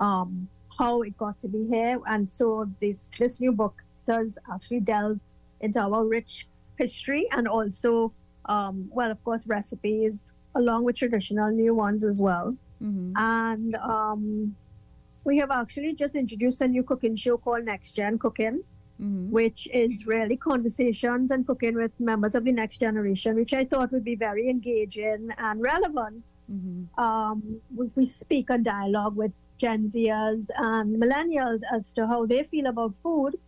um, 0.00 0.48
how 0.78 1.02
it 1.02 1.16
got 1.16 1.38
to 1.40 1.48
be 1.48 1.66
here. 1.66 2.00
And 2.06 2.28
so 2.28 2.68
this 2.80 3.08
this 3.18 3.40
new 3.40 3.52
book 3.52 3.84
does 4.06 4.38
actually 4.52 4.80
delve 4.80 5.20
into 5.60 5.80
our 5.80 6.06
rich 6.06 6.46
history 6.76 7.26
and 7.32 7.46
also, 7.46 8.12
um, 8.46 8.88
well, 8.90 9.10
of 9.10 9.22
course, 9.24 9.46
recipes, 9.46 10.34
along 10.54 10.84
with 10.84 10.96
traditional 10.96 11.50
new 11.50 11.74
ones 11.74 12.04
as 12.04 12.20
well. 12.20 12.56
Mm-hmm. 12.82 13.12
And 13.16 13.74
um, 13.76 14.56
we 15.24 15.36
have 15.38 15.50
actually 15.50 15.94
just 15.94 16.14
introduced 16.14 16.60
a 16.60 16.68
new 16.68 16.82
cooking 16.82 17.14
show 17.14 17.36
called 17.36 17.64
Next 17.64 17.92
Gen 17.92 18.18
Cooking, 18.18 18.62
Mm-hmm. 19.00 19.30
which 19.30 19.66
is 19.72 20.06
really 20.06 20.36
conversations 20.36 21.30
and 21.30 21.46
cooking 21.46 21.74
with 21.74 21.98
members 22.00 22.34
of 22.34 22.44
the 22.44 22.52
next 22.52 22.80
generation, 22.80 23.34
which 23.34 23.54
I 23.54 23.64
thought 23.64 23.92
would 23.92 24.04
be 24.04 24.14
very 24.14 24.50
engaging 24.50 25.30
and 25.38 25.62
relevant. 25.62 26.22
Mm-hmm. 26.52 27.00
Um, 27.02 27.62
if 27.78 27.96
we 27.96 28.04
speak 28.04 28.50
a 28.50 28.58
dialogue 28.58 29.16
with 29.16 29.32
Gen 29.56 29.86
Zers 29.86 30.50
and 30.54 31.02
millennials 31.02 31.60
as 31.72 31.94
to 31.94 32.06
how 32.06 32.26
they 32.26 32.42
feel 32.42 32.66
about 32.66 32.94
food, 32.94 33.38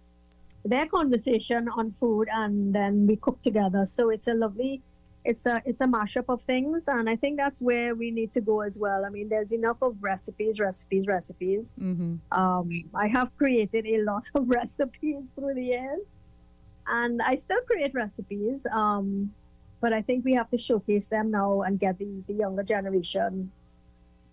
their 0.65 0.87
conversation 0.87 1.69
on 1.77 1.91
food, 1.91 2.29
and 2.33 2.75
then 2.75 3.07
we 3.07 3.17
cook 3.17 3.43
together. 3.43 3.85
So 3.87 4.11
it's 4.11 4.29
a 4.29 4.35
lovely, 4.35 4.81
it's 5.25 5.47
a 5.47 5.61
it's 5.65 5.81
a 5.81 5.87
mashup 5.87 6.27
of 6.29 6.43
things, 6.43 6.89
and 6.89 7.09
I 7.09 7.17
think 7.17 7.37
that's 7.39 7.61
where 7.61 7.95
we 7.95 8.11
need 8.11 8.33
to 8.35 8.41
go 8.41 8.61
as 8.61 8.79
well. 8.79 9.05
I 9.05 9.09
mean, 9.09 9.29
there's 9.29 9.53
enough 9.53 9.79
of 9.83 9.97
recipes, 10.01 10.61
recipes, 10.61 11.07
recipes. 11.09 11.77
Mm-hmm. 11.81 12.17
Um, 12.39 12.71
I 12.95 13.09
have 13.09 13.37
created 13.37 13.87
a 13.87 14.03
lot 14.03 14.25
of 14.35 14.49
recipes 14.61 15.33
through 15.35 15.55
the 15.55 15.65
years, 15.65 16.07
and 16.87 17.21
I 17.23 17.35
still 17.37 17.61
create 17.63 17.93
recipes. 17.95 18.67
Um, 18.73 19.33
but 19.81 19.93
I 19.93 20.01
think 20.01 20.25
we 20.25 20.33
have 20.35 20.49
to 20.51 20.59
showcase 20.59 21.09
them 21.09 21.33
now 21.33 21.63
and 21.63 21.81
get 21.81 21.99
the, 21.99 22.09
the 22.29 22.35
younger 22.35 22.63
generation 22.63 23.51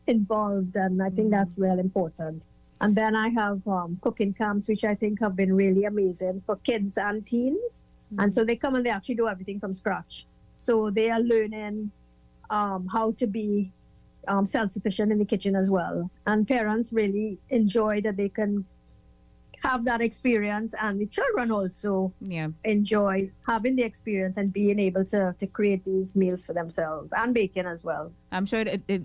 involved, 0.06 0.76
and 0.76 1.02
I 1.02 1.10
think 1.10 1.28
Mhm. 1.28 1.32
that's 1.32 1.58
real 1.58 1.80
important. 1.80 2.46
And 2.82 2.96
then 2.96 3.16
I 3.16 3.30
have 3.30 3.66
um, 3.68 3.98
cooking 4.02 4.34
camps, 4.34 4.70
which 4.70 4.84
I 4.84 4.96
think 4.96 5.20
have 5.20 5.36
been 5.36 5.54
really 5.54 5.86
amazing 5.86 6.42
for 6.46 6.56
kids 6.58 6.98
and 6.98 7.26
teens. 7.26 7.82
And 8.18 8.34
so 8.34 8.44
they 8.44 8.56
come 8.56 8.76
and 8.76 8.86
they 8.86 8.90
actually 8.90 9.16
do 9.16 9.28
everything 9.28 9.60
from 9.60 9.74
scratch. 9.74 10.26
So 10.54 10.90
they 10.90 11.12
are 11.12 11.20
learning 11.20 11.92
um, 12.50 12.88
how 12.88 13.12
to 13.14 13.28
be 13.28 13.70
um, 14.28 14.46
self 14.46 14.72
sufficient 14.72 15.12
in 15.12 15.20
the 15.20 15.26
kitchen 15.26 15.56
as 15.56 15.70
well. 15.70 16.10
And 16.26 16.48
parents 16.48 16.92
really 16.92 17.40
enjoy 17.50 18.02
that 18.02 18.18
they 18.18 18.30
can 18.30 18.66
have 19.62 19.84
that 19.86 20.02
experience, 20.02 20.74
and 20.80 21.02
the 21.02 21.06
children 21.06 21.52
also 21.52 22.14
yeah. 22.22 22.48
enjoy 22.64 23.30
having 23.46 23.76
the 23.76 23.84
experience 23.84 24.38
and 24.38 24.54
being 24.54 24.80
able 24.80 25.04
to, 25.04 25.36
to 25.38 25.48
create 25.48 25.84
these 25.84 26.16
meals 26.16 26.46
for 26.46 26.54
themselves 26.54 27.14
and 27.16 27.34
baking 27.34 27.66
as 27.66 27.84
well. 27.84 28.12
I'm 28.32 28.46
sure 28.46 28.62
it, 28.62 28.82
it 28.88 29.04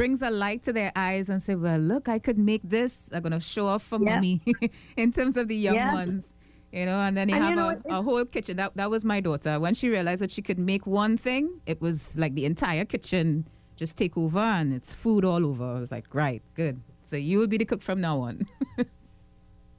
brings 0.00 0.22
a 0.22 0.30
light 0.30 0.62
to 0.62 0.72
their 0.72 0.90
eyes 0.96 1.28
and 1.28 1.42
say, 1.42 1.54
well, 1.54 1.78
look, 1.78 2.08
I 2.08 2.18
could 2.18 2.38
make 2.38 2.62
this. 2.64 3.10
I'm 3.12 3.20
going 3.22 3.32
to 3.32 3.40
show 3.54 3.66
off 3.66 3.82
for 3.82 3.98
Yeah. 3.98 4.14
mommy 4.14 4.40
in 4.96 5.12
terms 5.12 5.36
of 5.36 5.46
the 5.48 5.54
young 5.66 5.74
Yeah. 5.74 5.92
ones. 5.92 6.32
You 6.72 6.86
know, 6.86 6.98
and 7.06 7.14
then 7.16 7.28
you 7.28 7.34
And 7.34 7.44
have 7.44 7.50
you 7.50 7.56
know, 7.56 7.70
a, 7.90 7.98
a 7.98 8.02
whole 8.02 8.24
kitchen. 8.24 8.56
That, 8.56 8.70
that 8.76 8.88
was 8.90 9.04
my 9.04 9.20
daughter. 9.20 9.60
When 9.60 9.74
she 9.74 9.90
realized 9.90 10.22
that 10.22 10.30
she 10.30 10.40
could 10.40 10.58
make 10.58 10.86
one 10.86 11.18
thing, 11.18 11.60
it 11.66 11.82
was 11.82 12.16
like 12.16 12.32
the 12.34 12.46
entire 12.46 12.86
kitchen 12.86 13.46
just 13.76 13.94
take 13.96 14.16
over 14.16 14.38
and 14.38 14.72
it's 14.72 14.94
food 14.94 15.22
all 15.24 15.44
over. 15.44 15.64
I 15.76 15.80
was 15.80 15.90
like, 15.92 16.14
right, 16.14 16.42
good. 16.54 16.80
So 17.02 17.16
you 17.16 17.38
will 17.38 17.48
be 17.48 17.58
the 17.58 17.66
cook 17.66 17.82
from 17.82 18.00
now 18.00 18.20
on. 18.20 18.46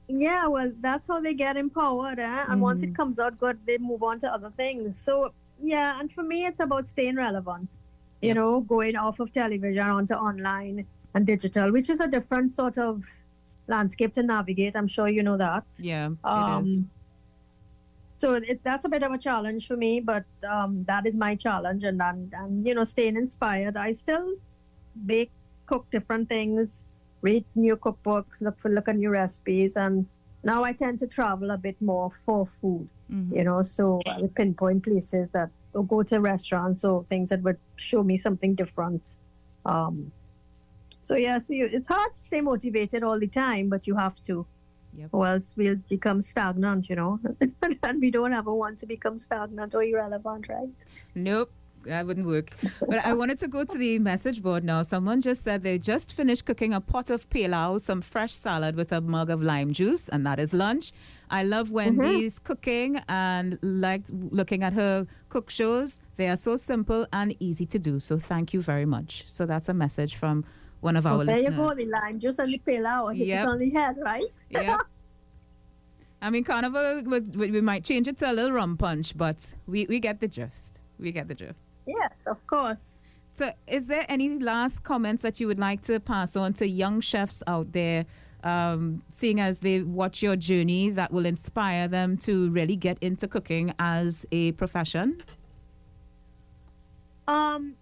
Yeah, 0.08 0.46
well, 0.46 0.70
that's 0.80 1.08
how 1.08 1.20
they 1.20 1.32
get 1.32 1.56
empowered. 1.56 2.18
Eh? 2.18 2.44
And 2.48 2.60
once 2.60 2.82
it 2.82 2.94
comes 2.94 3.18
out 3.18 3.38
good, 3.38 3.58
they 3.66 3.78
move 3.78 4.02
on 4.02 4.20
to 4.20 4.32
other 4.32 4.50
things. 4.56 4.98
So, 4.98 5.32
yeah, 5.56 5.98
and 5.98 6.12
for 6.12 6.22
me, 6.22 6.44
it's 6.44 6.60
about 6.60 6.86
staying 6.86 7.16
relevant, 7.16 7.78
you 8.22 8.28
Yeah. 8.28 8.34
know, 8.34 8.60
going 8.60 8.96
off 8.96 9.20
of 9.20 9.32
television 9.32 9.86
onto 9.86 10.14
online 10.14 10.86
and 11.14 11.26
digital, 11.26 11.72
which 11.72 11.90
is 11.90 12.00
a 12.00 12.08
different 12.08 12.52
sort 12.52 12.78
of 12.78 13.04
landscape 13.68 14.12
to 14.14 14.22
navigate. 14.22 14.76
I'm 14.76 14.88
sure 14.88 15.08
you 15.08 15.22
know 15.22 15.36
that. 15.38 15.64
yeah, 15.78 16.06
it 16.06 16.10
is. 16.12 16.78
Um, 16.78 16.90
so 18.18 18.34
it, 18.34 18.60
that's 18.62 18.84
a 18.84 18.88
bit 18.88 19.02
of 19.02 19.10
a 19.12 19.18
challenge 19.18 19.66
for 19.66 19.76
me, 19.76 20.00
but 20.00 20.24
um, 20.48 20.84
that 20.84 21.06
is 21.06 21.16
my 21.16 21.34
challenge. 21.34 21.82
And, 21.82 22.00
and, 22.00 22.32
and, 22.32 22.64
you 22.66 22.74
know, 22.74 22.84
staying 22.84 23.16
inspired. 23.16 23.76
I 23.76 23.90
still 23.92 24.34
bake, 25.06 25.32
cook 25.66 25.86
different 25.90 26.28
things, 26.28 26.86
read 27.22 27.44
new 27.56 27.76
cookbooks, 27.76 28.40
look 28.40 28.60
for 28.60 28.70
look 28.70 28.88
at 28.88 28.96
new 28.96 29.10
recipes. 29.10 29.76
And 29.76 30.06
now 30.44 30.62
I 30.62 30.72
tend 30.72 31.00
to 31.00 31.08
travel 31.08 31.50
a 31.50 31.58
bit 31.58 31.80
more 31.82 32.10
for 32.10 32.46
food, 32.46 32.88
Mhm. 33.10 33.34
you 33.36 33.42
know, 33.44 33.62
so 33.64 34.00
I 34.06 34.18
would 34.20 34.34
pinpoint 34.36 34.84
places 34.84 35.30
that, 35.32 35.50
or 35.74 35.84
go 35.84 36.02
to 36.02 36.20
restaurants 36.20 36.84
or 36.84 37.04
things 37.04 37.28
that 37.30 37.42
would 37.42 37.58
show 37.76 38.02
me 38.02 38.16
something 38.16 38.54
different. 38.54 39.16
Um, 39.64 40.12
so 40.98 41.16
yeah, 41.16 41.38
so 41.38 41.54
you, 41.54 41.68
it's 41.70 41.88
hard 41.88 42.14
to 42.14 42.20
stay 42.20 42.40
motivated 42.40 43.02
all 43.02 43.18
the 43.18 43.26
time, 43.28 43.68
but 43.68 43.86
you 43.86 43.96
have 43.96 44.22
to 44.24 44.46
Yep. 44.94 45.08
or 45.12 45.26
else 45.26 45.54
we'll 45.56 45.76
become 45.88 46.20
stagnant, 46.20 46.90
you 46.90 46.96
know. 46.96 47.18
and 47.82 48.00
we 48.00 48.10
don't 48.10 48.34
ever 48.34 48.52
want 48.52 48.78
to 48.80 48.86
become 48.86 49.16
stagnant 49.16 49.74
or 49.74 49.82
irrelevant, 49.82 50.48
right? 50.48 50.68
Nope, 51.14 51.50
that 51.84 52.06
wouldn't 52.06 52.26
work. 52.26 52.50
but 52.80 53.04
I 53.04 53.14
wanted 53.14 53.38
to 53.40 53.48
go 53.48 53.64
to 53.64 53.78
the 53.78 53.98
message 53.98 54.42
board 54.42 54.64
now. 54.64 54.82
Someone 54.82 55.20
just 55.20 55.42
said 55.42 55.62
they 55.62 55.78
just 55.78 56.12
finished 56.12 56.44
cooking 56.44 56.72
a 56.72 56.80
pot 56.80 57.10
of 57.10 57.28
pilau, 57.30 57.78
some 57.78 58.00
fresh 58.00 58.32
salad 58.34 58.76
with 58.76 58.92
a 58.92 59.00
mug 59.00 59.30
of 59.30 59.42
lime 59.42 59.72
juice, 59.72 60.08
and 60.08 60.26
that 60.26 60.38
is 60.38 60.52
lunch. 60.52 60.92
I 61.30 61.42
love 61.44 61.70
Wendy's 61.70 62.36
mm-hmm. 62.36 62.44
cooking 62.46 63.00
and 63.08 63.58
liked 63.62 64.10
looking 64.12 64.62
at 64.62 64.72
her 64.74 65.06
cook 65.28 65.50
shows. 65.50 66.00
They 66.16 66.28
are 66.28 66.36
so 66.36 66.56
simple 66.56 67.06
and 67.12 67.34
easy 67.40 67.66
to 67.66 67.78
do. 67.78 68.00
So 68.00 68.18
thank 68.18 68.52
you 68.52 68.60
very 68.62 68.86
much. 68.86 69.24
So 69.26 69.46
that's 69.46 69.68
a 69.68 69.74
message 69.74 70.14
from 70.16 70.44
one 70.80 70.96
of 70.96 71.06
our 71.06 71.18
Well, 71.18 71.26
there 71.26 71.36
listeners. 71.36 71.56
you 71.56 71.62
go, 71.62 71.74
the 71.74 71.86
lime 71.86 72.18
juice 72.18 72.38
and 72.38 72.52
the 72.52 72.58
pilau. 72.58 73.06
Hit 73.08 73.26
Yep. 73.28 73.44
it 73.44 73.48
on 73.50 73.58
the 73.58 73.70
head, 73.70 73.96
right? 74.04 74.46
yeah. 74.50 74.78
I 76.22 76.30
mean, 76.30 76.44
Carnival, 76.44 77.02
we, 77.04 77.18
we 77.20 77.50
we 77.50 77.60
might 77.60 77.82
change 77.82 78.06
it 78.06 78.16
to 78.18 78.30
a 78.30 78.32
little 78.32 78.52
rum 78.52 78.76
punch, 78.76 79.16
but 79.16 79.54
we, 79.66 79.86
we 79.86 79.98
get 79.98 80.20
the 80.20 80.28
gist. 80.28 80.78
We 81.00 81.10
get 81.10 81.26
the 81.26 81.34
drift. 81.34 81.58
Yes, 81.86 82.12
of 82.26 82.46
course. 82.46 82.98
So, 83.34 83.50
is 83.66 83.86
there 83.86 84.04
any 84.08 84.38
last 84.38 84.82
comments 84.82 85.22
that 85.22 85.40
you 85.40 85.46
would 85.46 85.58
like 85.58 85.80
to 85.82 85.98
pass 86.00 86.36
on 86.36 86.52
to 86.54 86.68
young 86.68 87.00
chefs 87.00 87.42
out 87.46 87.72
there, 87.72 88.04
um, 88.44 89.02
seeing 89.12 89.40
as 89.40 89.60
they 89.60 89.82
watch 89.82 90.22
your 90.22 90.36
journey 90.36 90.90
that 90.90 91.12
will 91.12 91.24
inspire 91.24 91.88
them 91.88 92.18
to 92.18 92.50
really 92.50 92.76
get 92.76 92.98
into 93.00 93.26
cooking 93.26 93.72
as 93.78 94.26
a 94.32 94.52
profession? 94.52 95.22
Um, 97.26 97.76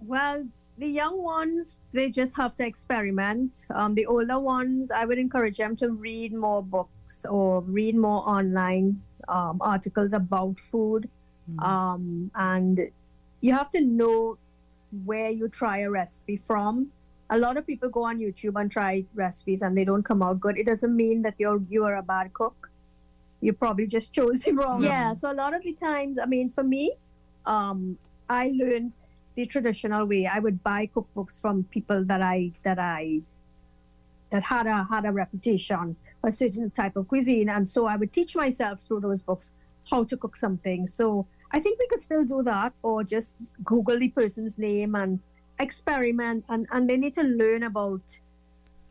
well, 0.00 0.46
the 0.78 0.88
young 0.88 1.22
ones, 1.22 1.78
they 1.92 2.10
just 2.10 2.36
have 2.36 2.56
to 2.56 2.66
experiment. 2.66 3.66
Um, 3.74 3.94
the 3.94 4.04
older 4.06 4.38
ones, 4.38 4.90
I 4.90 5.04
would 5.04 5.18
encourage 5.18 5.56
them 5.56 5.76
to 5.76 5.90
read 5.90 6.32
more 6.34 6.62
books 6.62 7.24
or 7.24 7.62
read 7.62 7.94
more 7.94 8.28
online 8.28 9.00
um, 9.28 9.58
articles 9.60 10.12
about 10.12 10.58
food. 10.58 11.08
Um, 11.58 12.30
and 12.34 12.80
you 13.40 13.52
have 13.52 13.70
to 13.70 13.80
know 13.80 14.38
where 15.04 15.30
you 15.30 15.48
try 15.48 15.78
a 15.78 15.90
recipe 15.90 16.36
from. 16.36 16.88
A 17.30 17.38
lot 17.38 17.56
of 17.56 17.66
people 17.66 17.88
go 17.88 18.04
on 18.04 18.18
YouTube 18.18 18.60
and 18.60 18.70
try 18.70 19.04
recipes 19.14 19.62
and 19.62 19.76
they 19.76 19.84
don't 19.84 20.02
come 20.02 20.22
out 20.22 20.40
good. 20.40 20.58
It 20.58 20.66
doesn't 20.66 20.94
mean 20.94 21.22
that 21.22 21.34
you're 21.38 21.62
you 21.68 21.84
are 21.84 21.96
a 21.96 22.02
bad 22.02 22.32
cook. 22.34 22.70
You 23.40 23.52
probably 23.52 23.86
just 23.86 24.12
chose 24.12 24.40
the 24.40 24.52
wrong. 24.52 24.82
Yeah. 24.82 25.14
So 25.14 25.32
a 25.32 25.34
lot 25.34 25.54
of 25.54 25.62
the 25.62 25.72
times, 25.72 26.18
I 26.18 26.26
mean, 26.26 26.50
for 26.50 26.62
me, 26.62 26.92
um, 27.46 27.98
I 28.28 28.52
learned 28.54 28.92
the 29.34 29.46
traditional 29.46 30.06
way. 30.06 30.26
I 30.26 30.38
would 30.38 30.62
buy 30.62 30.88
cookbooks 30.94 31.40
from 31.40 31.64
people 31.64 32.04
that 32.04 32.22
I 32.22 32.52
that 32.62 32.78
I 32.78 33.22
that 34.30 34.42
had 34.42 34.66
a 34.66 34.84
had 34.84 35.06
a 35.06 35.12
reputation 35.12 35.96
for 36.20 36.28
a 36.28 36.32
certain 36.32 36.70
type 36.70 36.96
of 36.96 37.08
cuisine, 37.08 37.48
and 37.48 37.68
so 37.68 37.86
I 37.86 37.96
would 37.96 38.12
teach 38.12 38.36
myself 38.36 38.82
through 38.82 39.00
those 39.00 39.22
books 39.22 39.52
how 39.90 40.04
to 40.04 40.16
cook 40.16 40.36
something. 40.36 40.86
So 40.86 41.26
I 41.50 41.60
think 41.60 41.78
we 41.78 41.86
could 41.88 42.00
still 42.00 42.24
do 42.24 42.42
that, 42.44 42.72
or 42.82 43.04
just 43.04 43.36
Google 43.64 43.98
the 43.98 44.08
person's 44.10 44.58
name 44.58 44.94
and 44.94 45.20
experiment, 45.58 46.44
and 46.48 46.66
and 46.72 46.88
they 46.88 46.96
need 46.96 47.14
to 47.14 47.22
learn 47.22 47.62
about 47.64 48.02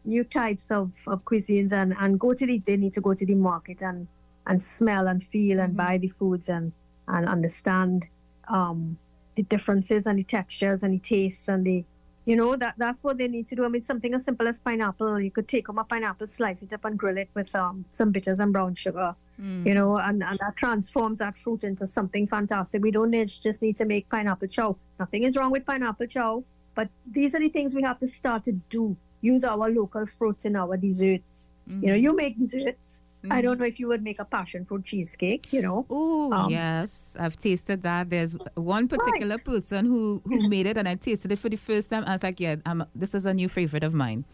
new 0.04 0.24
types 0.24 0.72
of, 0.72 0.92
of 1.08 1.24
cuisines 1.26 1.72
and 1.74 1.96
and 2.00 2.20
go 2.20 2.34
to 2.34 2.46
the 2.46 2.60
they 2.66 2.78
need 2.78 2.94
to 2.94 3.02
go 3.02 3.14
to 3.14 3.26
the 3.26 3.36
market 3.36 3.82
and 3.82 4.08
and 4.48 4.62
smell 4.62 5.08
and 5.08 5.24
feel 5.24 5.60
and 5.60 5.74
Mhm. 5.74 5.78
buy 5.78 5.98
the 5.98 6.08
foods 6.08 6.50
and 6.50 6.74
and 7.08 7.28
understand 7.28 8.06
um 8.48 8.98
the 9.36 9.44
differences 9.44 10.08
and 10.08 10.18
the 10.20 10.24
textures 10.24 10.84
and 10.84 10.94
the 10.94 11.00
tastes 11.00 11.48
and 11.48 11.66
the 11.66 11.86
you 12.26 12.36
know 12.36 12.56
that 12.56 12.76
that's 12.78 13.04
what 13.04 13.18
they 13.18 13.28
need 13.28 13.48
to 13.48 13.56
do. 13.56 13.66
I 13.66 13.68
mean, 13.68 13.82
something 13.82 14.14
as 14.14 14.24
simple 14.24 14.48
as 14.48 14.60
pineapple. 14.60 15.20
You 15.20 15.32
could 15.32 15.48
take 15.48 15.66
them 15.66 15.80
a 15.80 15.84
pineapple, 15.84 16.28
slice 16.28 16.62
it 16.62 16.72
up, 16.72 16.86
and 16.86 16.98
grill 16.98 17.18
it 17.18 17.30
with 17.34 17.54
um, 17.56 17.84
some 17.90 18.12
bitters 18.12 18.40
and 18.40 18.54
brown 18.54 18.76
sugar. 18.76 19.16
Mm. 19.42 19.66
You 19.66 19.74
know, 19.74 19.98
and, 19.98 20.22
and 20.24 20.38
that 20.40 20.56
transforms 20.56 21.18
that 21.18 21.36
fruit 21.38 21.64
into 21.64 21.88
something 21.88 22.28
fantastic. 22.28 22.82
We 22.84 22.92
don't 22.92 23.10
need, 23.12 23.28
just 23.30 23.62
need 23.62 23.76
to 23.78 23.86
make 23.86 24.08
pineapple 24.10 24.48
chow. 24.48 24.76
Nothing 25.00 25.24
is 25.24 25.36
wrong 25.36 25.52
with 25.52 25.66
pineapple 25.66 26.06
chow, 26.08 26.44
but 26.76 26.90
these 27.10 27.34
are 27.34 27.40
the 27.40 27.50
things 27.50 27.74
we 27.74 27.82
have 27.82 27.98
to 28.00 28.08
start 28.08 28.44
to 28.46 28.52
do. 28.70 28.96
Use 29.22 29.44
our 29.44 29.70
local 29.70 30.06
fruits 30.06 30.46
in 30.46 30.56
our 30.56 30.78
desserts. 30.78 31.52
You 31.68 31.88
know, 31.88 31.94
you 31.96 32.16
make 32.16 32.38
desserts. 32.38 33.04
I 33.30 33.40
don't 33.42 33.60
know 33.60 33.66
if 33.66 33.80
you 33.80 33.88
would 33.88 34.04
make 34.04 34.20
a 34.20 34.26
passion 34.26 34.66
fruit 34.66 34.84
cheesecake. 34.84 35.54
You 35.54 35.62
know, 35.62 35.86
Oh 35.92 36.34
Um, 36.34 36.50
yes, 36.52 37.16
I've 37.20 37.38
tasted 37.38 37.84
that. 37.84 38.10
There's 38.10 38.36
one 38.56 38.88
particular 38.88 39.36
Right. 39.36 39.46
person 39.46 39.86
who 39.86 40.22
who 40.26 40.50
made 40.56 40.66
it, 40.66 40.76
and 40.78 40.88
I 40.88 40.96
tasted 40.96 41.32
it 41.32 41.38
for 41.38 41.48
the 41.50 41.56
first 41.58 41.92
time. 41.92 42.04
I 42.08 42.14
was 42.14 42.24
like, 42.24 42.40
yeah, 42.40 42.56
I'm, 42.66 42.84
this 42.96 43.14
is 43.14 43.28
a 43.28 43.34
new 43.34 43.48
favorite 43.48 43.84
of 43.84 43.94
mine. 43.94 44.26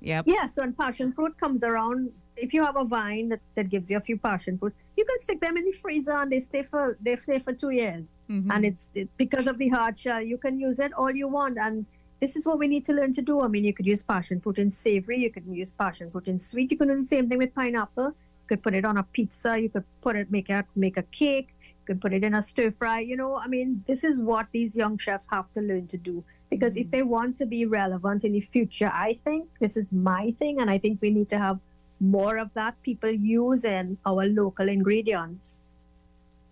Yep. 0.00 0.24
Yeah, 0.26 0.46
so 0.48 0.62
when 0.62 0.72
passion 0.72 1.12
fruit 1.12 1.38
comes 1.38 1.62
around, 1.62 2.10
if 2.36 2.52
you 2.54 2.64
have 2.64 2.76
a 2.76 2.84
vine 2.84 3.28
that, 3.30 3.40
that 3.54 3.68
gives 3.68 3.90
you 3.90 3.96
a 3.96 4.00
few 4.00 4.18
passion 4.18 4.58
fruit, 4.58 4.74
you 4.96 5.04
can 5.04 5.18
stick 5.20 5.40
them 5.40 5.56
in 5.56 5.64
the 5.64 5.72
freezer 5.72 6.12
and 6.12 6.30
they 6.30 6.40
stay 6.40 6.62
for 6.62 6.96
they 7.00 7.16
stay 7.16 7.38
for 7.38 7.52
two 7.52 7.70
years. 7.70 8.16
Mhm. 8.30 8.50
And 8.52 8.64
it's 8.64 8.90
it, 8.94 9.08
because 9.16 9.46
of 9.46 9.58
the 9.58 9.68
hard 9.68 9.98
shell, 9.98 10.22
you 10.22 10.38
can 10.38 10.58
use 10.58 10.78
it 10.78 10.92
all 10.92 11.10
you 11.10 11.28
want. 11.28 11.58
And 11.58 11.86
this 12.20 12.36
is 12.36 12.46
what 12.46 12.58
we 12.58 12.68
need 12.68 12.84
to 12.86 12.92
learn 12.92 13.12
to 13.14 13.22
do. 13.22 13.40
I 13.40 13.48
mean, 13.48 13.64
you 13.64 13.74
could 13.74 13.86
use 13.86 14.02
passion 14.02 14.40
fruit 14.40 14.58
in 14.58 14.70
savory, 14.70 15.18
you 15.18 15.30
could 15.30 15.46
use 15.46 15.72
passion 15.72 16.10
fruit 16.10 16.28
in 16.28 16.38
sweet. 16.38 16.70
You 16.70 16.78
can 16.78 16.88
do 16.88 16.96
the 16.96 17.02
same 17.02 17.28
thing 17.28 17.38
with 17.38 17.54
pineapple. 17.54 18.06
You 18.06 18.46
could 18.48 18.62
put 18.62 18.74
it 18.74 18.84
on 18.84 18.96
a 18.96 19.02
pizza. 19.02 19.58
You 19.58 19.68
could 19.68 19.84
put 20.00 20.16
it 20.16 20.30
make 20.30 20.50
it 20.50 20.66
make 20.76 20.96
a 20.96 21.02
cake. 21.04 21.54
You 21.60 21.84
could 21.94 22.00
put 22.00 22.12
it 22.12 22.24
in 22.24 22.34
a 22.34 22.42
stir 22.42 22.70
fry. 22.70 23.00
You 23.00 23.16
know, 23.16 23.36
I 23.36 23.46
mean, 23.48 23.84
this 23.86 24.02
is 24.04 24.18
what 24.18 24.46
these 24.52 24.76
young 24.76 24.98
chefs 24.98 25.26
have 25.30 25.52
to 25.52 25.60
learn 25.60 25.86
to 25.88 25.96
do. 25.96 26.24
Because 26.48 26.76
if 26.76 26.90
they 26.92 27.02
want 27.02 27.36
to 27.38 27.46
be 27.46 27.66
relevant 27.66 28.22
in 28.22 28.32
the 28.32 28.40
future, 28.40 28.90
I 28.94 29.14
think 29.14 29.48
this 29.60 29.76
is 29.76 29.92
my 29.92 30.32
thing, 30.38 30.60
and 30.60 30.70
I 30.70 30.78
think 30.78 31.02
we 31.02 31.10
need 31.10 31.28
to 31.30 31.38
have 31.38 31.58
more 32.00 32.38
of 32.38 32.52
that. 32.54 32.80
People 32.82 33.10
using 33.10 33.98
our 34.04 34.26
local 34.26 34.68
ingredients 34.68 35.60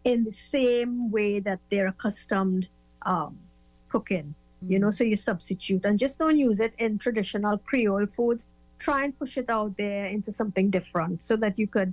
in 0.05 0.25
the 0.25 0.33
same 0.33 1.11
way 1.11 1.41
that 1.41 1.61
they're 1.71 1.89
accustomed 1.89 2.69
um, 3.03 3.39
cooking. 3.89 4.35
You 4.67 4.79
know, 4.79 4.91
so 4.91 5.05
you 5.05 5.17
substitute 5.17 5.85
and 5.85 5.99
just 5.99 6.19
don't 6.19 6.39
use 6.39 6.59
it 6.61 6.75
in 6.79 6.99
traditional 6.99 7.59
Creole 7.59 8.07
foods. 8.07 8.47
Try 8.79 9.05
and 9.05 9.19
push 9.19 9.37
it 9.37 9.51
out 9.51 9.77
there 9.77 10.07
into 10.07 10.33
something 10.33 10.71
different 10.71 11.23
so 11.23 11.37
that 11.37 11.59
you 11.59 11.67
could 11.67 11.93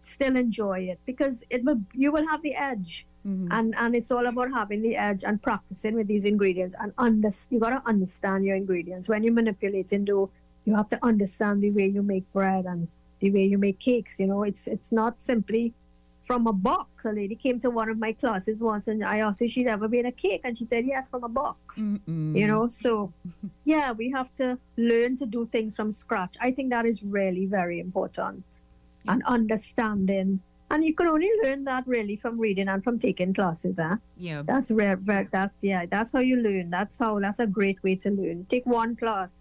still 0.00 0.36
enjoy 0.36 0.80
it 0.80 0.98
because 1.06 1.44
it 1.48 1.64
will 1.64 1.80
you 1.94 2.10
will 2.10 2.26
have 2.26 2.42
the 2.42 2.54
edge 2.54 3.06
Mhm. 3.24 3.46
and 3.52 3.74
and 3.76 3.94
it's 3.94 4.10
all 4.10 4.26
about 4.26 4.50
having 4.50 4.82
the 4.82 4.96
edge 4.96 5.22
and 5.22 5.40
practicing 5.40 5.94
with 5.94 6.08
these 6.08 6.24
ingredients 6.24 6.74
and 6.80 6.92
under, 6.98 7.30
you 7.50 7.60
got 7.60 7.70
to 7.70 7.88
understand 7.88 8.44
your 8.44 8.56
ingredients 8.56 9.08
when 9.08 9.22
you're 9.22 9.32
manipulating 9.32 10.04
dough 10.04 10.28
you 10.64 10.74
have 10.74 10.88
to 10.88 10.98
understand 11.02 11.62
the 11.62 11.70
way 11.70 11.86
you 11.86 12.02
make 12.02 12.30
bread 12.32 12.64
and 12.64 12.88
the 13.20 13.30
way 13.30 13.44
you 13.44 13.58
make 13.58 13.78
cakes 13.78 14.18
you 14.20 14.26
know 14.26 14.42
it's 14.42 14.66
it's 14.66 14.92
not 14.92 15.20
simply 15.20 15.74
from 16.24 16.46
a 16.46 16.52
box. 16.52 17.04
A 17.04 17.12
lady 17.12 17.34
came 17.34 17.58
to 17.60 17.70
one 17.70 17.88
of 17.88 17.98
my 17.98 18.12
classes 18.12 18.62
once 18.62 18.88
and 18.88 19.04
i 19.04 19.18
asked 19.18 19.42
if 19.42 19.50
she'd 19.50 19.66
ever 19.66 19.88
made 19.88 20.06
a 20.06 20.12
cake? 20.12 20.42
And 20.44 20.56
she 20.56 20.64
said 20.64 20.86
yes 20.86 21.10
from 21.10 21.24
a 21.24 21.28
box. 21.28 21.78
Mm-mm. 21.78 22.38
you 22.38 22.46
know 22.46 22.68
so 22.68 23.12
yeah 23.64 23.92
we 23.92 24.10
have 24.10 24.32
to 24.34 24.58
learn 24.76 25.16
to 25.16 25.26
do 25.26 25.44
things 25.44 25.74
from 25.76 25.90
scratch. 25.90 26.36
I 26.40 26.50
think 26.52 26.70
that 26.70 26.86
is 26.86 27.02
really 27.02 27.46
very 27.46 27.80
important 27.80 28.62
and 29.08 29.22
understanding. 29.24 30.40
And 30.70 30.82
you 30.84 30.94
can 30.94 31.06
only 31.06 31.30
learn 31.42 31.64
that 31.64 31.86
really 31.86 32.16
from 32.16 32.38
reading 32.38 32.68
and 32.68 32.82
from 32.82 32.98
taking 32.98 33.34
classes 33.34 33.78
huh? 33.82 33.96
Yeah. 34.16 34.42
that's 34.42 34.70
rare 34.70 34.96
rare- 34.96 35.28
that's 35.30 35.62
yeah 35.62 35.86
that's 35.86 36.12
how 36.12 36.20
you 36.20 36.36
learn. 36.36 36.70
That's 36.70 36.98
how 36.98 37.18
that's 37.18 37.40
a 37.40 37.46
great 37.46 37.82
way 37.82 37.96
to 37.96 38.10
learn. 38.10 38.46
Take 38.48 38.64
one 38.64 38.96
class 38.96 39.40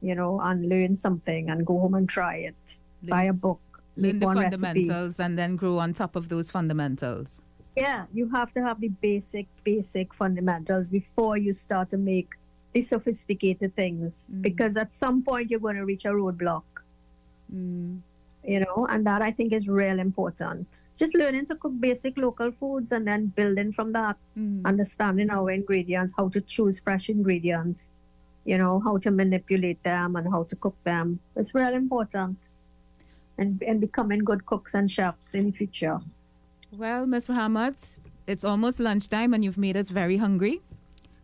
you 0.00 0.14
know 0.14 0.40
and 0.40 0.68
learn 0.68 0.94
something 0.96 1.50
and 1.50 1.66
go 1.66 1.78
home 1.78 1.94
and 1.94 2.08
try 2.08 2.36
it 2.36 2.80
buy 3.02 3.24
a 3.24 3.32
book 3.32 3.60
Learn 3.96 4.18
the 4.18 4.26
one 4.26 4.38
recipe 4.38 4.62
fundamentals 4.62 5.20
and 5.20 5.38
then 5.38 5.56
grow 5.56 5.78
on 5.78 5.92
top 5.92 6.16
of 6.16 6.28
those 6.28 6.50
fundamentals. 6.50 7.42
yeah 7.76 8.06
you 8.12 8.28
have 8.30 8.52
to 8.54 8.62
have 8.62 8.80
the 8.80 8.88
basic 8.88 9.46
basic 9.64 10.14
fundamentals 10.14 10.90
before 10.90 11.36
you 11.36 11.52
start 11.52 11.90
to 11.90 11.98
make 11.98 12.30
the 12.72 12.80
sophisticated 12.82 13.74
things 13.76 14.30
Mm. 14.32 14.42
because 14.42 14.76
at 14.76 14.92
some 14.92 15.22
point 15.22 15.50
you're 15.50 15.60
going 15.60 15.76
to 15.76 15.84
reach 15.84 16.04
a 16.04 16.08
roadblock 16.10 16.64
Mm. 17.54 18.00
you 18.44 18.60
know 18.60 18.86
and 18.90 19.04
that 19.06 19.20
i 19.22 19.30
think 19.30 19.52
is 19.52 19.66
real 19.68 19.98
important 19.98 20.88
just 20.96 21.14
learning 21.16 21.44
to 21.46 21.56
cook 21.56 21.72
basic 21.80 22.16
local 22.16 22.50
foods 22.52 22.92
and 22.92 23.06
then 23.06 23.26
building 23.40 23.72
from 23.72 23.92
that 23.92 24.16
Mm. 24.38 24.64
understanding 24.64 25.30
our 25.30 25.50
ingredients 25.50 26.14
how 26.16 26.28
to 26.28 26.40
choose 26.40 26.78
fresh 26.80 27.08
ingredients 27.10 27.90
you 28.44 28.56
know 28.58 28.80
how 28.80 28.96
to 28.96 29.10
manipulate 29.10 29.82
them 29.82 30.16
and 30.16 30.30
how 30.30 30.42
to 30.44 30.56
cook 30.56 30.76
them 30.84 31.18
it's 31.36 31.54
real 31.54 31.74
important 31.74 32.38
and, 33.38 33.62
and 33.62 33.80
becoming 33.80 34.20
good 34.20 34.44
cooks 34.46 34.74
and 34.74 34.90
chefs 34.90 35.34
in 35.34 35.46
the 35.46 35.52
future 35.52 35.98
Well, 36.72 37.04
Ms. 37.04 37.28
Rahamut, 37.28 37.98
it's 38.26 38.44
almost 38.44 38.78
lunchtime 38.78 39.34
and 39.34 39.44
you've 39.44 39.58
made 39.58 39.76
us 39.76 39.88
very 39.88 40.16
hungry 40.16 40.60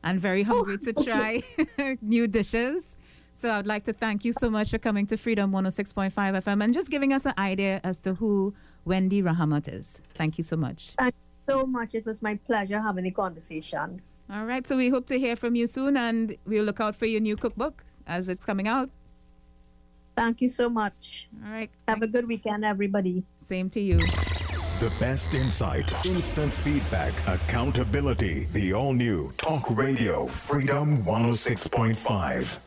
and 0.03 0.21
very 0.21 0.43
oh. 0.43 0.47
hungry 0.47 0.79
to 0.79 0.93
try 1.09 1.43
new 2.03 2.27
dishes. 2.27 2.97
So 3.37 3.53
I'd 3.53 3.67
like 3.67 3.85
to 3.85 3.93
thank 3.93 4.25
you 4.25 4.33
so 4.33 4.51
much 4.51 4.71
for 4.71 4.79
coming 4.79 5.07
to 5.07 5.17
Freedom 5.17 5.53
106.5 5.53 6.13
FM 6.13 6.65
and 6.65 6.75
just 6.75 6.91
giving 6.91 7.13
us 7.13 7.27
an 7.27 7.35
idea 7.39 7.81
as 7.85 8.01
to 8.01 8.15
who 8.15 8.55
Wendy 8.85 9.23
Rahamut 9.23 9.73
is. 9.73 10.03
Thank 10.15 10.39
you 10.39 10.45
so 10.45 10.57
much. 10.57 10.95
thank 10.99 11.15
you 11.15 11.53
so 11.53 11.67
much 11.67 11.95
it 11.95 12.05
was 12.05 12.23
my 12.23 12.35
pleasure 12.35 12.81
having 12.81 13.05
the 13.05 13.11
conversation 13.11 14.01
All 14.29 14.45
right, 14.45 14.67
so 14.67 14.77
we 14.77 14.89
hope 14.89 15.07
to 15.09 15.19
hear 15.19 15.37
from 15.37 15.55
you 15.55 15.67
soon 15.67 15.97
and 15.97 16.37
we'll 16.47 16.65
look 16.65 16.81
out 16.81 16.97
for 16.97 17.07
your 17.07 17.21
new 17.21 17.37
cookbook 17.37 17.85
as 18.07 18.29
it's 18.29 18.45
coming 18.45 18.67
out. 18.69 18.91
thank 20.17 20.41
you 20.41 20.49
so 20.49 20.69
much 20.69 21.29
All 21.45 21.53
right, 21.53 21.71
have 21.89 22.03
a 22.03 22.07
good 22.09 22.27
weekend 22.27 22.65
everybody 22.65 23.25
same 23.39 23.69
to 23.71 23.81
you. 23.81 23.99
The 24.81 24.93
best 25.01 25.35
insight, 25.35 25.95
instant 26.05 26.53
feedback, 26.53 27.15
accountability. 27.27 28.45
The 28.53 28.73
all 28.75 28.93
new 28.93 29.33
Talk 29.39 29.71
Radio 29.71 30.27
Freedom 30.27 31.03
106.5. 31.05 32.66